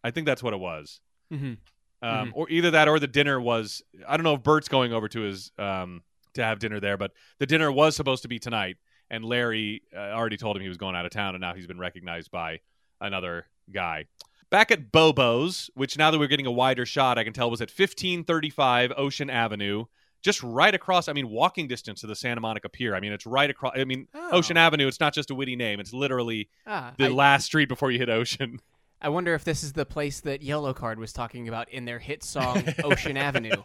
I 0.04 0.12
think 0.12 0.26
that's 0.28 0.43
what 0.43 0.54
it 0.54 0.60
was. 0.60 1.00
hmm 1.32 1.54
Um, 2.02 2.30
Mhm. 2.30 2.32
or 2.34 2.50
either 2.50 2.72
that 2.72 2.88
or 2.88 3.00
the 3.00 3.08
dinner 3.08 3.39
was 3.41 3.82
I 4.08 4.15
don't 4.15 4.24
know 4.24 4.36
if 4.36 4.43
Bert's 4.43 4.67
going 4.69 4.93
over 4.93 5.08
to 5.10 5.22
his 5.22 5.52
um 5.58 6.04
to 6.36 6.43
have 6.43 6.60
dinner 6.60 6.80
there, 6.80 6.98
but 6.98 7.12
the 7.39 7.45
dinner 7.48 7.72
was 7.72 7.95
supposed 7.95 8.22
to 8.22 8.28
be 8.28 8.38
tonight 8.38 8.78
and 9.10 9.26
Larry 9.26 9.82
uh, 9.95 10.00
already 10.12 10.38
told 10.38 10.56
him 10.56 10.62
he 10.62 10.67
was 10.69 10.78
going 10.78 10.95
out 10.95 11.06
of 11.06 11.12
town 11.12 11.34
and 11.34 11.41
now 11.41 11.54
he's 11.56 11.65
been 11.67 11.80
recognized 11.80 12.30
by 12.30 12.60
another 13.02 13.48
guy. 13.74 14.06
Back 14.49 14.71
at 14.71 14.91
Bobo's, 14.91 15.69
which 15.75 15.97
now 15.97 16.09
that 16.12 16.17
we're 16.17 16.27
getting 16.27 16.47
a 16.47 16.51
wider 16.51 16.85
shot, 16.85 17.17
I 17.19 17.23
can 17.23 17.33
tell 17.33 17.51
was 17.51 17.62
at 17.62 17.69
1535 17.69 18.93
Ocean 18.97 19.29
Avenue, 19.29 19.85
just 20.21 20.41
right 20.41 20.73
across, 20.73 21.07
I 21.07 21.13
mean 21.13 21.29
walking 21.29 21.67
distance 21.67 22.01
to 22.01 22.07
the 22.07 22.15
Santa 22.15 22.41
Monica 22.41 22.67
Pier. 22.67 22.95
I 22.95 22.99
mean 22.99 23.12
it's 23.13 23.25
right 23.25 23.49
across 23.49 23.73
I 23.77 23.85
mean 23.85 24.07
Oh. 24.13 24.29
Ocean 24.33 24.57
Avenue, 24.57 24.88
it's 24.88 24.99
not 24.99 25.13
just 25.13 25.29
a 25.31 25.35
witty 25.35 25.55
name. 25.55 25.79
It's 25.79 25.93
literally 25.93 26.49
Ah, 26.65 26.93
the 26.97 27.05
I, 27.05 27.09
last 27.09 27.45
street 27.45 27.69
before 27.69 27.91
you 27.91 27.99
hit 27.99 28.09
Ocean. 28.09 28.59
I 29.01 29.07
wonder 29.09 29.33
if 29.33 29.45
this 29.45 29.63
is 29.63 29.73
the 29.73 29.85
place 29.85 30.19
that 30.21 30.41
Yellow 30.41 30.73
Card 30.73 30.99
was 30.99 31.13
talking 31.13 31.47
about 31.47 31.69
in 31.69 31.85
their 31.85 31.99
hit 31.99 32.21
song 32.23 32.63
Ocean 32.83 33.15
Avenue. 33.29 33.63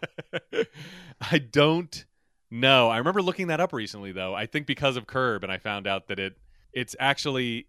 I 1.21 1.39
don't 1.39 2.05
know. 2.51 2.89
I 2.89 2.99
remember 2.99 3.21
looking 3.23 3.49
that 3.49 3.59
up 3.61 3.73
recently 3.73 4.13
though. 4.13 4.35
I 4.35 4.47
think 4.47 4.67
because 4.67 4.97
of 4.97 5.07
Curb 5.07 5.43
and 5.43 5.53
I 5.53 5.59
found 5.59 5.87
out 5.87 6.09
that 6.09 6.19
it 6.19 6.37
it's 6.73 6.95
actually 7.01 7.67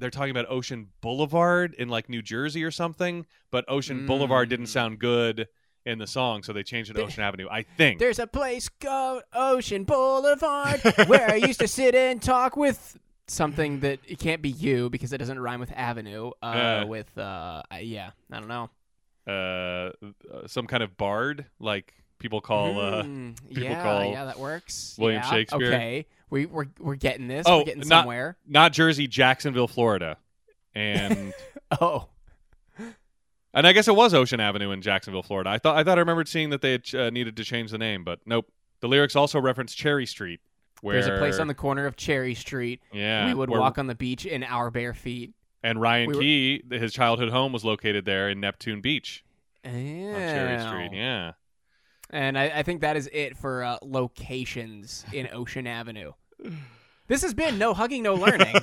they're 0.00 0.10
talking 0.10 0.30
about 0.30 0.46
Ocean 0.50 0.88
Boulevard 1.00 1.74
in 1.78 1.88
like 1.88 2.08
New 2.08 2.22
Jersey 2.22 2.64
or 2.64 2.70
something, 2.70 3.26
but 3.50 3.64
Ocean 3.68 4.06
Boulevard 4.06 4.48
didn't 4.48 4.66
Mm. 4.66 4.68
sound 4.68 4.98
good 4.98 5.46
in 5.86 5.98
the 5.98 6.06
song, 6.06 6.42
so 6.42 6.52
they 6.52 6.62
changed 6.62 6.90
it 6.90 6.94
to 6.94 7.02
Ocean 7.02 7.22
Avenue. 7.22 7.46
I 7.50 7.62
think. 7.62 7.98
There's 8.00 8.18
a 8.18 8.26
place 8.26 8.68
called 8.68 9.22
Ocean 9.32 9.84
Boulevard 9.84 10.80
where 11.06 11.30
I 11.30 11.36
used 11.36 11.60
to 11.60 11.68
sit 11.80 11.94
and 11.94 12.20
talk 12.20 12.56
with 12.56 12.98
something 13.28 13.80
that 13.80 14.00
it 14.06 14.18
can't 14.18 14.42
be 14.42 14.50
you 14.50 14.90
because 14.90 15.12
it 15.12 15.18
doesn't 15.18 15.38
rhyme 15.38 15.60
with 15.60 15.72
avenue. 15.72 16.32
Uh, 16.42 16.46
Uh. 16.46 16.84
with 16.86 17.16
uh, 17.16 17.62
yeah, 17.80 18.10
I 18.32 18.38
don't 18.40 18.48
know. 18.48 18.68
Uh, 19.26 19.30
uh, 19.32 20.46
some 20.46 20.66
kind 20.66 20.82
of 20.82 20.96
bard 20.96 21.46
like 21.60 21.94
people 22.18 22.40
call 22.40 22.78
uh 22.80 23.02
Mm, 23.04 23.36
people 23.48 23.62
yeah, 23.62 23.82
call 23.82 24.04
yeah, 24.10 24.24
that 24.24 24.38
works. 24.38 24.96
William 24.98 25.22
Yeah, 25.22 25.30
Shakespeare. 25.30 25.66
Okay, 25.68 26.06
we 26.30 26.46
we're 26.46 26.66
we're 26.78 26.94
getting 26.94 27.28
this. 27.28 27.44
Oh, 27.46 27.58
we're 27.58 27.64
getting 27.64 27.80
not- 27.80 28.00
somewhere. 28.02 28.36
not 28.46 28.72
Jersey, 28.72 29.06
Jacksonville, 29.06 29.68
Florida. 29.68 30.16
And 30.74 31.32
Oh, 31.80 32.08
And 33.52 33.66
I 33.66 33.72
guess 33.72 33.88
it 33.88 33.96
was 33.96 34.14
Ocean 34.14 34.38
Avenue 34.40 34.70
in 34.70 34.80
Jacksonville, 34.82 35.22
Florida. 35.24 35.50
I 35.50 35.58
thought 35.58 35.76
I 35.76 35.82
thought 35.84 35.98
I 35.98 36.00
remembered 36.00 36.28
seeing 36.28 36.50
that 36.50 36.62
they 36.62 36.72
had, 36.72 36.94
uh, 36.94 37.10
needed 37.10 37.36
to 37.36 37.44
change 37.44 37.70
the 37.72 37.78
name, 37.78 38.04
but 38.04 38.20
nope. 38.26 38.46
The 38.80 38.88
lyrics 38.88 39.14
also 39.16 39.38
reference 39.40 39.74
Cherry 39.74 40.06
Street, 40.06 40.40
where 40.80 40.94
there's 40.94 41.06
a 41.14 41.18
place 41.18 41.38
on 41.38 41.48
the 41.48 41.54
corner 41.54 41.84
of 41.86 41.96
Cherry 41.96 42.34
Street. 42.34 42.80
yeah 42.92 43.26
we 43.26 43.34
would 43.34 43.50
where- 43.50 43.60
walk 43.60 43.76
on 43.78 43.86
the 43.88 43.94
beach 43.94 44.24
in 44.24 44.42
our 44.44 44.70
bare 44.70 44.94
feet. 44.94 45.34
And 45.62 45.78
Ryan 45.80 46.08
we 46.08 46.14
were- 46.14 46.20
Key, 46.22 46.62
his 46.70 46.92
childhood 46.92 47.28
home 47.30 47.52
was 47.52 47.64
located 47.64 48.04
there 48.06 48.30
in 48.30 48.40
Neptune 48.40 48.80
Beach 48.80 49.22
Yeah. 49.64 49.70
on 49.70 49.74
Cherry 50.14 50.60
Street. 50.66 50.96
Yeah, 50.98 51.32
And 52.08 52.38
I, 52.38 52.44
I 52.60 52.62
think 52.62 52.80
that 52.80 52.96
is 52.96 53.10
it 53.12 53.36
for 53.36 53.62
uh, 53.64 53.76
locations 53.82 55.04
in 55.12 55.28
Ocean 55.32 55.66
Avenue. 55.66 56.12
This 57.08 57.22
has 57.22 57.34
been 57.34 57.58
No 57.58 57.74
Hugging, 57.74 58.02
No 58.02 58.14
Learning. 58.14 58.54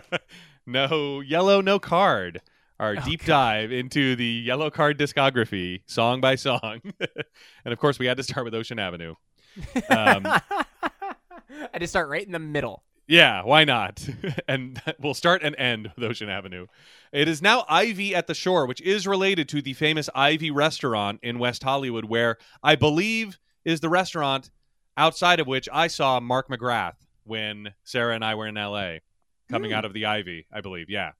no 0.66 1.20
yellow, 1.20 1.60
no 1.60 1.78
card. 1.78 2.40
Our 2.78 2.96
Oh, 2.96 3.00
deep 3.04 3.20
God. 3.20 3.26
dive 3.26 3.72
into 3.72 4.16
the 4.16 4.24
yellow 4.24 4.70
card 4.70 4.98
discography, 4.98 5.82
song 5.86 6.20
by 6.22 6.36
song, 6.36 6.80
and 7.64 7.72
of 7.72 7.78
course 7.78 7.98
we 7.98 8.06
had 8.06 8.16
to 8.16 8.22
start 8.22 8.44
with 8.44 8.54
Ocean 8.54 8.78
Avenue. 8.78 9.16
Um, 9.90 10.22
I 11.74 11.78
just 11.78 11.92
start 11.92 12.08
right 12.08 12.24
in 12.24 12.32
the 12.32 12.38
middle. 12.38 12.84
Yeah, 13.06 13.42
why 13.42 13.64
not? 13.64 14.08
and 14.48 14.80
we'll 14.98 15.12
start 15.14 15.42
and 15.42 15.54
end 15.56 15.90
with 15.94 16.04
Ocean 16.04 16.30
Avenue. 16.30 16.68
It 17.12 17.28
is 17.28 17.42
now 17.42 17.64
Ivy 17.68 18.14
at 18.14 18.28
the 18.28 18.34
Shore, 18.34 18.64
which 18.66 18.80
is 18.80 19.06
related 19.06 19.48
to 19.50 19.60
the 19.60 19.74
famous 19.74 20.08
Ivy 20.14 20.50
restaurant 20.50 21.18
in 21.22 21.38
West 21.38 21.62
Hollywood, 21.64 22.04
where 22.06 22.38
I 22.62 22.76
believe 22.76 23.38
is 23.64 23.80
the 23.80 23.88
restaurant 23.90 24.50
outside 24.96 25.38
of 25.40 25.46
which 25.46 25.68
I 25.72 25.88
saw 25.88 26.18
Mark 26.20 26.48
McGrath 26.48 26.94
when 27.30 27.72
Sarah 27.84 28.14
and 28.16 28.24
I 28.24 28.34
were 28.34 28.48
in 28.48 28.56
LA 28.56 28.96
coming 29.48 29.70
Hmm. 29.70 29.76
out 29.76 29.84
of 29.84 29.92
the 29.92 30.06
Ivy, 30.06 30.46
I 30.52 30.60
believe. 30.60 30.90
Yeah. 30.90 31.12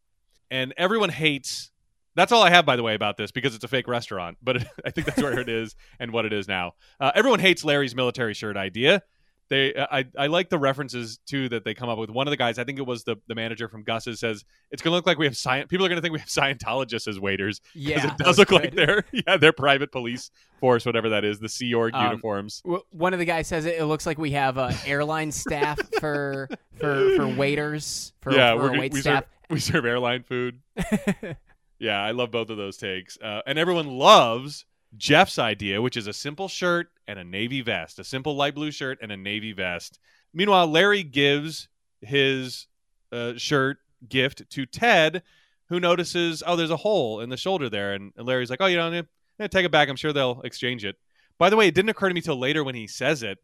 And 0.50 0.74
everyone 0.76 1.08
hates. 1.10 1.70
That's 2.16 2.32
all 2.32 2.42
I 2.42 2.50
have, 2.50 2.66
by 2.66 2.74
the 2.74 2.82
way, 2.82 2.94
about 2.94 3.16
this 3.16 3.30
because 3.30 3.54
it's 3.54 3.62
a 3.62 3.68
fake 3.68 3.86
restaurant, 3.86 4.36
but 4.42 4.56
I 4.84 4.90
think 4.90 5.06
that's 5.06 5.22
where 5.22 5.38
it 5.38 5.48
is 5.48 5.76
and 6.00 6.10
what 6.12 6.24
it 6.26 6.32
is 6.32 6.48
now. 6.48 6.72
Uh, 6.98 7.12
everyone 7.14 7.38
hates 7.38 7.64
Larry's 7.64 7.94
military 7.94 8.34
shirt 8.34 8.56
idea 8.56 9.02
they 9.50 9.74
I, 9.76 10.06
I 10.16 10.28
like 10.28 10.48
the 10.48 10.58
references 10.58 11.18
too 11.26 11.48
that 11.50 11.64
they 11.64 11.74
come 11.74 11.88
up 11.90 11.98
with. 11.98 12.08
One 12.08 12.26
of 12.26 12.30
the 12.30 12.36
guys 12.38 12.58
i 12.58 12.64
think 12.64 12.78
it 12.78 12.86
was 12.86 13.04
the, 13.04 13.16
the 13.26 13.34
manager 13.34 13.68
from 13.68 13.82
gus's 13.82 14.20
says 14.20 14.44
it's 14.70 14.80
going 14.80 14.92
to 14.92 14.96
look 14.96 15.06
like 15.06 15.18
we 15.18 15.26
have 15.26 15.36
science 15.36 15.66
people 15.68 15.84
are 15.84 15.88
going 15.90 15.96
to 15.98 16.02
think 16.02 16.12
we 16.14 16.20
have 16.20 16.28
scientologists 16.28 17.06
as 17.08 17.20
waiters. 17.20 17.60
Because 17.74 18.04
Yeah, 18.04 18.12
it 18.12 18.16
does 18.18 18.38
look 18.38 18.50
like 18.50 18.74
they're 18.74 19.04
yeah 19.12 19.36
their 19.36 19.52
private 19.52 19.92
police 19.92 20.30
force 20.60 20.86
whatever 20.86 21.10
that 21.10 21.24
is 21.24 21.38
the 21.40 21.48
sea 21.48 21.74
org 21.74 21.94
Um, 21.94 22.04
uniforms. 22.06 22.62
W- 22.64 22.82
One 22.92 23.12
of 23.12 23.18
the 23.18 23.24
guys 23.26 23.46
says 23.48 23.66
it, 23.66 23.76
it 23.78 23.84
looks 23.84 24.06
like 24.06 24.16
we 24.18 24.30
have 24.30 24.56
uh, 24.56 24.72
airline 24.86 25.32
staff 25.32 25.78
for 26.00 26.48
for 26.78 27.16
for 27.16 27.26
waiters 27.28 28.12
for, 28.22 28.32
yeah 28.32 28.54
for 28.56 28.68
gonna- 28.68 28.78
wait 28.80 28.92
we, 28.92 29.00
serve, 29.00 29.02
staff. 29.18 29.24
we 29.50 29.60
serve 29.60 29.84
airline 29.84 30.22
food. 30.22 30.60
Yeah 31.78 31.98
i 32.02 32.10
love 32.10 32.30
both 32.30 32.50
of 32.50 32.56
those 32.58 32.76
takes. 32.76 33.16
Uh, 33.20 33.40
and 33.46 33.58
everyone 33.58 33.86
loves 33.88 34.66
jeff's 34.96 35.38
idea 35.38 35.80
which 35.80 35.96
is 35.96 36.06
a 36.06 36.12
simple 36.12 36.48
shirt 36.48 36.88
and 37.10 37.18
a 37.18 37.24
navy 37.24 37.60
vest 37.60 37.98
a 37.98 38.04
simple 38.04 38.36
light 38.36 38.54
blue 38.54 38.70
shirt 38.70 38.98
and 39.02 39.10
a 39.10 39.16
navy 39.16 39.52
vest. 39.52 39.98
Meanwhile 40.32 40.68
larry 40.68 41.02
gives 41.02 41.68
his 42.00 42.68
uh, 43.10 43.34
shirt 43.36 43.78
gift 44.08 44.48
to 44.50 44.64
ted 44.64 45.22
who 45.68 45.80
notices 45.80 46.42
oh 46.46 46.54
there's 46.56 46.70
a 46.70 46.76
hole 46.76 47.20
in 47.20 47.28
the 47.28 47.36
shoulder 47.36 47.68
there. 47.68 47.94
And, 47.94 48.12
and 48.16 48.26
larry's 48.26 48.48
like 48.48 48.60
oh 48.60 48.66
you 48.66 48.76
know 48.76 49.02
take 49.48 49.64
it 49.64 49.72
back. 49.72 49.88
I'm 49.88 49.96
sure 49.96 50.12
they'll 50.12 50.40
exchange 50.42 50.84
it. 50.84 50.96
By 51.38 51.50
the 51.50 51.56
way 51.56 51.66
it 51.66 51.74
didn't 51.74 51.90
occur 51.90 52.08
to 52.08 52.14
me 52.14 52.20
till 52.20 52.38
later 52.38 52.62
when 52.62 52.76
he 52.76 52.86
says 52.86 53.22
it 53.22 53.38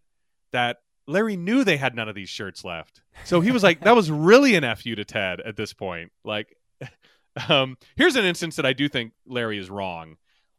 that 0.53 0.79
larry 1.09 1.37
knew 1.37 1.65
they 1.65 1.77
had 1.77 1.95
none 1.95 2.09
of 2.09 2.15
these 2.15 2.29
shirts 2.29 2.65
left. 2.65 3.03
So 3.25 3.41
he 3.41 3.51
was 3.51 3.65
like 3.65 3.81
that 3.81 3.97
was 3.97 4.13
really 4.13 4.55
an 4.55 4.77
fu 4.77 4.95
to 4.95 5.05
ted 5.05 5.41
at 5.41 5.57
this 5.57 5.73
point. 5.73 6.13
Like 6.25 6.57
um, 7.49 7.79
here's 7.97 8.15
an 8.15 8.25
instance 8.25 8.55
that 8.57 8.67
I 8.67 8.73
do 8.73 8.89
think 8.89 9.13
Larry 9.27 9.59
is 9.59 9.71
wrong 9.71 10.17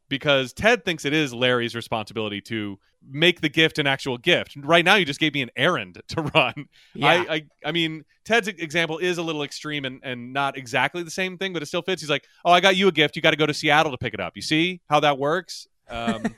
because 0.10 0.54
Ted 0.54 0.86
thinks 0.86 1.06
it 1.06 1.14
is 1.14 1.34
Larry's 1.34 1.76
responsibility 1.76 2.42
to 2.42 2.80
make 3.10 3.42
the 3.42 3.50
gift 3.50 3.80
an 3.80 3.88
actual 3.88 4.18
gift. 4.18 4.56
Right 4.58 4.84
now, 4.84 4.96
you 4.96 5.06
just 5.06 5.20
gave 5.20 5.34
me 5.34 5.42
an 5.42 5.52
errand 5.56 6.02
to 6.10 6.22
run. 6.22 6.66
Yeah. 6.94 7.08
I, 7.08 7.34
I, 7.34 7.46
I 7.66 7.72
mean, 7.72 8.06
Ted's 8.26 8.48
example 8.48 8.98
is 8.98 9.18
a 9.18 9.24
little 9.24 9.44
extreme 9.44 9.86
and, 9.86 10.00
and 10.04 10.34
not 10.34 10.58
exactly 10.58 11.04
the 11.04 11.12
same 11.12 11.38
thing, 11.38 11.54
but 11.54 11.62
it 11.62 11.68
still 11.68 11.82
fits. 11.82 12.02
He's 12.02 12.10
like, 12.10 12.26
"Oh, 12.44 12.52
I 12.52 12.60
got 12.60 12.76
you 12.76 12.88
a 12.88 12.92
gift. 12.92 13.16
You 13.16 13.22
got 13.22 13.32
to 13.32 13.38
go 13.38 13.46
to 13.46 13.54
Seattle 13.54 13.92
to 13.92 13.98
pick 13.98 14.14
it 14.14 14.20
up." 14.20 14.36
You 14.36 14.42
see 14.42 14.82
how 14.90 15.00
that 15.00 15.18
works? 15.18 15.68
Um, 15.90 16.36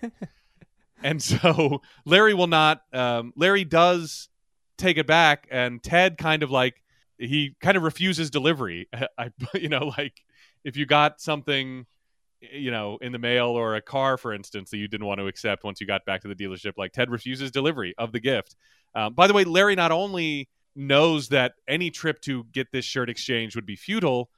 and 1.03 1.22
so 1.22 1.82
Larry 2.05 2.34
will 2.34 2.47
not. 2.47 2.82
Um, 2.93 3.34
Larry 3.36 3.65
does 3.65 4.30
take 4.78 4.97
it 4.97 5.07
back, 5.07 5.47
and 5.49 5.82
Ted 5.82 6.17
kind 6.17 6.43
of 6.43 6.51
like 6.51 6.84
he 7.17 7.55
kind 7.59 7.78
of 7.78 7.84
refuses 7.84 8.30
delivery. 8.30 8.88
I, 9.17 9.32
you 9.53 9.70
know, 9.70 9.91
like 9.97 10.22
if 10.63 10.78
you 10.78 10.86
got 10.86 11.22
something, 11.22 11.86
you 12.41 12.71
know, 12.71 12.97
in 13.01 13.11
the 13.11 13.19
mail 13.19 13.47
or 13.47 13.75
a 13.75 13.81
car, 13.81 14.17
for 14.17 14.33
instance, 14.33 14.69
that 14.69 14.77
you 14.77 14.87
didn't 14.87 15.07
want 15.07 15.19
to 15.19 15.27
accept 15.27 15.63
once 15.63 15.81
you 15.81 15.87
got 15.87 16.05
back 16.05 16.21
to 16.21 16.27
the 16.27 16.35
dealership, 16.35 16.73
like 16.77 16.93
Ted 16.93 17.09
refuses 17.09 17.51
delivery 17.51 17.93
of 17.97 18.11
the 18.11 18.19
gift. 18.19 18.55
Um, 18.95 19.13
by 19.13 19.27
the 19.27 19.33
way, 19.33 19.43
Larry 19.43 19.75
not 19.75 19.91
only 19.91 20.49
knows 20.75 21.29
that 21.29 21.53
any 21.67 21.91
trip 21.91 22.21
to 22.21 22.45
get 22.51 22.71
this 22.71 22.85
shirt 22.85 23.09
exchange 23.09 23.55
would 23.55 23.65
be 23.65 23.75
futile, 23.75 24.29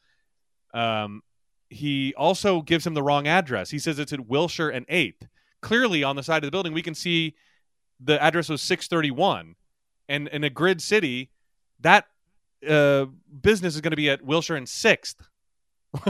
um, 0.73 1.21
he 1.69 2.13
also 2.15 2.61
gives 2.61 2.85
him 2.85 2.93
the 2.93 3.03
wrong 3.03 3.27
address. 3.27 3.69
He 3.69 3.79
says 3.79 3.99
it's 3.99 4.13
at 4.13 4.27
Wilshire 4.27 4.69
and 4.69 4.87
8th. 4.87 5.27
Clearly, 5.61 6.03
on 6.03 6.15
the 6.15 6.23
side 6.23 6.43
of 6.43 6.47
the 6.47 6.51
building, 6.51 6.73
we 6.73 6.81
can 6.81 6.95
see 6.95 7.35
the 7.99 8.21
address 8.21 8.49
was 8.49 8.61
631. 8.61 9.55
And 10.09 10.27
in 10.29 10.43
a 10.43 10.49
grid 10.49 10.81
city, 10.81 11.29
that 11.79 12.05
uh, 12.67 13.05
business 13.41 13.75
is 13.75 13.81
going 13.81 13.91
to 13.91 13.97
be 13.97 14.09
at 14.09 14.23
Wilshire 14.23 14.55
and 14.55 14.67
6th, 14.67 15.15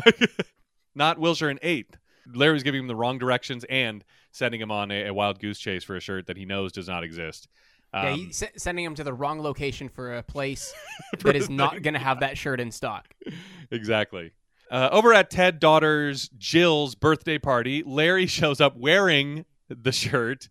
not 0.95 1.19
Wilshire 1.19 1.49
in 1.49 1.57
8th. 1.59 1.95
Larry's 2.33 2.63
giving 2.63 2.81
him 2.81 2.87
the 2.87 2.95
wrong 2.95 3.17
directions 3.17 3.63
and 3.65 4.03
sending 4.31 4.61
him 4.61 4.71
on 4.71 4.91
a, 4.91 5.07
a 5.07 5.13
wild 5.13 5.39
goose 5.39 5.59
chase 5.59 5.83
for 5.83 5.95
a 5.95 5.99
shirt 5.99 6.27
that 6.27 6.37
he 6.37 6.45
knows 6.45 6.71
does 6.71 6.87
not 6.87 7.03
exist. 7.03 7.47
Um, 7.93 8.05
yeah, 8.05 8.27
s- 8.29 8.43
sending 8.57 8.85
him 8.85 8.95
to 8.95 9.03
the 9.03 9.13
wrong 9.13 9.41
location 9.41 9.89
for 9.89 10.15
a 10.15 10.23
place 10.23 10.73
For 11.19 11.33
that 11.33 11.49
a 11.49 11.51
not 11.51 11.81
going 11.81 11.93
to 11.93 11.99
have 11.99 12.21
that 12.21 12.37
shirt 12.37 12.59
in 12.59 12.71
stock. 12.71 13.13
exactly. 13.71 14.31
Uh, 14.69 14.87
over 14.91 15.13
at 15.13 15.29
Ted 15.29 15.59
daughter's 15.59 16.29
Jill's 16.37 16.95
birthday 16.95 17.37
party, 17.37 17.83
Larry 17.85 18.25
shows 18.27 18.61
up 18.61 18.77
wearing 18.77 19.45
the 19.67 19.91
shirt, 19.91 20.47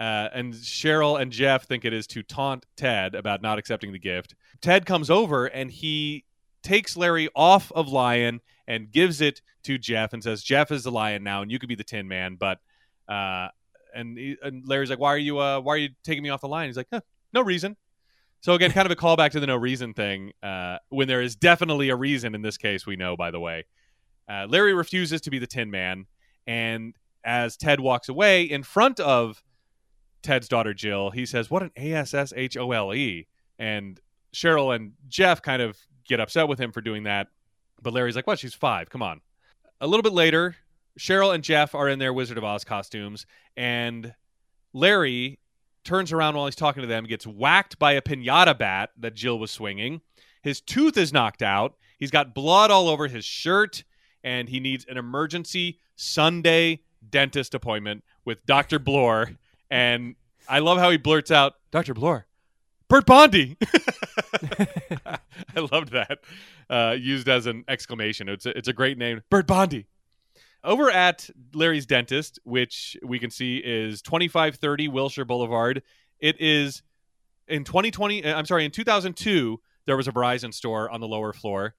uh, 0.00 0.28
and 0.32 0.54
Cheryl 0.54 1.20
and 1.20 1.30
Jeff 1.30 1.66
think 1.66 1.84
it 1.84 1.92
is 1.92 2.08
to 2.08 2.24
taunt 2.24 2.66
Ted 2.76 3.14
about 3.14 3.42
not 3.42 3.58
accepting 3.58 3.92
the 3.92 3.98
gift. 3.98 4.34
Ted 4.60 4.86
comes 4.86 5.08
over 5.10 5.46
and 5.46 5.70
he 5.70 6.24
takes 6.64 6.96
Larry 6.96 7.28
off 7.36 7.70
of 7.72 7.88
Lion 7.88 8.40
and 8.66 8.90
gives 8.90 9.20
it 9.20 9.40
to 9.64 9.78
Jeff 9.78 10.12
and 10.12 10.22
says, 10.22 10.42
"Jeff 10.42 10.70
is 10.70 10.84
the 10.84 10.90
Lion 10.90 11.22
now, 11.22 11.42
and 11.42 11.50
you 11.50 11.58
could 11.58 11.68
be 11.68 11.74
the 11.74 11.84
Tin 11.84 12.08
Man." 12.08 12.36
But 12.36 12.58
uh, 13.08 13.48
and, 13.94 14.18
he, 14.18 14.36
and 14.42 14.66
Larry's 14.66 14.90
like, 14.90 14.98
"Why 14.98 15.14
are 15.14 15.18
you? 15.18 15.38
Uh, 15.38 15.60
why 15.60 15.74
are 15.74 15.78
you 15.78 15.90
taking 16.04 16.22
me 16.22 16.30
off 16.30 16.40
the 16.40 16.48
line?" 16.48 16.68
He's 16.68 16.76
like, 16.76 16.88
huh, 16.92 17.00
"No 17.32 17.42
reason." 17.42 17.76
So 18.40 18.52
again, 18.52 18.72
kind 18.72 18.86
of 18.86 18.92
a 18.92 18.96
callback 18.96 19.30
to 19.30 19.40
the 19.40 19.46
no 19.46 19.56
reason 19.56 19.94
thing. 19.94 20.32
Uh, 20.42 20.76
when 20.90 21.08
there 21.08 21.22
is 21.22 21.34
definitely 21.34 21.88
a 21.88 21.96
reason 21.96 22.34
in 22.34 22.42
this 22.42 22.58
case, 22.58 22.86
we 22.86 22.96
know. 22.96 23.16
By 23.16 23.30
the 23.30 23.40
way, 23.40 23.64
uh, 24.28 24.46
Larry 24.48 24.74
refuses 24.74 25.20
to 25.22 25.30
be 25.30 25.38
the 25.38 25.46
Tin 25.46 25.70
Man, 25.70 26.06
and 26.46 26.94
as 27.24 27.56
Ted 27.56 27.80
walks 27.80 28.08
away 28.08 28.42
in 28.42 28.62
front 28.62 29.00
of 29.00 29.42
Ted's 30.22 30.48
daughter 30.48 30.74
Jill, 30.74 31.10
he 31.10 31.24
says, 31.26 31.50
"What 31.50 31.62
an 31.62 31.70
A 31.76 31.92
S 31.94 32.14
S 32.14 32.32
H 32.36 32.56
O 32.56 32.72
L 32.72 32.92
E," 32.94 33.26
and 33.58 34.00
Cheryl 34.34 34.74
and 34.74 34.92
Jeff 35.08 35.40
kind 35.40 35.62
of 35.62 35.78
get 36.06 36.20
upset 36.20 36.48
with 36.48 36.58
him 36.58 36.72
for 36.72 36.80
doing 36.80 37.04
that. 37.04 37.28
But 37.80 37.94
Larry's 37.94 38.16
like, 38.16 38.26
"What? 38.26 38.38
She's 38.38 38.54
five. 38.54 38.90
Come 38.90 39.02
on." 39.02 39.20
A 39.80 39.86
little 39.86 40.02
bit 40.02 40.12
later, 40.12 40.56
Cheryl 40.98 41.34
and 41.34 41.42
Jeff 41.42 41.74
are 41.74 41.88
in 41.88 41.98
their 41.98 42.12
Wizard 42.12 42.38
of 42.38 42.44
Oz 42.44 42.64
costumes, 42.64 43.26
and 43.56 44.14
Larry 44.72 45.38
turns 45.84 46.12
around 46.12 46.36
while 46.36 46.46
he's 46.46 46.56
talking 46.56 46.80
to 46.80 46.86
them, 46.86 47.04
gets 47.04 47.26
whacked 47.26 47.78
by 47.78 47.92
a 47.92 48.00
pinata 48.00 48.56
bat 48.56 48.90
that 48.98 49.14
Jill 49.14 49.38
was 49.38 49.50
swinging. 49.50 50.00
His 50.42 50.60
tooth 50.60 50.96
is 50.96 51.12
knocked 51.12 51.42
out. 51.42 51.74
He's 51.98 52.10
got 52.10 52.34
blood 52.34 52.70
all 52.70 52.88
over 52.88 53.08
his 53.08 53.24
shirt, 53.24 53.84
and 54.22 54.48
he 54.48 54.60
needs 54.60 54.84
an 54.86 54.96
emergency 54.96 55.78
Sunday 55.96 56.80
dentist 57.10 57.54
appointment 57.54 58.04
with 58.24 58.44
Dr. 58.46 58.78
Bloor. 58.78 59.32
And 59.70 60.14
I 60.48 60.60
love 60.60 60.78
how 60.78 60.90
he 60.90 60.96
blurts 60.96 61.30
out, 61.30 61.54
Dr. 61.70 61.94
Bloor, 61.94 62.26
Bert 62.88 63.06
Bondi. 63.06 63.56
I 65.06 65.18
loved 65.72 65.92
that. 65.92 66.18
Uh, 66.68 66.96
used 66.98 67.28
as 67.28 67.46
an 67.46 67.64
exclamation. 67.68 68.28
It's 68.28 68.46
a, 68.46 68.56
it's 68.56 68.68
a 68.68 68.72
great 68.72 68.98
name. 68.98 69.22
Bert 69.30 69.46
Bondi. 69.46 69.86
Over 70.62 70.90
at 70.90 71.28
Larry's 71.52 71.86
Dentist, 71.86 72.38
which 72.44 72.96
we 73.02 73.18
can 73.18 73.30
see 73.30 73.58
is 73.58 74.00
2530 74.02 74.88
Wilshire 74.88 75.26
Boulevard, 75.26 75.82
it 76.20 76.40
is 76.40 76.82
in 77.48 77.64
2020, 77.64 78.24
uh, 78.24 78.38
I'm 78.38 78.46
sorry, 78.46 78.64
in 78.64 78.70
2002, 78.70 79.60
there 79.86 79.96
was 79.96 80.08
a 80.08 80.12
Verizon 80.12 80.54
store 80.54 80.90
on 80.90 81.00
the 81.00 81.08
lower 81.08 81.32
floor. 81.32 81.74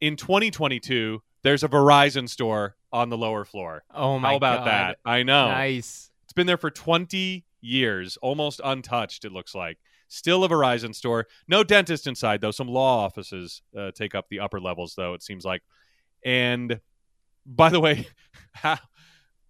In 0.00 0.16
2022, 0.16 1.22
there's 1.42 1.62
a 1.64 1.68
Verizon 1.68 2.28
store 2.28 2.76
on 2.92 3.08
the 3.08 3.16
lower 3.16 3.44
floor. 3.44 3.84
Oh 3.94 4.18
my 4.18 4.30
How 4.30 4.36
about 4.36 4.58
God. 4.58 4.66
that? 4.66 4.98
I 5.04 5.22
know. 5.22 5.48
Nice. 5.48 6.10
It's 6.24 6.32
been 6.34 6.46
there 6.46 6.58
for 6.58 6.70
20 6.70 7.44
years, 7.60 8.18
almost 8.18 8.60
untouched, 8.62 9.24
it 9.24 9.32
looks 9.32 9.54
like. 9.54 9.78
Still 10.08 10.42
a 10.44 10.48
Verizon 10.48 10.94
store. 10.94 11.26
No 11.46 11.62
dentist 11.62 12.06
inside, 12.06 12.40
though. 12.40 12.50
Some 12.50 12.68
law 12.68 13.04
offices 13.04 13.62
uh, 13.76 13.90
take 13.92 14.14
up 14.14 14.28
the 14.30 14.40
upper 14.40 14.58
levels, 14.60 14.94
though, 14.96 15.14
it 15.14 15.22
seems 15.22 15.44
like. 15.44 15.62
And 16.24 16.80
by 17.46 17.68
the 17.68 17.80
way, 17.80 18.08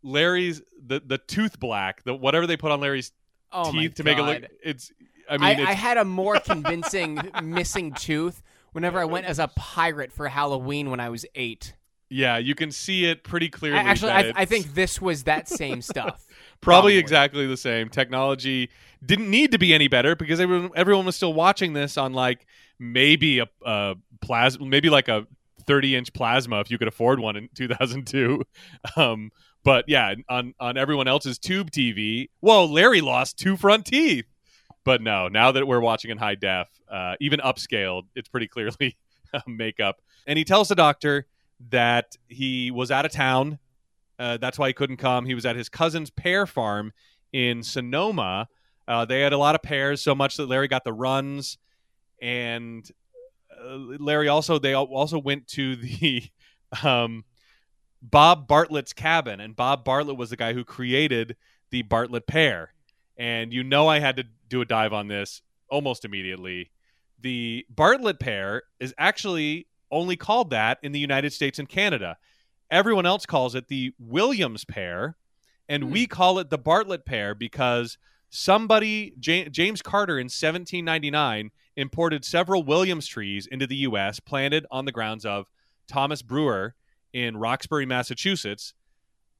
Larry's, 0.02 0.62
the, 0.84 1.00
the 1.04 1.18
tooth 1.18 1.58
black, 1.58 2.02
the 2.04 2.14
whatever 2.14 2.46
they 2.46 2.56
put 2.56 2.70
on 2.70 2.80
Larry's 2.80 3.12
Oh 3.50 3.72
teeth 3.72 3.94
to 3.94 4.04
make 4.04 4.18
it 4.18 4.22
look, 4.22 4.42
it's, 4.62 4.92
I 5.28 5.34
I, 5.34 5.38
mean, 5.38 5.66
I 5.66 5.70
it's, 5.70 5.80
had 5.80 5.96
a 5.96 6.04
more 6.04 6.38
convincing 6.44 7.18
missing 7.42 7.94
tooth 7.94 8.42
whenever 8.72 8.98
I 9.00 9.06
went 9.06 9.24
as 9.24 9.38
a 9.38 9.48
pirate 9.48 10.12
for 10.12 10.28
Halloween 10.28 10.90
when 10.90 11.00
I 11.00 11.08
was 11.08 11.24
eight. 11.34 11.74
yeah, 12.10 12.36
you 12.36 12.54
can 12.54 12.70
see 12.70 13.06
it 13.06 13.24
pretty 13.24 13.48
clearly. 13.48 13.78
I, 13.78 13.84
actually, 13.84 14.12
I, 14.12 14.32
I 14.36 14.44
think 14.44 14.74
this 14.74 15.00
was 15.00 15.24
that 15.24 15.48
same 15.48 15.80
stuff. 15.80 16.26
Probably, 16.60 16.92
Probably. 16.92 16.98
exactly 16.98 17.46
the 17.46 17.56
same. 17.56 17.88
Technology 17.88 18.70
didn't 19.04 19.30
need 19.30 19.52
to 19.52 19.58
be 19.58 19.72
any 19.74 19.88
better 19.88 20.16
because 20.16 20.40
everyone 20.40 20.70
everyone 20.74 21.06
was 21.06 21.16
still 21.16 21.32
watching 21.34 21.72
this 21.72 21.96
on 21.96 22.12
like 22.12 22.46
maybe 22.78 23.38
a, 23.40 23.46
a 23.64 23.94
plasma, 24.20 24.66
maybe 24.66 24.90
like 24.90 25.08
a 25.08 25.26
30 25.66 25.96
inch 25.96 26.12
plasma 26.12 26.60
if 26.60 26.70
you 26.70 26.78
could 26.78 26.88
afford 26.88 27.20
one 27.20 27.36
in 27.36 27.48
2002. 27.54 28.42
Um, 28.96 29.30
but 29.64 29.84
yeah, 29.88 30.14
on 30.28 30.54
on 30.58 30.76
everyone 30.76 31.08
else's 31.08 31.38
tube 31.38 31.70
TV, 31.70 32.30
whoa, 32.40 32.64
Larry 32.64 33.00
lost 33.00 33.38
two 33.38 33.56
front 33.56 33.84
teeth. 33.86 34.24
But 34.84 35.02
no, 35.02 35.28
now 35.28 35.52
that 35.52 35.66
we're 35.66 35.80
watching 35.80 36.10
in 36.10 36.16
high 36.16 36.36
def, 36.36 36.68
uh, 36.90 37.14
even 37.20 37.40
upscaled, 37.40 38.04
it's 38.14 38.28
pretty 38.28 38.48
clearly 38.48 38.96
makeup. 39.46 40.00
And 40.26 40.38
he 40.38 40.44
tells 40.44 40.68
the 40.68 40.74
doctor 40.74 41.26
that 41.70 42.16
he 42.28 42.70
was 42.70 42.90
out 42.90 43.04
of 43.04 43.12
town. 43.12 43.58
Uh, 44.18 44.36
that's 44.36 44.58
why 44.58 44.68
he 44.68 44.72
couldn't 44.72 44.96
come. 44.96 45.26
He 45.26 45.34
was 45.34 45.46
at 45.46 45.56
his 45.56 45.68
cousin's 45.68 46.10
pear 46.10 46.46
farm 46.46 46.92
in 47.32 47.62
Sonoma. 47.62 48.48
Uh, 48.86 49.04
they 49.04 49.20
had 49.20 49.32
a 49.32 49.38
lot 49.38 49.54
of 49.54 49.62
pears, 49.62 50.02
so 50.02 50.14
much 50.14 50.36
that 50.36 50.46
Larry 50.46 50.68
got 50.68 50.84
the 50.84 50.92
runs. 50.92 51.58
And 52.20 52.88
uh, 53.52 53.76
Larry 53.98 54.28
also 54.28 54.58
they 54.58 54.74
also 54.74 55.18
went 55.18 55.46
to 55.48 55.76
the 55.76 56.24
um, 56.82 57.24
Bob 58.02 58.48
Bartlett's 58.48 58.92
cabin, 58.92 59.40
and 59.40 59.54
Bob 59.54 59.84
Bartlett 59.84 60.16
was 60.16 60.30
the 60.30 60.36
guy 60.36 60.52
who 60.52 60.64
created 60.64 61.36
the 61.70 61.82
Bartlett 61.82 62.26
pear. 62.26 62.72
And 63.16 63.52
you 63.52 63.62
know, 63.62 63.88
I 63.88 63.98
had 63.98 64.16
to 64.16 64.24
do 64.48 64.60
a 64.60 64.64
dive 64.64 64.92
on 64.92 65.08
this 65.08 65.42
almost 65.68 66.04
immediately. 66.04 66.70
The 67.20 67.66
Bartlett 67.68 68.20
pear 68.20 68.62
is 68.80 68.94
actually 68.96 69.66
only 69.90 70.16
called 70.16 70.50
that 70.50 70.78
in 70.82 70.92
the 70.92 70.98
United 70.98 71.32
States 71.32 71.58
and 71.58 71.68
Canada. 71.68 72.16
Everyone 72.70 73.06
else 73.06 73.26
calls 73.26 73.54
it 73.54 73.68
the 73.68 73.92
Williams 73.98 74.64
pear, 74.64 75.16
and 75.68 75.84
hmm. 75.84 75.90
we 75.90 76.06
call 76.06 76.38
it 76.38 76.50
the 76.50 76.58
Bartlett 76.58 77.04
pear 77.04 77.34
because 77.34 77.98
somebody, 78.30 79.14
J- 79.18 79.48
James 79.48 79.82
Carter 79.82 80.18
in 80.18 80.26
1799, 80.26 81.50
imported 81.76 82.24
several 82.24 82.62
Williams 82.62 83.06
trees 83.06 83.46
into 83.46 83.66
the 83.66 83.76
U.S., 83.76 84.20
planted 84.20 84.66
on 84.70 84.84
the 84.84 84.92
grounds 84.92 85.24
of 85.24 85.46
Thomas 85.86 86.22
Brewer 86.22 86.74
in 87.12 87.36
Roxbury, 87.36 87.86
Massachusetts. 87.86 88.74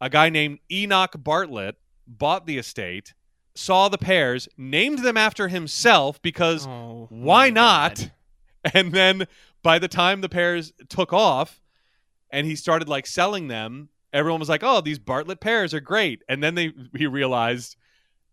A 0.01 0.09
guy 0.09 0.31
named 0.31 0.61
Enoch 0.71 1.17
Bartlett 1.19 1.77
bought 2.07 2.47
the 2.47 2.59
estate, 2.59 3.15
saw 3.55 3.89
the 3.89 3.99
pears, 3.99 4.49
named 4.57 5.01
them 5.01 5.17
after 5.17 5.49
himself 5.49 6.23
because 6.23 6.67
oh, 6.67 7.07
why 7.11 7.51
not? 7.51 7.97
God. 7.97 8.13
And 8.75 8.93
then 8.93 9.29
by 9.63 9.79
the 9.79 9.87
time 9.87 10.21
the 10.21 10.29
pears 10.29 10.73
took 10.89 11.13
off 11.13 11.61
and 12.31 12.47
he 12.47 12.57
started 12.57 12.89
like 12.89 13.07
selling 13.07 13.49
them, 13.49 13.89
everyone 14.13 14.41
was 14.41 14.49
like, 14.49 14.63
"Oh, 14.63 14.81
these 14.81 14.99
Bartlett 14.99 15.41
pears 15.41 15.75
are 15.75 15.81
great." 15.81 16.23
And 16.29 16.43
then 16.43 16.55
they 16.55 16.73
he 16.97 17.07
realized 17.07 17.77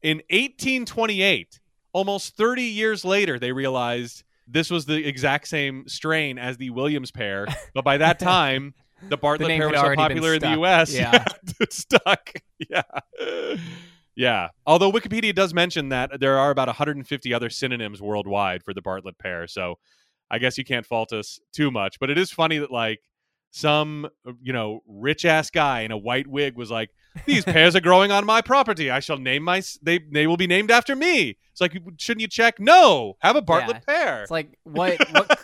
in 0.01 0.17
1828, 0.29 1.59
almost 1.93 2.37
30 2.37 2.63
years 2.63 3.03
later, 3.03 3.39
they 3.39 3.51
realized 3.51 4.23
this 4.47 4.69
was 4.69 4.85
the 4.85 5.05
exact 5.07 5.47
same 5.47 5.87
strain 5.87 6.37
as 6.37 6.57
the 6.57 6.69
Williams 6.69 7.11
pear, 7.11 7.47
but 7.73 7.83
by 7.83 7.97
that 7.97 8.19
time, 8.19 8.73
the 9.09 9.17
Bartlett 9.17 9.49
the 9.49 9.57
pear 9.57 9.69
was 9.69 9.79
so 9.79 9.95
popular 9.95 10.35
in 10.35 10.41
the 10.41 10.51
U.S. 10.51 10.93
Yeah, 10.93 11.25
yeah 11.59 11.65
stuck. 11.69 12.33
Yeah, 12.69 12.83
yeah. 14.15 14.49
Although 14.65 14.91
Wikipedia 14.91 15.33
does 15.33 15.53
mention 15.53 15.89
that 15.89 16.19
there 16.19 16.37
are 16.37 16.51
about 16.51 16.67
150 16.67 17.33
other 17.33 17.49
synonyms 17.49 18.01
worldwide 18.01 18.63
for 18.63 18.73
the 18.73 18.81
Bartlett 18.81 19.17
pear, 19.17 19.47
so 19.47 19.75
I 20.29 20.37
guess 20.37 20.57
you 20.57 20.63
can't 20.63 20.85
fault 20.85 21.13
us 21.13 21.39
too 21.51 21.71
much. 21.71 21.99
But 21.99 22.09
it 22.09 22.17
is 22.17 22.31
funny 22.31 22.59
that 22.59 22.71
like 22.71 23.01
some 23.55 24.05
you 24.41 24.51
know 24.51 24.83
rich 24.85 25.23
ass 25.23 25.49
guy 25.49 25.81
in 25.81 25.91
a 25.91 25.97
white 25.97 26.27
wig 26.27 26.57
was 26.57 26.69
like 26.69 26.89
these 27.25 27.45
pears 27.45 27.73
are 27.73 27.79
growing 27.79 28.11
on 28.11 28.25
my 28.25 28.41
property. 28.41 28.91
I 28.91 28.99
shall 28.99 29.17
name 29.17 29.43
my 29.43 29.63
they 29.81 29.99
they 29.99 30.27
will 30.27 30.35
be 30.35 30.45
named 30.45 30.71
after 30.71 30.93
me. 30.93 31.37
It's 31.51 31.61
like 31.61 31.77
shouldn't 31.97 32.21
you 32.21 32.27
check? 32.27 32.59
No 32.59 33.15
have 33.19 33.37
a 33.37 33.41
bartlett 33.41 33.83
yeah. 33.87 34.03
pear. 34.03 34.21
It's 34.23 34.31
like 34.31 34.59
what 34.63 34.97
what, 35.11 35.39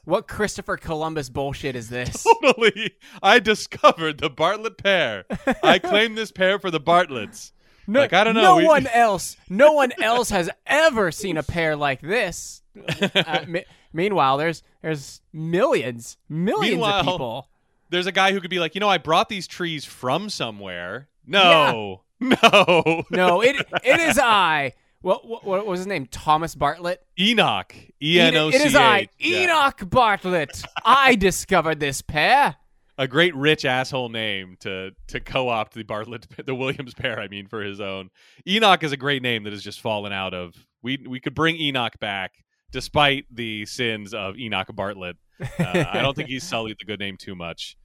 what 0.04 0.28
christopher 0.28 0.76
columbus 0.76 1.28
bullshit 1.28 1.74
is 1.74 1.88
this? 1.88 2.24
Totally. 2.42 2.92
I 3.20 3.40
discovered 3.40 4.18
the 4.18 4.30
bartlett 4.30 4.78
pear. 4.78 5.24
I 5.60 5.78
claim 5.80 6.14
this 6.14 6.30
pear 6.30 6.60
for 6.60 6.70
the 6.70 6.80
bartletts. 6.80 7.50
No, 7.88 8.00
like 8.00 8.12
i 8.12 8.22
don't 8.22 8.34
know 8.34 8.42
no 8.42 8.56
we... 8.56 8.66
one 8.66 8.86
else 8.88 9.36
no 9.48 9.72
one 9.72 9.92
else 10.00 10.30
has 10.30 10.50
ever 10.66 11.10
seen 11.10 11.36
a 11.36 11.42
pear 11.42 11.74
like 11.74 12.00
this. 12.00 12.62
Uh, 13.00 13.44
mi- 13.48 13.64
meanwhile 13.92 14.36
there's 14.36 14.62
there's 14.82 15.20
millions 15.32 16.16
millions 16.28 16.74
Meanwhile, 16.74 17.00
of 17.00 17.06
people 17.06 17.48
there's 17.90 18.06
a 18.06 18.12
guy 18.12 18.32
who 18.32 18.40
could 18.40 18.50
be 18.50 18.58
like, 18.58 18.74
you 18.74 18.80
know, 18.80 18.88
I 18.88 18.98
brought 18.98 19.28
these 19.28 19.46
trees 19.46 19.84
from 19.84 20.30
somewhere. 20.30 21.08
No, 21.26 22.02
yeah. 22.20 22.36
no, 22.42 23.04
no. 23.10 23.40
It 23.42 23.56
it 23.84 24.00
is 24.00 24.18
I. 24.18 24.72
What, 25.02 25.26
what, 25.26 25.44
what 25.44 25.66
was 25.66 25.80
his 25.80 25.86
name? 25.86 26.06
Thomas 26.06 26.54
Bartlett. 26.54 27.00
Enoch. 27.18 27.74
E 28.02 28.18
N 28.18 28.34
O 28.36 28.50
C. 28.50 28.56
It 28.56 28.66
is 28.66 28.74
I, 28.74 29.08
yeah. 29.18 29.44
Enoch 29.44 29.88
Bartlett. 29.88 30.64
I 30.84 31.14
discovered 31.14 31.78
this 31.80 32.02
pair. 32.02 32.56
A 32.98 33.06
great 33.06 33.34
rich 33.36 33.64
asshole 33.64 34.08
name 34.08 34.56
to 34.60 34.92
to 35.08 35.20
co-opt 35.20 35.74
the 35.74 35.82
Bartlett, 35.82 36.26
the 36.46 36.54
Williams 36.54 36.94
pair. 36.94 37.20
I 37.20 37.28
mean, 37.28 37.46
for 37.46 37.62
his 37.62 37.80
own. 37.80 38.10
Enoch 38.48 38.82
is 38.82 38.92
a 38.92 38.96
great 38.96 39.22
name 39.22 39.44
that 39.44 39.52
has 39.52 39.62
just 39.62 39.80
fallen 39.80 40.12
out 40.12 40.34
of. 40.34 40.54
We 40.82 41.04
we 41.06 41.20
could 41.20 41.34
bring 41.34 41.56
Enoch 41.56 41.98
back 42.00 42.32
despite 42.72 43.26
the 43.30 43.64
sins 43.66 44.12
of 44.12 44.36
Enoch 44.38 44.68
Bartlett 44.74 45.16
uh, 45.40 45.84
I 45.92 46.00
don't 46.02 46.14
think 46.14 46.28
he's 46.30 46.44
sullied 46.44 46.76
the 46.78 46.84
good 46.84 47.00
name 47.00 47.16
too 47.16 47.34
much. 47.34 47.76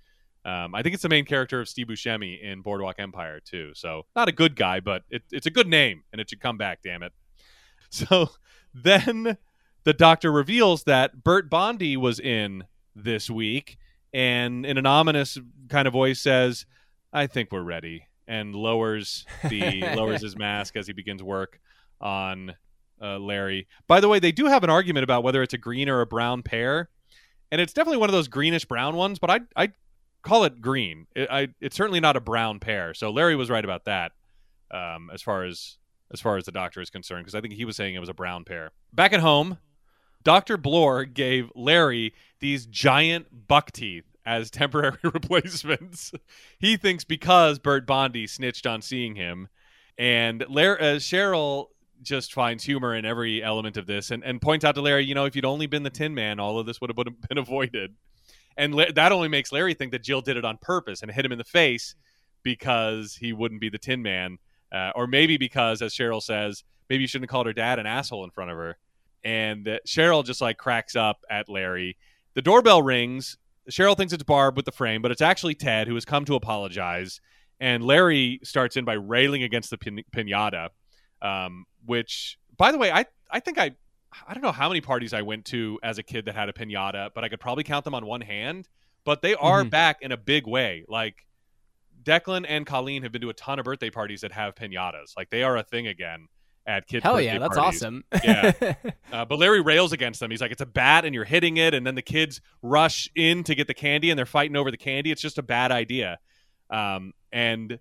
Um, 0.44 0.74
I 0.74 0.82
think 0.82 0.94
it's 0.94 1.04
the 1.04 1.10
main 1.10 1.26
character 1.26 1.62
of 1.62 1.70
Steve 1.70 1.88
Buscemi 1.88 2.42
in 2.42 2.62
Boardwalk 2.62 2.96
Empire 2.98 3.40
too. 3.40 3.72
So 3.76 4.06
not 4.16 4.28
a 4.28 4.32
good 4.32 4.56
guy, 4.56 4.80
but 4.80 5.04
it, 5.10 5.24
it's 5.32 5.46
a 5.46 5.52
good 5.52 5.68
name, 5.68 6.04
and 6.12 6.20
it 6.20 6.30
should 6.30 6.40
come 6.40 6.58
back. 6.58 6.80
Damn 6.84 7.04
it! 7.04 7.14
So 7.94 8.30
then 8.74 9.36
the 9.84 9.92
doctor 9.92 10.32
reveals 10.32 10.86
that 10.86 11.26
Bert 11.26 11.50
Bondy 11.50 11.98
was 11.98 12.22
in 12.22 12.64
this 12.96 13.30
week, 13.30 13.78
and 14.14 14.66
in 14.66 14.78
an 14.78 14.86
ominous 14.86 15.38
kind 15.68 15.90
of 15.90 15.94
voice 15.94 16.22
says, 16.22 16.66
"I 17.12 17.28
think 17.28 17.52
we're 17.52 17.64
ready," 17.64 18.08
and 18.30 18.56
lowers 18.56 19.26
the 19.50 19.82
lowers 19.96 20.22
his 20.22 20.38
mask 20.38 20.78
as 20.78 20.88
he 20.88 20.94
begins 20.94 21.22
work 21.22 21.60
on 22.00 22.56
uh, 23.02 23.20
Larry. 23.20 23.68
By 23.88 24.00
the 24.00 24.08
way, 24.08 24.20
they 24.20 24.32
do 24.32 24.46
have 24.46 24.64
an 24.64 24.70
argument 24.70 25.04
about 25.04 25.24
whether 25.24 25.44
it's 25.44 25.54
a 25.54 25.58
green 25.58 25.90
or 25.90 26.00
a 26.00 26.06
brown 26.06 26.44
pear 26.44 26.90
and 27.52 27.60
it's 27.62 27.74
definitely 27.74 27.98
one 27.98 28.10
of 28.10 28.14
those 28.14 28.28
greenish 28.28 28.66
brown 28.66 28.96
ones, 28.96 29.20
but 29.20 29.30
I 29.30 29.40
I 29.56 29.70
call 30.24 30.44
it 30.44 30.62
green. 30.62 31.08
It, 31.16 31.30
I 31.30 31.50
it's 31.60 31.76
certainly 31.76 32.00
not 32.00 32.16
a 32.16 32.22
brown 32.22 32.60
pear. 32.60 32.94
So 32.94 33.12
Larry 33.12 33.36
was 33.36 33.50
right 33.50 33.64
about 33.64 33.86
that. 33.86 34.14
Um, 34.72 35.10
as 35.14 35.22
far 35.22 35.44
as 35.44 35.78
as 36.12 36.22
far 36.22 36.38
as 36.38 36.46
the 36.46 36.52
doctor 36.52 36.82
is 36.82 36.90
concerned, 36.90 37.26
because 37.26 37.36
I 37.36 37.42
think 37.42 37.54
he 37.54 37.66
was 37.66 37.76
saying 37.76 37.96
it 37.96 38.00
was 38.00 38.10
a 38.10 38.14
brown 38.14 38.44
pear. 38.44 38.72
Back 38.94 39.14
at 39.14 39.20
home, 39.20 39.58
Doctor 40.24 40.58
Bloor 40.58 41.06
gave 41.06 41.52
Larry 41.56 42.14
these 42.40 42.66
giant 42.66 43.48
buck 43.48 43.72
teeth 43.72 44.06
as 44.26 44.52
temporary 44.52 44.98
replacements. 45.04 46.12
he 46.60 46.78
thinks 46.78 47.04
because 47.04 47.60
Bert 47.60 47.86
Bondy 47.86 48.28
snitched 48.28 48.66
on 48.66 48.82
seeing 48.82 49.16
him, 49.16 49.48
and 49.98 50.46
Larry, 50.50 50.80
uh, 50.80 50.96
Cheryl 50.96 51.68
just 52.02 52.34
finds 52.34 52.64
humor 52.64 52.96
in 52.96 53.06
every 53.06 53.44
element 53.44 53.78
of 53.78 53.86
this 53.86 54.12
and, 54.12 54.24
and 54.24 54.42
points 54.42 54.66
out 54.66 54.76
to 54.76 54.82
Larry, 54.82 55.06
you 55.06 55.16
know, 55.16 55.26
if 55.26 55.36
you'd 55.36 55.46
only 55.46 55.68
been 55.68 55.84
the 55.84 55.90
Tin 55.90 56.14
Man, 56.14 56.40
all 56.40 56.60
of 56.60 56.66
this 56.66 56.82
would 56.82 56.90
have 56.90 56.98
been 57.30 57.38
avoided. 57.38 57.96
And 58.58 58.76
La- 58.76 58.92
that 58.96 59.12
only 59.12 59.28
makes 59.28 59.52
Larry 59.52 59.74
think 59.74 59.92
that 59.92 60.04
Jill 60.04 60.22
did 60.22 60.38
it 60.38 60.46
on 60.46 60.58
purpose 60.62 61.02
and 61.02 61.12
hit 61.12 61.26
him 61.26 61.32
in 61.32 61.38
the 61.38 61.44
face 61.44 61.96
because 62.44 63.16
he 63.16 63.34
wouldn't 63.34 63.62
be 63.62 63.70
the 63.70 63.78
Tin 63.78 64.02
Man. 64.02 64.38
Uh, 64.72 64.92
or 64.96 65.06
maybe 65.06 65.38
because, 65.38 65.82
as 65.82 65.94
Cheryl 65.94 66.22
says, 66.22 66.64
maybe 66.90 67.02
you 67.02 67.08
shouldn't 67.08 67.30
have 67.30 67.32
called 67.32 67.46
her 67.46 67.54
dad 67.54 67.78
an 67.78 67.86
asshole 67.86 68.24
in 68.24 68.32
front 68.32 68.52
of 68.52 68.58
her. 68.58 68.78
And 69.24 69.68
uh, 69.68 69.80
Cheryl 69.86 70.26
just 70.26 70.42
like 70.42 70.58
cracks 70.58 70.96
up 70.96 71.24
at 71.30 71.50
Larry. 71.50 71.98
The 72.36 72.42
doorbell 72.42 72.82
rings. 72.82 73.38
Cheryl 73.70 73.96
thinks 73.96 74.14
it's 74.14 74.24
Barb 74.24 74.56
with 74.56 74.66
the 74.66 74.72
frame, 74.72 75.02
but 75.02 75.12
it's 75.12 75.22
actually 75.22 75.56
Ted 75.56 75.88
who 75.88 75.94
has 75.96 76.06
come 76.06 76.26
to 76.26 76.36
apologize. 76.36 77.20
And 77.60 77.84
Larry 77.84 78.40
starts 78.44 78.76
in 78.76 78.86
by 78.86 78.94
railing 78.94 79.44
against 79.44 79.70
the 79.70 79.78
pin- 79.78 80.04
pinata 80.16 80.70
um, 81.22 81.66
which, 81.86 82.38
by 82.58 82.72
the 82.72 82.78
way, 82.78 82.92
I 82.92 83.06
I 83.30 83.40
think 83.40 83.58
I 83.58 83.72
I 84.28 84.34
don't 84.34 84.44
know 84.44 84.52
how 84.52 84.68
many 84.68 84.82
parties 84.82 85.14
I 85.14 85.22
went 85.22 85.46
to 85.46 85.80
as 85.84 85.98
a 85.98 86.04
kid 86.04 86.26
that 86.26 86.36
had 86.36 86.50
a 86.50 86.54
pinata, 86.54 87.10
but 87.14 87.24
I 87.24 87.30
could 87.30 87.40
probably 87.40 87.64
count 87.64 87.86
them 87.86 87.96
on 87.96 88.06
one 88.06 88.22
hand. 88.22 88.68
But 89.04 89.22
they 89.22 89.34
are 89.36 89.62
mm-hmm. 89.62 89.70
back 89.70 89.98
in 90.02 90.12
a 90.12 90.18
big 90.18 90.46
way. 90.46 90.86
Like 90.88 91.26
Declan 92.04 92.46
and 92.48 92.66
Colleen 92.66 93.04
have 93.04 93.12
been 93.12 93.22
to 93.22 93.30
a 93.30 93.34
ton 93.34 93.60
of 93.60 93.66
birthday 93.66 93.90
parties 93.90 94.22
that 94.22 94.32
have 94.32 94.56
pinatas. 94.56 95.16
Like 95.18 95.30
they 95.30 95.44
are 95.44 95.58
a 95.58 95.64
thing 95.64 95.88
again 95.88 96.28
at 96.66 96.88
kids. 96.88 97.04
Hell 97.04 97.20
yeah, 97.20 97.40
that's 97.40 97.58
parties. 97.58 97.82
awesome. 97.82 98.04
yeah, 98.24 98.52
uh, 99.12 99.26
but 99.26 99.40
Larry 99.40 99.62
rails 99.62 99.92
against 99.92 100.20
them. 100.20 100.30
He's 100.32 100.42
like, 100.42 100.52
"It's 100.52 100.62
a 100.62 100.68
bat, 100.68 101.06
and 101.06 101.16
you're 101.16 101.26
hitting 101.26 101.58
it, 101.58 101.74
and 101.74 101.86
then 101.86 101.96
the 101.96 102.02
kids 102.02 102.42
rush 102.62 103.10
in 103.16 103.44
to 103.46 103.56
get 103.56 103.68
the 103.68 103.74
candy, 103.74 104.10
and 104.10 104.18
they're 104.18 104.26
fighting 104.26 104.56
over 104.56 104.72
the 104.72 104.78
candy. 104.78 105.12
It's 105.12 105.22
just 105.22 105.38
a 105.38 105.44
bad 105.44 105.72
idea." 105.72 106.20
Um, 106.70 107.14
and 107.32 107.80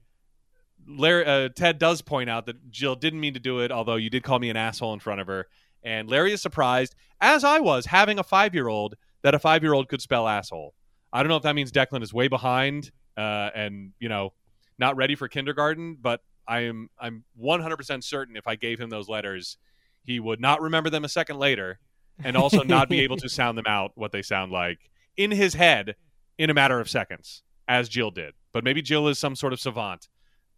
Larry 0.99 1.25
uh, 1.25 1.49
Ted 1.55 1.79
does 1.79 2.03
point 2.03 2.31
out 2.31 2.47
that 2.47 2.71
Jill 2.71 2.95
didn't 2.95 3.21
mean 3.21 3.35
to 3.35 3.41
do 3.41 3.61
it, 3.61 3.71
although 3.71 3.97
you 3.97 4.11
did 4.11 4.23
call 4.23 4.39
me 4.39 4.51
an 4.51 4.57
asshole 4.57 4.93
in 4.93 5.01
front 5.01 5.21
of 5.21 5.27
her. 5.27 5.47
And 5.83 6.09
Larry 6.09 6.33
is 6.33 6.43
surprised, 6.43 6.95
as 7.21 7.45
I 7.45 7.61
was, 7.61 7.87
having 7.87 8.19
a 8.19 8.25
five 8.25 8.55
year 8.55 8.69
old 8.69 8.97
that 9.23 9.35
a 9.35 9.39
five 9.39 9.63
year 9.63 9.73
old 9.73 9.89
could 9.89 10.01
spell 10.01 10.29
asshole. 10.29 10.75
I 11.13 11.23
don't 11.23 11.29
know 11.29 11.37
if 11.37 11.43
that 11.43 11.55
means 11.55 11.73
Declan 11.73 12.03
is 12.03 12.13
way 12.13 12.29
behind 12.29 12.91
uh, 13.17 13.51
and 13.55 13.93
you 13.99 14.09
know 14.09 14.33
not 14.79 14.97
ready 14.97 15.15
for 15.15 15.29
kindergarten, 15.29 15.97
but 16.01 16.23
I 16.47 16.61
am 16.61 16.89
I'm 16.99 17.25
100% 17.41 18.05
certain 18.05 18.37
if 18.37 18.47
I 18.47 18.57
gave 18.57 18.81
him 18.81 18.91
those 18.91 19.09
letters, 19.09 19.59
he 20.05 20.21
would 20.21 20.41
not 20.41 20.61
remember 20.61 20.91
them 20.91 21.05
a 21.05 21.09
second 21.09 21.39
later, 21.39 21.79
and 22.23 22.37
also 22.37 22.63
not 22.63 22.89
be 22.89 23.01
able 23.01 23.17
to 23.19 23.29
sound 23.29 23.59
them 23.59 23.67
out 23.67 23.93
what 23.95 24.13
they 24.13 24.23
sound 24.23 24.53
like 24.53 24.91
in 25.17 25.31
his 25.31 25.55
head 25.55 25.97
in 26.39 26.51
a 26.51 26.55
matter 26.55 26.81
of 26.81 26.89
seconds, 26.89 27.43
as 27.69 27.89
Jill 27.89 28.11
did. 28.11 28.35
But 28.53 28.65
maybe 28.65 28.83
Jill 28.83 29.09
is 29.09 29.19
some 29.19 29.37
sort 29.37 29.53
of 29.53 29.61
savant 29.61 30.09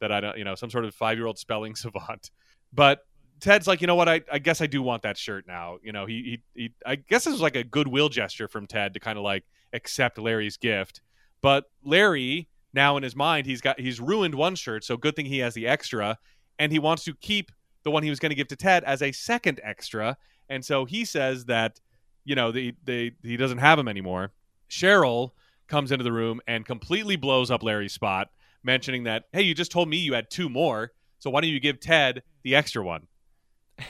that 0.03 0.13
I 0.13 0.21
don't, 0.21 0.37
you 0.37 0.45
know, 0.45 0.55
some 0.55 0.71
sort 0.71 0.85
of 0.85 0.95
five 0.95 1.17
year 1.17 1.27
old 1.27 1.39
spelling 1.39 1.75
savant. 1.77 2.31
But 2.73 3.07
Ted's 3.41 3.67
like, 3.67 3.81
you 3.81 3.87
know 3.87 3.95
what? 3.95 4.09
I, 4.09 4.21
I 4.31 4.39
guess 4.39 4.61
I 4.61 4.67
do 4.67 4.83
want 4.83 5.03
that 5.03 5.17
shirt 5.17 5.47
now. 5.49 5.79
You 5.83 5.93
know, 5.93 6.07
he, 6.07 6.41
he, 6.55 6.63
he 6.63 6.75
I 6.87 6.97
guess 6.97 7.25
this 7.25 7.33
was 7.33 7.41
like 7.41 7.57
a 7.57 7.65
goodwill 7.65 8.09
gesture 8.09 8.47
from 8.47 8.67
Ted 8.67 8.95
to 8.95 9.01
kind 9.01 9.19
of 9.19 9.25
like 9.25 9.45
accept 9.73 10.19
Larry's 10.19 10.57
gift. 10.57 11.01
But 11.41 11.65
Larry, 11.85 12.49
now 12.73 12.97
in 12.97 13.03
his 13.03 13.17
mind, 13.17 13.47
he's 13.47 13.61
got 13.61 13.81
he's 13.81 14.01
ruined 14.01 14.35
one 14.35 14.55
shirt, 14.55 14.85
so 14.85 14.97
good 14.97 15.17
thing 15.17 15.27
he 15.27 15.39
has 15.39 15.55
the 15.55 15.67
extra, 15.67 16.19
and 16.59 16.71
he 16.71 16.79
wants 16.79 17.05
to 17.05 17.15
keep 17.15 17.51
the 17.83 17.91
one 17.91 18.03
he 18.03 18.11
was 18.11 18.21
going 18.21 18.31
to 18.31 18.37
give 18.37 18.49
to 18.49 18.57
Ted 18.57 18.85
as 18.85 19.03
a 19.03 19.13
second 19.13 19.61
extra. 19.63 20.17
And 20.49 20.65
so 20.65 20.85
he 20.85 21.05
says 21.05 21.47
that, 21.47 21.81
you 22.25 22.35
know, 22.35 22.53
they, 22.53 22.75
they, 22.85 23.13
he 23.23 23.37
doesn't 23.37 23.59
have 23.59 23.79
him 23.79 23.89
anymore. 23.89 24.33
Cheryl 24.71 25.33
comes 25.69 25.93
into 25.93 26.05
the 26.05 26.13
room 26.13 26.41
and 26.47 26.65
completely 26.65 27.17
blows 27.17 27.51
up 27.51 27.63
Larry's 27.63 27.93
spot, 27.93 28.29
mentioning 28.63 29.05
that, 29.05 29.25
hey, 29.33 29.43
you 29.43 29.55
just 29.55 29.73
told 29.73 29.89
me 29.89 29.97
you 29.97 30.15
had 30.15 30.31
two 30.31 30.49
more, 30.49 30.93
so 31.19 31.31
why 31.31 31.41
don't 31.41 31.51
you 31.51 31.61
give 31.61 31.81
Ted 31.81 32.23
the 32.43 32.55
extra 32.55 32.83
one? 32.83 33.07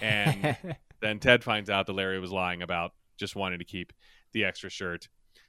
And 0.01 0.57
then 1.01 1.18
Ted 1.18 1.45
finds 1.45 1.70
out 1.70 1.87
that 1.87 1.93
Larry 1.93 2.18
was 2.18 2.33
lying 2.33 2.62
about 2.62 2.93
just 3.16 3.37
wanting 3.37 3.59
to 3.59 3.64
keep 3.64 3.93
the 4.33 4.45
extra 4.45 4.70
shirt. 4.70 5.09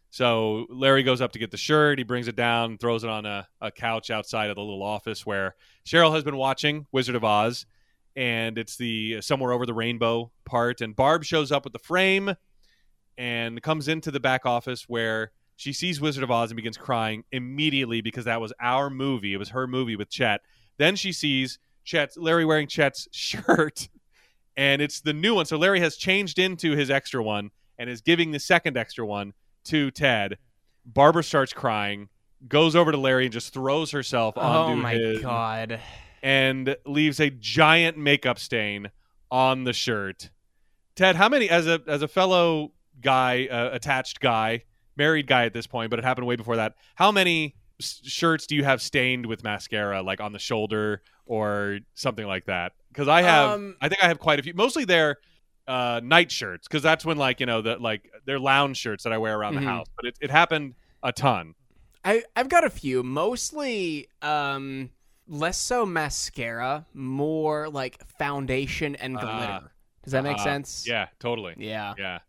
So 0.10 0.68
Larry 0.70 1.02
goes 1.02 1.22
up 1.22 1.32
to 1.32 1.40
get 1.40 1.50
the 1.50 1.58
shirt. 1.58 1.98
He 1.98 2.04
brings 2.04 2.28
it 2.28 2.36
down, 2.36 2.78
throws 2.78 3.04
it 3.04 3.10
on 3.10 3.26
a, 3.26 3.48
a 3.60 3.72
couch 3.72 4.12
outside 4.12 4.52
of 4.52 4.56
the 4.56 4.62
little 4.62 4.84
office 4.84 5.26
where 5.26 5.56
Cheryl 5.86 6.14
has 6.14 6.24
been 6.24 6.38
watching 6.38 6.86
Wizard 6.92 7.16
of 7.16 7.24
Oz. 7.24 7.66
And 8.16 8.60
it's 8.60 8.78
the 8.78 9.22
somewhere 9.22 9.52
over 9.52 9.66
the 9.66 9.74
rainbow 9.74 10.32
part. 10.46 10.82
And 10.82 10.96
Barb 10.96 11.24
shows 11.24 11.52
up 11.52 11.64
with 11.64 11.74
the 11.74 11.80
frame 11.80 12.36
and 13.18 13.60
comes 13.64 13.88
into 13.88 14.12
the 14.12 14.20
back 14.20 14.46
office 14.46 14.88
where 14.88 15.32
she 15.64 15.72
sees 15.72 16.02
Wizard 16.02 16.24
of 16.24 16.30
Oz 16.30 16.52
and 16.52 16.58
begins 16.58 16.76
crying 16.76 17.24
immediately 17.32 18.02
because 18.02 18.26
that 18.26 18.42
was 18.42 18.52
our 18.60 18.90
movie. 18.90 19.34
It 19.34 19.38
was 19.38 19.50
her 19.50 19.66
movie 19.66 19.96
with 19.96 20.10
Chet. 20.10 20.42
Then 20.78 20.98
she 20.98 21.14
sees 21.14 21.58
Chet's 21.86 22.18
Larry 22.18 22.44
wearing 22.44 22.68
Chet's 22.68 23.08
shirt, 23.14 23.88
and 24.58 24.82
it's 24.82 25.00
the 25.00 25.14
new 25.14 25.36
one. 25.36 25.46
So 25.46 25.58
Larry 25.58 25.80
has 25.80 25.96
changed 25.96 26.38
into 26.38 26.76
his 26.76 26.90
extra 26.90 27.24
one 27.24 27.52
and 27.80 27.90
is 27.90 28.02
giving 28.02 28.32
the 28.32 28.40
second 28.40 28.76
extra 28.76 29.06
one 29.06 29.34
to 29.66 29.90
Ted. 29.90 30.38
Barbara 30.86 31.24
starts 31.24 31.54
crying, 31.54 32.10
goes 32.48 32.76
over 32.76 32.92
to 32.92 32.98
Larry 32.98 33.26
and 33.26 33.34
just 33.34 33.54
throws 33.54 33.92
herself 33.92 34.34
oh 34.38 34.42
onto 34.42 34.82
my 34.82 34.96
his 34.96 35.22
god. 35.22 35.80
and 36.22 36.76
leaves 36.86 37.22
a 37.22 37.30
giant 37.30 37.98
makeup 37.98 38.38
stain 38.38 38.92
on 39.32 39.64
the 39.64 39.72
shirt. 39.74 40.30
Ted, 40.98 41.16
how 41.16 41.30
many 41.30 41.50
as 41.50 41.68
a 41.68 41.82
as 41.88 42.02
a 42.02 42.08
fellow 42.10 42.74
guy, 43.00 43.48
uh, 43.48 43.70
attached 43.72 44.20
guy, 44.20 44.64
married 44.96 45.28
guy 45.28 45.46
at 45.46 45.54
this 45.54 45.68
point, 45.68 45.90
but 45.90 46.00
it 46.00 46.06
happened 46.06 46.28
way 46.28 46.36
before 46.36 46.56
that. 46.58 46.76
How 46.96 47.12
many 47.12 47.56
s- 47.80 48.02
shirts 48.04 48.48
do 48.48 48.56
you 48.56 48.64
have 48.64 48.82
stained 48.82 49.26
with 49.26 49.44
mascara, 49.44 50.02
like 50.02 50.22
on 50.22 50.32
the 50.34 50.40
shoulder 50.40 51.02
or 51.26 51.80
something 51.96 52.26
like 52.28 52.46
that? 52.46 52.74
Because 52.90 53.08
I 53.08 53.22
have, 53.24 53.50
Um, 53.52 53.76
I 53.82 53.90
think 53.90 54.04
I 54.04 54.08
have 54.08 54.20
quite 54.20 54.40
a 54.40 54.44
few. 54.44 54.54
Mostly 54.54 54.86
they're 54.86 55.18
uh, 55.68 56.02
night 56.04 56.30
shirts, 56.32 56.68
because 56.68 56.84
that's 56.84 57.06
when 57.06 57.18
like 57.18 57.40
you 57.40 57.46
know 57.46 57.62
the 57.62 57.78
like 57.78 58.10
they're 58.26 58.38
lounge 58.40 58.78
shirts 58.78 59.04
that 59.06 59.14
I 59.14 59.18
wear 59.18 59.38
around 59.38 59.54
Mhm. 59.56 59.60
the 59.62 59.66
house. 59.66 59.88
But 59.96 60.06
it, 60.06 60.18
it 60.20 60.30
happened 60.30 60.76
a 61.02 61.12
ton. 61.14 61.56
I 62.04 62.24
I've 62.36 62.50
got 62.50 62.66
a 62.66 62.70
few, 62.70 63.02
mostly 63.02 64.10
um 64.22 64.90
less 65.26 65.58
so 65.58 65.86
mascara, 65.86 66.86
more 66.94 67.70
like 67.70 68.06
foundation 68.18 68.96
and 68.98 69.14
glitter. 69.18 69.32
Ah. 69.32 69.64
Does 70.04 70.12
that 70.12 70.24
make 70.26 70.38
Uh, 70.38 70.44
sense? 70.44 70.86
Yeah, 70.86 71.08
totally. 71.20 71.54
Yeah. 71.58 71.94
Yeah. 71.98 72.20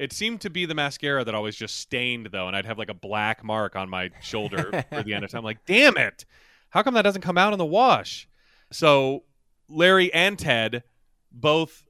It 0.00 0.14
seemed 0.14 0.40
to 0.40 0.50
be 0.50 0.64
the 0.64 0.74
mascara 0.74 1.24
that 1.24 1.34
always 1.34 1.54
just 1.54 1.76
stained 1.76 2.30
though, 2.32 2.46
and 2.46 2.56
I'd 2.56 2.64
have 2.64 2.78
like 2.78 2.88
a 2.88 2.94
black 2.94 3.44
mark 3.44 3.76
on 3.76 3.90
my 3.90 4.08
shoulder 4.22 4.82
for 4.88 5.02
the 5.02 5.12
end 5.12 5.24
of 5.24 5.30
time. 5.30 5.40
I'm 5.40 5.44
like, 5.44 5.66
damn 5.66 5.98
it. 5.98 6.24
How 6.70 6.82
come 6.82 6.94
that 6.94 7.02
doesn't 7.02 7.20
come 7.20 7.36
out 7.36 7.52
in 7.52 7.58
the 7.58 7.66
wash? 7.66 8.26
So 8.72 9.24
Larry 9.68 10.10
and 10.14 10.38
Ted 10.38 10.84
both 11.30 11.84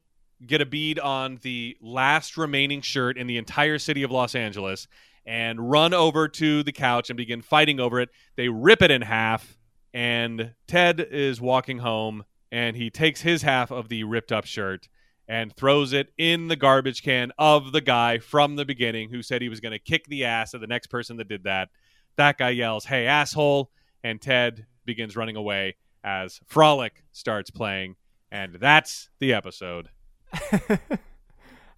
get 0.45 0.61
a 0.61 0.67
bead 0.67 0.99
on 0.99 1.39
the 1.43 1.77
last 1.81 2.37
remaining 2.37 2.81
shirt 2.81 3.17
in 3.17 3.29
the 3.29 3.37
entire 3.37 3.79
city 3.79 4.03
of 4.03 4.11
Los 4.11 4.35
Angeles 4.35 4.89
and 5.25 5.71
run 5.71 5.95
over 5.95 6.27
to 6.27 6.65
the 6.65 6.73
couch 6.73 7.11
and 7.11 7.17
begin 7.17 7.43
fighting 7.43 7.79
over 7.79 8.01
it. 8.01 8.09
They 8.35 8.49
rip 8.49 8.83
it 8.83 8.91
in 8.91 9.03
half, 9.03 9.57
and 9.95 10.55
Ted 10.67 10.99
is 10.99 11.41
walking 11.41 11.79
home 11.79 12.25
and 12.51 12.77
he 12.77 12.91
takes 12.91 13.21
his 13.21 13.43
half 13.43 13.71
of 13.71 13.89
the 13.89 14.03
ripped 14.03 14.33
up 14.33 14.47
shirt 14.47 14.89
and 15.31 15.55
throws 15.55 15.93
it 15.93 16.12
in 16.18 16.49
the 16.49 16.57
garbage 16.57 17.05
can 17.05 17.31
of 17.39 17.70
the 17.70 17.81
guy 17.81 18.18
from 18.18 18.57
the 18.57 18.64
beginning 18.64 19.09
who 19.11 19.22
said 19.22 19.41
he 19.41 19.49
was 19.49 19.61
going 19.61 19.70
to 19.70 19.78
kick 19.78 20.05
the 20.09 20.24
ass 20.24 20.55
of 20.55 20.61
the 20.61 20.66
next 20.66 20.89
person 20.89 21.18
that 21.18 21.28
did 21.28 21.45
that. 21.45 21.68
That 22.16 22.37
guy 22.37 22.51
yells, 22.51 22.85
Hey, 22.85 23.07
asshole. 23.07 23.70
And 24.03 24.20
Ted 24.20 24.66
begins 24.85 25.14
running 25.14 25.37
away 25.37 25.76
as 26.03 26.41
Frolic 26.47 27.05
starts 27.12 27.49
playing. 27.49 27.95
And 28.33 28.57
that's 28.57 29.09
the 29.20 29.33
episode. 29.33 29.89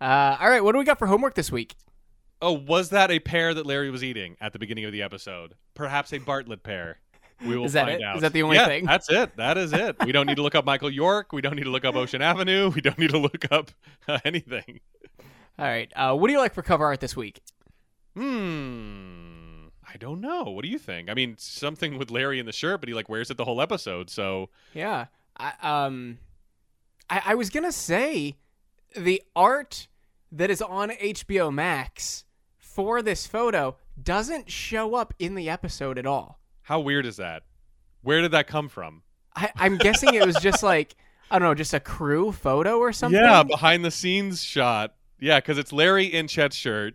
Uh, 0.00 0.36
all 0.40 0.50
right, 0.50 0.64
what 0.64 0.72
do 0.72 0.78
we 0.78 0.84
got 0.84 0.98
for 0.98 1.06
homework 1.06 1.36
this 1.36 1.52
week? 1.52 1.76
Oh, 2.40 2.54
was 2.54 2.88
that 2.88 3.12
a 3.12 3.20
pear 3.20 3.54
that 3.54 3.66
Larry 3.66 3.88
was 3.88 4.02
eating 4.02 4.36
at 4.40 4.52
the 4.52 4.58
beginning 4.58 4.84
of 4.84 4.90
the 4.90 5.00
episode? 5.00 5.54
Perhaps 5.74 6.12
a 6.12 6.18
Bartlett 6.18 6.64
pear. 6.64 6.98
We 7.44 7.56
will 7.56 7.64
Is 7.66 7.72
that 7.72 7.86
find 7.86 8.00
it? 8.00 8.04
out. 8.04 8.16
Is 8.16 8.22
that 8.22 8.32
the 8.32 8.42
only 8.42 8.56
Yeah, 8.56 8.66
thing? 8.66 8.84
That's 8.84 9.08
it. 9.10 9.36
That 9.36 9.56
is 9.58 9.72
it. 9.72 9.96
We 10.04 10.12
don't 10.12 10.26
need 10.26 10.36
to 10.36 10.42
look 10.42 10.54
up 10.54 10.64
Michael 10.64 10.90
York. 10.90 11.32
We 11.32 11.40
don't 11.40 11.56
need 11.56 11.64
to 11.64 11.70
look 11.70 11.84
up 11.84 11.94
Ocean 11.96 12.22
Avenue. 12.22 12.70
We 12.74 12.80
don't 12.80 12.98
need 12.98 13.10
to 13.10 13.18
look 13.18 13.50
up 13.50 13.70
uh, 14.08 14.18
anything. 14.24 14.80
All 15.58 15.66
right, 15.66 15.92
uh, 15.96 16.14
what 16.16 16.28
do 16.28 16.32
you 16.32 16.38
like 16.38 16.54
for 16.54 16.62
cover 16.62 16.84
art 16.84 17.00
this 17.00 17.14
week? 17.16 17.40
Hmm. 18.14 19.66
I 19.92 19.96
don't 19.98 20.20
know. 20.20 20.44
What 20.44 20.62
do 20.62 20.68
you 20.70 20.78
think? 20.78 21.10
I 21.10 21.14
mean, 21.14 21.36
something 21.38 21.98
with 21.98 22.10
Larry 22.10 22.38
in 22.38 22.46
the 22.46 22.52
shirt, 22.52 22.80
but 22.80 22.88
he 22.88 22.94
like 22.94 23.08
wears 23.08 23.30
it 23.30 23.36
the 23.36 23.44
whole 23.44 23.60
episode. 23.60 24.08
So 24.08 24.48
Yeah, 24.72 25.06
I, 25.36 25.52
um, 25.62 26.18
I, 27.10 27.22
I 27.26 27.34
was 27.34 27.50
gonna 27.50 27.72
say 27.72 28.36
the 28.96 29.22
art 29.36 29.88
that 30.30 30.50
is 30.50 30.62
on 30.62 30.90
HBO 30.90 31.52
Max 31.52 32.24
for 32.58 33.02
this 33.02 33.26
photo 33.26 33.76
doesn't 34.02 34.50
show 34.50 34.94
up 34.94 35.12
in 35.18 35.34
the 35.34 35.50
episode 35.50 35.98
at 35.98 36.06
all. 36.06 36.38
How 36.62 36.80
weird 36.80 37.06
is 37.06 37.16
that? 37.16 37.42
Where 38.02 38.20
did 38.20 38.32
that 38.32 38.46
come 38.46 38.68
from? 38.68 39.02
I, 39.34 39.50
I'm 39.56 39.78
guessing 39.78 40.14
it 40.14 40.26
was 40.26 40.36
just 40.36 40.62
like 40.62 40.94
I 41.30 41.38
don't 41.38 41.48
know, 41.48 41.54
just 41.54 41.72
a 41.72 41.80
crew 41.80 42.30
photo 42.30 42.78
or 42.78 42.92
something. 42.92 43.18
Yeah, 43.20 43.42
behind 43.42 43.84
the 43.84 43.90
scenes 43.90 44.44
shot. 44.44 44.94
Yeah, 45.18 45.38
because 45.38 45.56
it's 45.56 45.72
Larry 45.72 46.04
in 46.04 46.26
Chet's 46.26 46.56
shirt, 46.56 46.94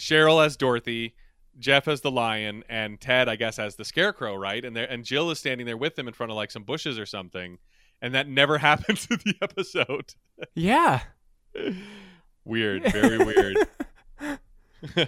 Cheryl 0.00 0.44
as 0.44 0.56
Dorothy, 0.56 1.14
Jeff 1.58 1.86
as 1.86 2.00
the 2.00 2.10
lion, 2.10 2.64
and 2.68 3.00
Ted, 3.00 3.28
I 3.28 3.36
guess, 3.36 3.58
as 3.58 3.76
the 3.76 3.84
scarecrow, 3.84 4.34
right? 4.34 4.64
And 4.64 4.74
there, 4.74 4.90
and 4.90 5.04
Jill 5.04 5.30
is 5.30 5.38
standing 5.38 5.66
there 5.66 5.76
with 5.76 5.94
them 5.94 6.08
in 6.08 6.14
front 6.14 6.32
of 6.32 6.36
like 6.36 6.50
some 6.50 6.64
bushes 6.64 6.98
or 6.98 7.06
something, 7.06 7.58
and 8.02 8.14
that 8.14 8.28
never 8.28 8.58
happens 8.58 9.06
in 9.10 9.18
the 9.24 9.34
episode. 9.42 10.14
yeah. 10.54 11.02
weird, 12.44 12.90
very 12.90 13.18
weird. 13.18 13.56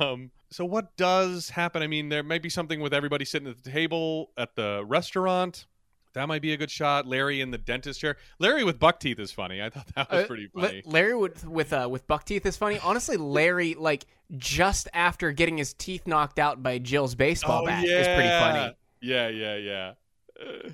um, 0.00 0.30
so 0.50 0.64
what 0.64 0.96
does 0.96 1.50
happen? 1.50 1.82
I 1.82 1.86
mean, 1.86 2.08
there 2.08 2.22
might 2.22 2.42
be 2.42 2.48
something 2.50 2.80
with 2.80 2.92
everybody 2.94 3.24
sitting 3.24 3.48
at 3.48 3.62
the 3.62 3.70
table 3.70 4.30
at 4.36 4.54
the 4.54 4.82
restaurant. 4.86 5.66
That 6.14 6.28
might 6.28 6.42
be 6.42 6.52
a 6.52 6.58
good 6.58 6.70
shot. 6.70 7.06
Larry 7.06 7.40
in 7.40 7.50
the 7.52 7.58
dentist 7.58 7.98
chair. 8.00 8.16
Larry 8.38 8.64
with 8.64 8.78
buck 8.78 9.00
teeth 9.00 9.18
is 9.18 9.32
funny. 9.32 9.62
I 9.62 9.70
thought 9.70 9.86
that 9.94 10.10
was 10.10 10.24
Uh, 10.24 10.26
pretty 10.26 10.48
La- 10.52 10.66
funny. 10.66 10.82
Larry 10.84 11.14
with 11.16 11.46
with 11.46 11.72
uh, 11.72 11.88
with 11.90 12.06
buck 12.06 12.24
teeth 12.26 12.44
is 12.44 12.56
funny. 12.56 12.78
Honestly, 12.80 13.16
Larry 13.18 13.74
like 13.74 14.04
just 14.36 14.88
after 14.92 15.32
getting 15.32 15.56
his 15.56 15.72
teeth 15.72 16.06
knocked 16.06 16.38
out 16.38 16.62
by 16.62 16.78
Jill's 16.78 17.14
baseball 17.14 17.62
Oh, 17.62 17.66
bat 17.66 17.84
is 17.84 18.06
pretty 18.06 18.28
funny, 18.28 18.76
Yeah, 19.00 19.28
yeah, 19.28 19.56
yeah. 19.56 19.92
Uh, 20.38 20.68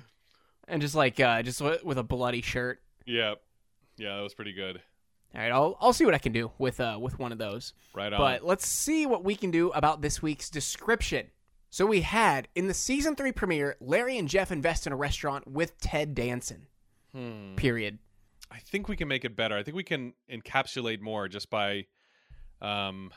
and 0.67 0.81
just 0.81 0.95
like 0.95 1.19
uh, 1.21 1.41
just 1.41 1.59
wi- 1.59 1.79
with 1.83 1.97
a 1.97 2.03
bloody 2.03 2.41
shirt. 2.41 2.81
yeah. 3.05 3.35
Yeah, 3.97 4.15
that 4.15 4.21
was 4.23 4.33
pretty 4.33 4.53
good. 4.53 4.81
All 5.35 5.41
right, 5.41 5.51
I'll 5.51 5.77
I'll 5.79 5.93
see 5.93 6.05
what 6.05 6.15
I 6.15 6.17
can 6.17 6.31
do 6.31 6.51
with 6.57 6.79
uh 6.79 6.97
with 6.99 7.19
one 7.19 7.31
of 7.31 7.37
those. 7.37 7.73
Right 7.93 8.11
on. 8.11 8.19
But 8.19 8.43
let's 8.43 8.67
see 8.67 9.05
what 9.05 9.23
we 9.23 9.35
can 9.35 9.51
do 9.51 9.69
about 9.71 10.01
this 10.01 10.21
week's 10.21 10.49
description. 10.49 11.27
So 11.69 11.85
we 11.85 12.01
had 12.01 12.47
in 12.55 12.67
the 12.67 12.73
season 12.73 13.15
three 13.15 13.31
premiere, 13.31 13.75
Larry 13.79 14.17
and 14.17 14.27
Jeff 14.27 14.51
invest 14.51 14.87
in 14.87 14.93
a 14.93 14.95
restaurant 14.95 15.47
with 15.47 15.79
Ted 15.79 16.15
Danson. 16.15 16.65
Hmm. 17.13 17.55
Period. 17.55 17.99
I 18.51 18.57
think 18.57 18.87
we 18.87 18.95
can 18.95 19.07
make 19.07 19.23
it 19.23 19.35
better. 19.35 19.55
I 19.55 19.61
think 19.61 19.77
we 19.77 19.83
can 19.83 20.13
encapsulate 20.31 20.99
more 20.99 21.27
just 21.27 21.51
by 21.51 21.85
um 22.61 23.11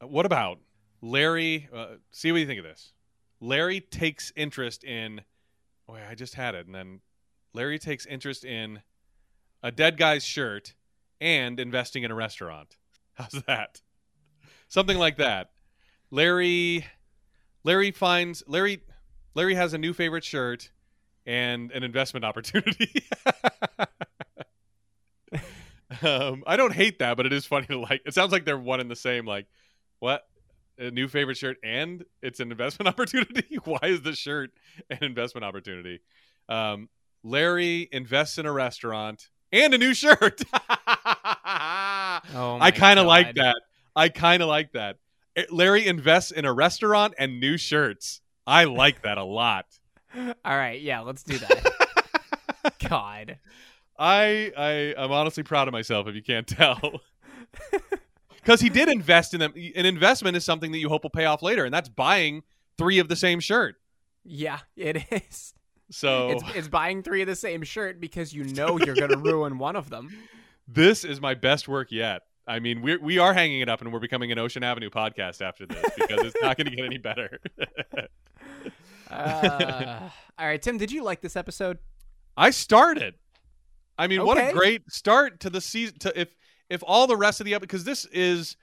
what 0.00 0.26
about 0.26 0.58
Larry 1.00 1.68
uh, 1.74 1.96
see 2.12 2.30
what 2.30 2.40
you 2.40 2.46
think 2.46 2.60
of 2.60 2.64
this. 2.64 2.92
Larry 3.40 3.80
takes 3.80 4.32
interest 4.36 4.84
in 4.84 5.22
oh 5.88 5.96
yeah, 5.96 6.06
I 6.08 6.14
just 6.14 6.34
had 6.34 6.54
it 6.54 6.66
and 6.66 6.74
then 6.74 7.00
Larry 7.52 7.80
takes 7.80 8.06
interest 8.06 8.44
in 8.44 8.80
a 9.60 9.72
dead 9.72 9.98
guy's 9.98 10.24
shirt 10.24 10.74
and 11.22 11.60
investing 11.60 12.02
in 12.02 12.10
a 12.10 12.14
restaurant. 12.14 12.76
How's 13.14 13.42
that? 13.46 13.80
Something 14.68 14.98
like 14.98 15.18
that. 15.18 15.50
Larry 16.10 16.84
Larry 17.64 17.92
finds 17.92 18.42
Larry 18.46 18.82
Larry 19.34 19.54
has 19.54 19.72
a 19.72 19.78
new 19.78 19.92
favorite 19.92 20.24
shirt 20.24 20.70
and 21.24 21.70
an 21.70 21.84
investment 21.84 22.24
opportunity. 22.24 23.06
um, 26.02 26.42
I 26.46 26.56
don't 26.56 26.74
hate 26.74 26.98
that, 26.98 27.16
but 27.16 27.24
it 27.26 27.32
is 27.32 27.46
funny 27.46 27.66
to 27.66 27.78
like. 27.78 28.02
It 28.04 28.14
sounds 28.14 28.32
like 28.32 28.44
they're 28.44 28.58
one 28.58 28.80
and 28.80 28.90
the 28.90 28.96
same. 28.96 29.24
Like, 29.24 29.46
what? 30.00 30.26
a 30.78 30.90
new 30.90 31.06
favorite 31.06 31.36
shirt 31.36 31.58
and 31.62 32.02
it's 32.22 32.40
an 32.40 32.50
investment 32.50 32.88
opportunity. 32.94 33.58
Why 33.64 33.78
is 33.82 34.02
the 34.02 34.14
shirt 34.14 34.52
an 34.90 34.98
investment 35.02 35.44
opportunity? 35.44 36.00
Um, 36.48 36.88
Larry 37.22 37.88
invests 37.92 38.38
in 38.38 38.46
a 38.46 38.52
restaurant 38.52 39.28
and 39.52 39.74
a 39.74 39.78
new 39.78 39.94
shirt. 39.94 40.42
Oh, 42.34 42.58
I 42.60 42.70
kind 42.70 42.98
of 42.98 43.06
like 43.06 43.34
that. 43.34 43.56
I 43.96 44.08
kind 44.08 44.42
of 44.42 44.48
like 44.48 44.72
that. 44.72 44.98
Larry 45.50 45.86
invests 45.86 46.30
in 46.30 46.44
a 46.44 46.52
restaurant 46.52 47.14
and 47.18 47.40
new 47.40 47.56
shirts. 47.56 48.20
I 48.46 48.64
like 48.64 49.02
that 49.02 49.18
a 49.18 49.24
lot. 49.24 49.66
All 50.16 50.32
right, 50.44 50.80
yeah, 50.80 51.00
let's 51.00 51.22
do 51.22 51.38
that. 51.38 52.74
God. 52.88 53.38
I 53.98 54.52
I 54.56 55.02
am 55.02 55.10
honestly 55.10 55.42
proud 55.42 55.68
of 55.68 55.72
myself 55.72 56.06
if 56.06 56.14
you 56.14 56.22
can't 56.22 56.46
tell. 56.46 57.00
Because 58.36 58.60
he 58.60 58.68
did 58.68 58.88
invest 58.88 59.34
in 59.34 59.40
them. 59.40 59.52
An 59.74 59.86
investment 59.86 60.36
is 60.36 60.44
something 60.44 60.72
that 60.72 60.78
you 60.78 60.88
hope 60.88 61.02
will 61.02 61.10
pay 61.10 61.24
off 61.24 61.42
later, 61.42 61.64
and 61.64 61.72
that's 61.72 61.88
buying 61.88 62.42
three 62.78 62.98
of 62.98 63.08
the 63.08 63.16
same 63.16 63.40
shirt. 63.40 63.76
Yeah, 64.24 64.60
it 64.76 65.04
is. 65.10 65.54
So 65.90 66.30
It's, 66.30 66.44
it's 66.54 66.68
buying 66.68 67.02
three 67.02 67.20
of 67.22 67.28
the 67.28 67.36
same 67.36 67.62
shirt 67.62 68.00
because 68.00 68.32
you 68.32 68.44
know 68.44 68.78
you're 68.78 68.94
going 68.94 69.10
to 69.12 69.18
ruin 69.18 69.58
one 69.58 69.76
of 69.76 69.90
them. 69.90 70.16
this 70.68 71.04
is 71.04 71.20
my 71.20 71.34
best 71.34 71.68
work 71.68 71.92
yet. 71.92 72.22
I 72.46 72.58
mean, 72.58 72.82
we 72.82 72.96
we 72.96 73.18
are 73.18 73.32
hanging 73.32 73.60
it 73.60 73.68
up, 73.68 73.80
and 73.82 73.92
we're 73.92 74.00
becoming 74.00 74.32
an 74.32 74.38
Ocean 74.38 74.64
Avenue 74.64 74.90
podcast 74.90 75.40
after 75.40 75.64
this 75.64 75.84
because 75.96 76.26
it's 76.26 76.36
not 76.42 76.56
going 76.56 76.68
to 76.68 76.74
get 76.76 76.84
any 76.84 76.98
better. 76.98 77.38
Uh, 79.10 80.08
all 80.38 80.46
right, 80.46 80.62
Tim, 80.62 80.78
did 80.78 80.90
you 80.90 81.02
like 81.02 81.20
this 81.20 81.36
episode? 81.36 81.78
I 82.36 82.50
started. 82.50 83.14
I 83.98 84.06
mean, 84.06 84.24
what 84.24 84.38
a 84.38 84.52
great 84.52 84.90
start 84.90 85.40
to 85.40 85.50
the 85.50 85.60
season. 85.60 85.98
To 86.00 86.18
if 86.18 86.34
if 86.70 86.82
all 86.86 87.06
the 87.06 87.16
rest 87.16 87.40
of 87.40 87.44
the 87.44 87.52
episode, 87.52 87.60
because 87.68 87.84
this 87.84 88.06
is 88.06 88.56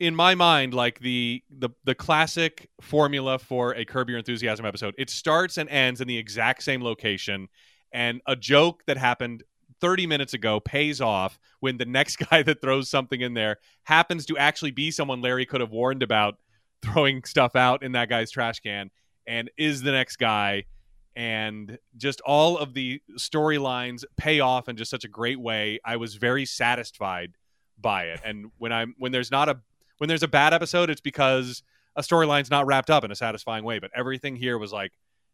in 0.00 0.14
my 0.14 0.34
mind 0.34 0.72
like 0.74 0.98
the 1.00 1.42
the 1.50 1.68
the 1.84 1.94
classic 1.94 2.68
formula 2.80 3.38
for 3.38 3.74
a 3.74 3.84
Curb 3.84 4.08
Your 4.08 4.18
Enthusiasm 4.18 4.64
episode. 4.64 4.94
It 4.98 5.10
starts 5.10 5.58
and 5.58 5.68
ends 5.68 6.00
in 6.00 6.08
the 6.08 6.16
exact 6.16 6.62
same 6.62 6.82
location, 6.82 7.48
and 7.92 8.20
a 8.26 8.34
joke 8.34 8.82
that 8.86 8.96
happened 8.96 9.44
30 9.80 10.06
minutes 10.06 10.34
ago 10.34 10.58
pays 10.58 11.00
off 11.00 11.38
when 11.60 11.76
the 11.76 11.84
next 11.84 12.16
guy 12.30 12.42
that 12.42 12.60
throws 12.60 12.88
something 12.88 13.20
in 13.20 13.34
there 13.34 13.58
happens 13.84 14.26
to 14.26 14.38
actually 14.38 14.72
be 14.72 14.90
someone 14.90 15.20
Larry 15.20 15.46
could 15.46 15.60
have 15.60 15.70
warned 15.70 16.02
about 16.02 16.36
throwing 16.82 17.22
stuff 17.24 17.54
out 17.54 17.82
in 17.82 17.92
that 17.92 18.08
guy's 18.08 18.30
trash 18.30 18.60
can 18.60 18.90
and 19.26 19.50
is 19.58 19.82
the 19.82 19.92
next 19.92 20.16
guy 20.16 20.64
and 21.14 21.78
just 21.98 22.22
all 22.22 22.56
of 22.56 22.72
the 22.72 23.02
storylines 23.18 24.04
pay 24.16 24.40
off 24.40 24.68
in 24.68 24.76
just 24.76 24.90
such 24.90 25.04
a 25.04 25.08
great 25.08 25.38
way. 25.38 25.78
I 25.84 25.96
was 25.96 26.14
very 26.14 26.46
satisfied 26.46 27.32
by 27.78 28.04
it. 28.04 28.20
And 28.24 28.50
when 28.58 28.72
I'm 28.72 28.94
when 28.96 29.12
there's 29.12 29.30
not 29.30 29.48
a 29.48 29.60
when 30.00 30.08
there's 30.08 30.22
a 30.22 30.28
bad 30.28 30.54
episode, 30.54 30.88
it's 30.88 31.00
because 31.00 31.62
a 31.94 32.00
storyline's 32.00 32.50
not 32.50 32.66
wrapped 32.66 32.88
up 32.88 33.04
in 33.04 33.10
a 33.10 33.14
satisfying 33.14 33.64
way. 33.64 33.78
But 33.78 33.90
everything 33.94 34.34
here 34.36 34.56
was 34.56 34.72
like 34.72 34.92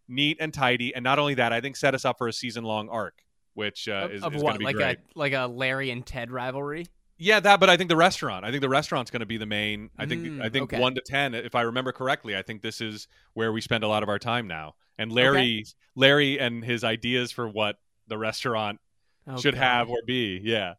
neat 0.09 0.37
and 0.41 0.53
tidy, 0.53 0.93
and 0.95 1.05
not 1.05 1.19
only 1.21 1.35
that, 1.35 1.53
I 1.53 1.61
think 1.61 1.77
set 1.77 1.95
us 1.95 2.05
up 2.05 2.19
for 2.19 2.27
a 2.27 2.33
season 2.33 2.65
long 2.65 2.89
arc, 2.89 3.23
which 3.55 3.89
uh, 3.89 4.09
is, 4.11 4.23
of 4.25 4.35
is 4.35 4.43
going 4.43 4.45
what? 4.45 4.53
to 4.55 4.59
be 4.59 4.65
Like 4.65 4.77
great. 4.77 4.99
a 4.99 5.19
like 5.19 5.33
a 5.33 5.47
Larry 5.47 5.91
and 5.91 6.05
Ted 6.05 6.31
rivalry? 6.33 6.87
Yeah, 7.19 7.39
that. 7.41 7.61
But 7.61 7.71
I 7.71 7.77
think 7.77 7.89
the 7.89 7.97
restaurant. 7.97 8.45
I 8.45 8.51
think 8.51 8.61
the 8.61 8.69
restaurant's 8.69 9.11
going 9.13 9.21
to 9.21 9.27
be 9.27 9.37
the 9.39 9.47
main. 9.47 9.91
I 9.97 10.07
think. 10.07 10.25
Mm, 10.25 10.43
I 10.45 10.49
think 10.49 10.65
okay. 10.73 10.81
one 10.81 10.95
to 10.97 11.01
ten, 11.01 11.35
if 11.35 11.55
I 11.55 11.63
remember 11.63 11.93
correctly. 11.93 12.37
I 12.37 12.43
think 12.43 12.61
this 12.61 12.81
is 12.81 13.07
where 13.35 13.53
we 13.53 13.61
spend 13.61 13.85
a 13.85 13.89
lot 13.89 14.03
of 14.03 14.09
our 14.09 14.19
time 14.19 14.49
now. 14.49 14.75
And 14.99 15.13
Larry, 15.13 15.65
Larry, 15.95 16.41
and 16.41 16.65
his 16.65 16.83
ideas 16.83 17.31
for 17.31 17.49
what 17.49 17.77
the 18.09 18.19
restaurant 18.19 18.81
Oh, 19.29 19.37
should 19.39 19.55
God. 19.55 19.63
have 19.63 19.91
or 19.91 19.99
be. 20.07 20.41
Yeah. 20.43 20.75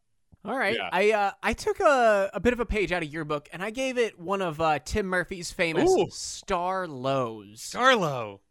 All 0.46 0.58
right. 0.58 0.76
Yeah. 0.76 0.90
I 0.92 1.12
uh, 1.12 1.32
I 1.44 1.54
took 1.54 1.80
a, 1.80 2.30
a 2.34 2.40
bit 2.40 2.54
of 2.54 2.60
a 2.60 2.66
page 2.66 2.92
out 2.92 3.04
of 3.04 3.12
your 3.12 3.26
book 3.26 3.50
and 3.52 3.62
I 3.62 3.70
gave 3.70 3.98
it 3.98 4.20
one 4.20 4.42
of 4.42 4.62
uh, 4.62 4.80
Tim 4.80 5.08
Murphy's 5.08 5.52
famous 5.52 5.90
Ooh. 5.90 6.08
star 6.12 6.88
lows. 6.88 7.62
Star 7.62 7.96
low. 7.96 8.42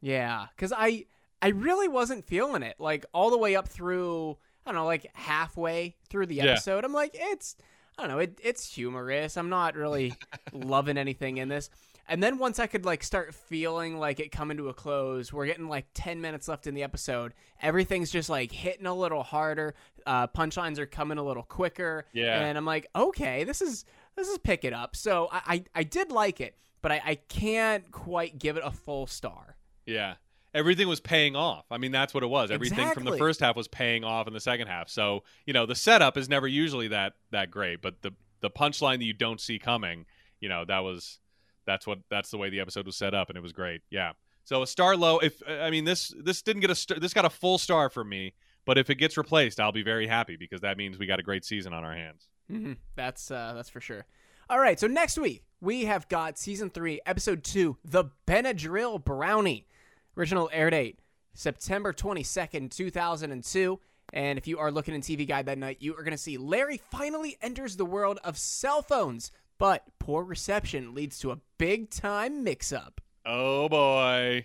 Yeah, 0.00 0.46
because 0.56 0.72
I 0.76 1.06
I 1.40 1.48
really 1.48 1.88
wasn't 1.88 2.24
feeling 2.26 2.62
it. 2.62 2.76
Like 2.78 3.04
all 3.12 3.30
the 3.30 3.38
way 3.38 3.54
up 3.56 3.68
through 3.68 4.38
I 4.64 4.70
don't 4.70 4.76
know, 4.80 4.86
like 4.86 5.10
halfway 5.14 5.96
through 6.08 6.26
the 6.26 6.36
Yeah. 6.36 6.44
episode, 6.52 6.84
I'm 6.84 6.92
like, 6.92 7.10
it's 7.14 7.56
I 7.98 8.02
don't 8.02 8.10
know, 8.10 8.18
it, 8.20 8.38
it's 8.42 8.72
humorous. 8.74 9.36
I'm 9.36 9.50
not 9.50 9.74
really 9.74 10.14
loving 10.52 10.96
anything 10.96 11.36
in 11.36 11.48
this. 11.48 11.68
And 12.12 12.22
then 12.22 12.36
once 12.36 12.58
I 12.58 12.66
could 12.66 12.84
like 12.84 13.02
start 13.02 13.34
feeling 13.34 13.98
like 13.98 14.20
it 14.20 14.30
coming 14.30 14.58
to 14.58 14.68
a 14.68 14.74
close, 14.74 15.32
we're 15.32 15.46
getting 15.46 15.66
like 15.66 15.86
ten 15.94 16.20
minutes 16.20 16.46
left 16.46 16.66
in 16.66 16.74
the 16.74 16.82
episode. 16.82 17.32
Everything's 17.62 18.10
just 18.10 18.28
like 18.28 18.52
hitting 18.52 18.84
a 18.84 18.92
little 18.92 19.22
harder. 19.22 19.74
Uh, 20.04 20.26
punchlines 20.26 20.76
are 20.76 20.84
coming 20.84 21.16
a 21.16 21.22
little 21.22 21.42
quicker. 21.42 22.04
Yeah. 22.12 22.44
and 22.44 22.58
I'm 22.58 22.66
like, 22.66 22.86
okay, 22.94 23.44
this 23.44 23.62
is 23.62 23.86
this 24.14 24.28
is 24.28 24.36
pick 24.36 24.62
it 24.62 24.74
up. 24.74 24.94
So 24.94 25.30
I 25.32 25.40
I, 25.46 25.64
I 25.74 25.82
did 25.84 26.12
like 26.12 26.42
it, 26.42 26.58
but 26.82 26.92
I, 26.92 27.00
I 27.02 27.14
can't 27.14 27.90
quite 27.90 28.38
give 28.38 28.58
it 28.58 28.62
a 28.62 28.72
full 28.72 29.06
star. 29.06 29.56
Yeah. 29.86 30.16
Everything 30.52 30.88
was 30.88 31.00
paying 31.00 31.34
off. 31.34 31.64
I 31.70 31.78
mean, 31.78 31.92
that's 31.92 32.12
what 32.12 32.22
it 32.22 32.26
was. 32.26 32.50
Everything 32.50 32.90
from 32.90 33.04
the 33.04 33.16
first 33.16 33.40
half 33.40 33.56
was 33.56 33.68
paying 33.68 34.04
off 34.04 34.26
in 34.26 34.34
the 34.34 34.40
second 34.40 34.66
half. 34.66 34.90
So, 34.90 35.22
you 35.46 35.54
know, 35.54 35.64
the 35.64 35.74
setup 35.74 36.18
is 36.18 36.28
never 36.28 36.46
usually 36.46 36.88
that 36.88 37.14
that 37.30 37.50
great, 37.50 37.80
but 37.80 38.02
the 38.02 38.12
the 38.40 38.50
punchline 38.50 38.98
that 38.98 39.06
you 39.06 39.14
don't 39.14 39.40
see 39.40 39.58
coming, 39.58 40.04
you 40.40 40.50
know, 40.50 40.66
that 40.66 40.80
was 40.80 41.20
that's 41.66 41.86
what 41.86 41.98
that's 42.10 42.30
the 42.30 42.38
way 42.38 42.50
the 42.50 42.60
episode 42.60 42.86
was 42.86 42.96
set 42.96 43.14
up 43.14 43.28
and 43.28 43.36
it 43.36 43.42
was 43.42 43.52
great. 43.52 43.82
Yeah. 43.90 44.12
So 44.44 44.62
a 44.62 44.66
star 44.66 44.96
low 44.96 45.18
if 45.18 45.40
I 45.48 45.70
mean 45.70 45.84
this 45.84 46.12
this 46.22 46.42
didn't 46.42 46.60
get 46.60 46.70
a 46.70 47.00
this 47.00 47.14
got 47.14 47.24
a 47.24 47.30
full 47.30 47.58
star 47.58 47.88
for 47.90 48.04
me, 48.04 48.34
but 48.64 48.78
if 48.78 48.90
it 48.90 48.96
gets 48.96 49.16
replaced, 49.16 49.60
I'll 49.60 49.72
be 49.72 49.82
very 49.82 50.06
happy 50.06 50.36
because 50.36 50.60
that 50.62 50.76
means 50.76 50.98
we 50.98 51.06
got 51.06 51.20
a 51.20 51.22
great 51.22 51.44
season 51.44 51.72
on 51.72 51.84
our 51.84 51.94
hands. 51.94 52.28
hmm 52.48 52.72
That's 52.96 53.30
uh, 53.30 53.52
that's 53.54 53.68
for 53.68 53.80
sure. 53.80 54.04
All 54.50 54.58
right, 54.58 54.78
so 54.78 54.86
next 54.86 55.16
week 55.18 55.44
we 55.60 55.84
have 55.84 56.08
got 56.08 56.36
season 56.38 56.68
three, 56.70 57.00
episode 57.06 57.44
two, 57.44 57.76
the 57.84 58.06
Benadryl 58.26 59.02
Brownie. 59.02 59.66
Original 60.16 60.50
air 60.52 60.68
date 60.68 60.98
September 61.34 61.92
twenty 61.92 62.22
second, 62.22 62.72
two 62.72 62.90
thousand 62.90 63.30
and 63.32 63.44
two. 63.44 63.78
And 64.12 64.36
if 64.38 64.46
you 64.46 64.58
are 64.58 64.70
looking 64.70 64.94
in 64.94 65.00
TV 65.00 65.26
Guide 65.26 65.46
that 65.46 65.56
night, 65.56 65.78
you 65.80 65.94
are 65.94 66.02
going 66.02 66.10
to 66.10 66.18
see 66.18 66.36
Larry 66.36 66.82
finally 66.90 67.38
enters 67.40 67.76
the 67.76 67.86
world 67.86 68.18
of 68.24 68.36
cell 68.36 68.82
phones, 68.82 69.32
but 69.62 69.84
poor 70.00 70.24
reception 70.24 70.92
leads 70.92 71.20
to 71.20 71.30
a 71.30 71.38
big 71.56 71.88
time 71.88 72.42
mix 72.42 72.72
up. 72.72 73.00
Oh 73.24 73.68
boy. 73.68 74.44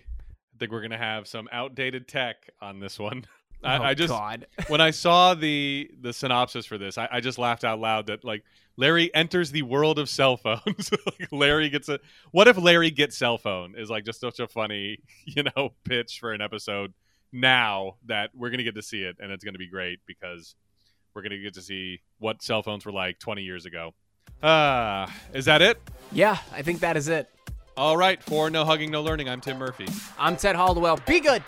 think 0.60 0.70
we're 0.70 0.80
gonna 0.80 0.96
have 0.96 1.26
some 1.26 1.48
outdated 1.50 2.06
tech 2.06 2.36
on 2.62 2.78
this 2.78 3.00
one. 3.00 3.24
I, 3.64 3.78
oh, 3.78 3.82
I 3.82 3.94
just 3.94 4.10
God. 4.10 4.46
when 4.68 4.80
I 4.80 4.92
saw 4.92 5.34
the 5.34 5.90
the 6.00 6.12
synopsis 6.12 6.66
for 6.66 6.78
this, 6.78 6.98
I, 6.98 7.08
I 7.10 7.20
just 7.20 7.36
laughed 7.36 7.64
out 7.64 7.80
loud 7.80 8.06
that 8.06 8.24
like 8.24 8.44
Larry 8.76 9.12
enters 9.12 9.50
the 9.50 9.62
world 9.62 9.98
of 9.98 10.08
cell 10.08 10.36
phones. 10.36 10.92
like 11.06 11.32
Larry 11.32 11.68
gets 11.68 11.88
a 11.88 11.98
what 12.30 12.46
if 12.46 12.56
Larry 12.56 12.92
gets 12.92 13.18
cell 13.18 13.38
phone 13.38 13.74
is 13.76 13.90
like 13.90 14.04
just 14.04 14.20
such 14.20 14.38
a 14.38 14.46
funny 14.46 14.98
you 15.24 15.42
know 15.42 15.70
pitch 15.82 16.20
for 16.20 16.32
an 16.32 16.40
episode 16.40 16.94
now 17.32 17.96
that 18.06 18.30
we're 18.36 18.50
gonna 18.50 18.62
get 18.62 18.76
to 18.76 18.82
see 18.82 19.02
it 19.02 19.16
and 19.18 19.32
it's 19.32 19.42
gonna 19.42 19.58
be 19.58 19.68
great 19.68 19.98
because 20.06 20.54
we're 21.12 21.22
gonna 21.22 21.38
get 21.38 21.54
to 21.54 21.62
see 21.62 22.02
what 22.20 22.40
cell 22.40 22.62
phones 22.62 22.86
were 22.86 22.92
like 22.92 23.18
20 23.18 23.42
years 23.42 23.66
ago. 23.66 23.94
Ah, 24.42 25.12
is 25.32 25.44
that 25.46 25.62
it? 25.62 25.80
yeah, 26.12 26.38
I 26.52 26.62
think 26.62 26.80
that 26.80 26.96
is 26.96 27.08
it. 27.08 27.28
All 27.76 27.96
right, 27.96 28.22
for 28.22 28.50
no 28.50 28.64
hugging, 28.64 28.90
no 28.90 29.02
learning. 29.02 29.28
I'm 29.28 29.40
Tim 29.40 29.58
Murphy. 29.58 29.86
I'm 30.18 30.36
Ted 30.36 30.56
Holdwell. 30.56 30.98
Be 31.06 31.20
good. 31.20 31.42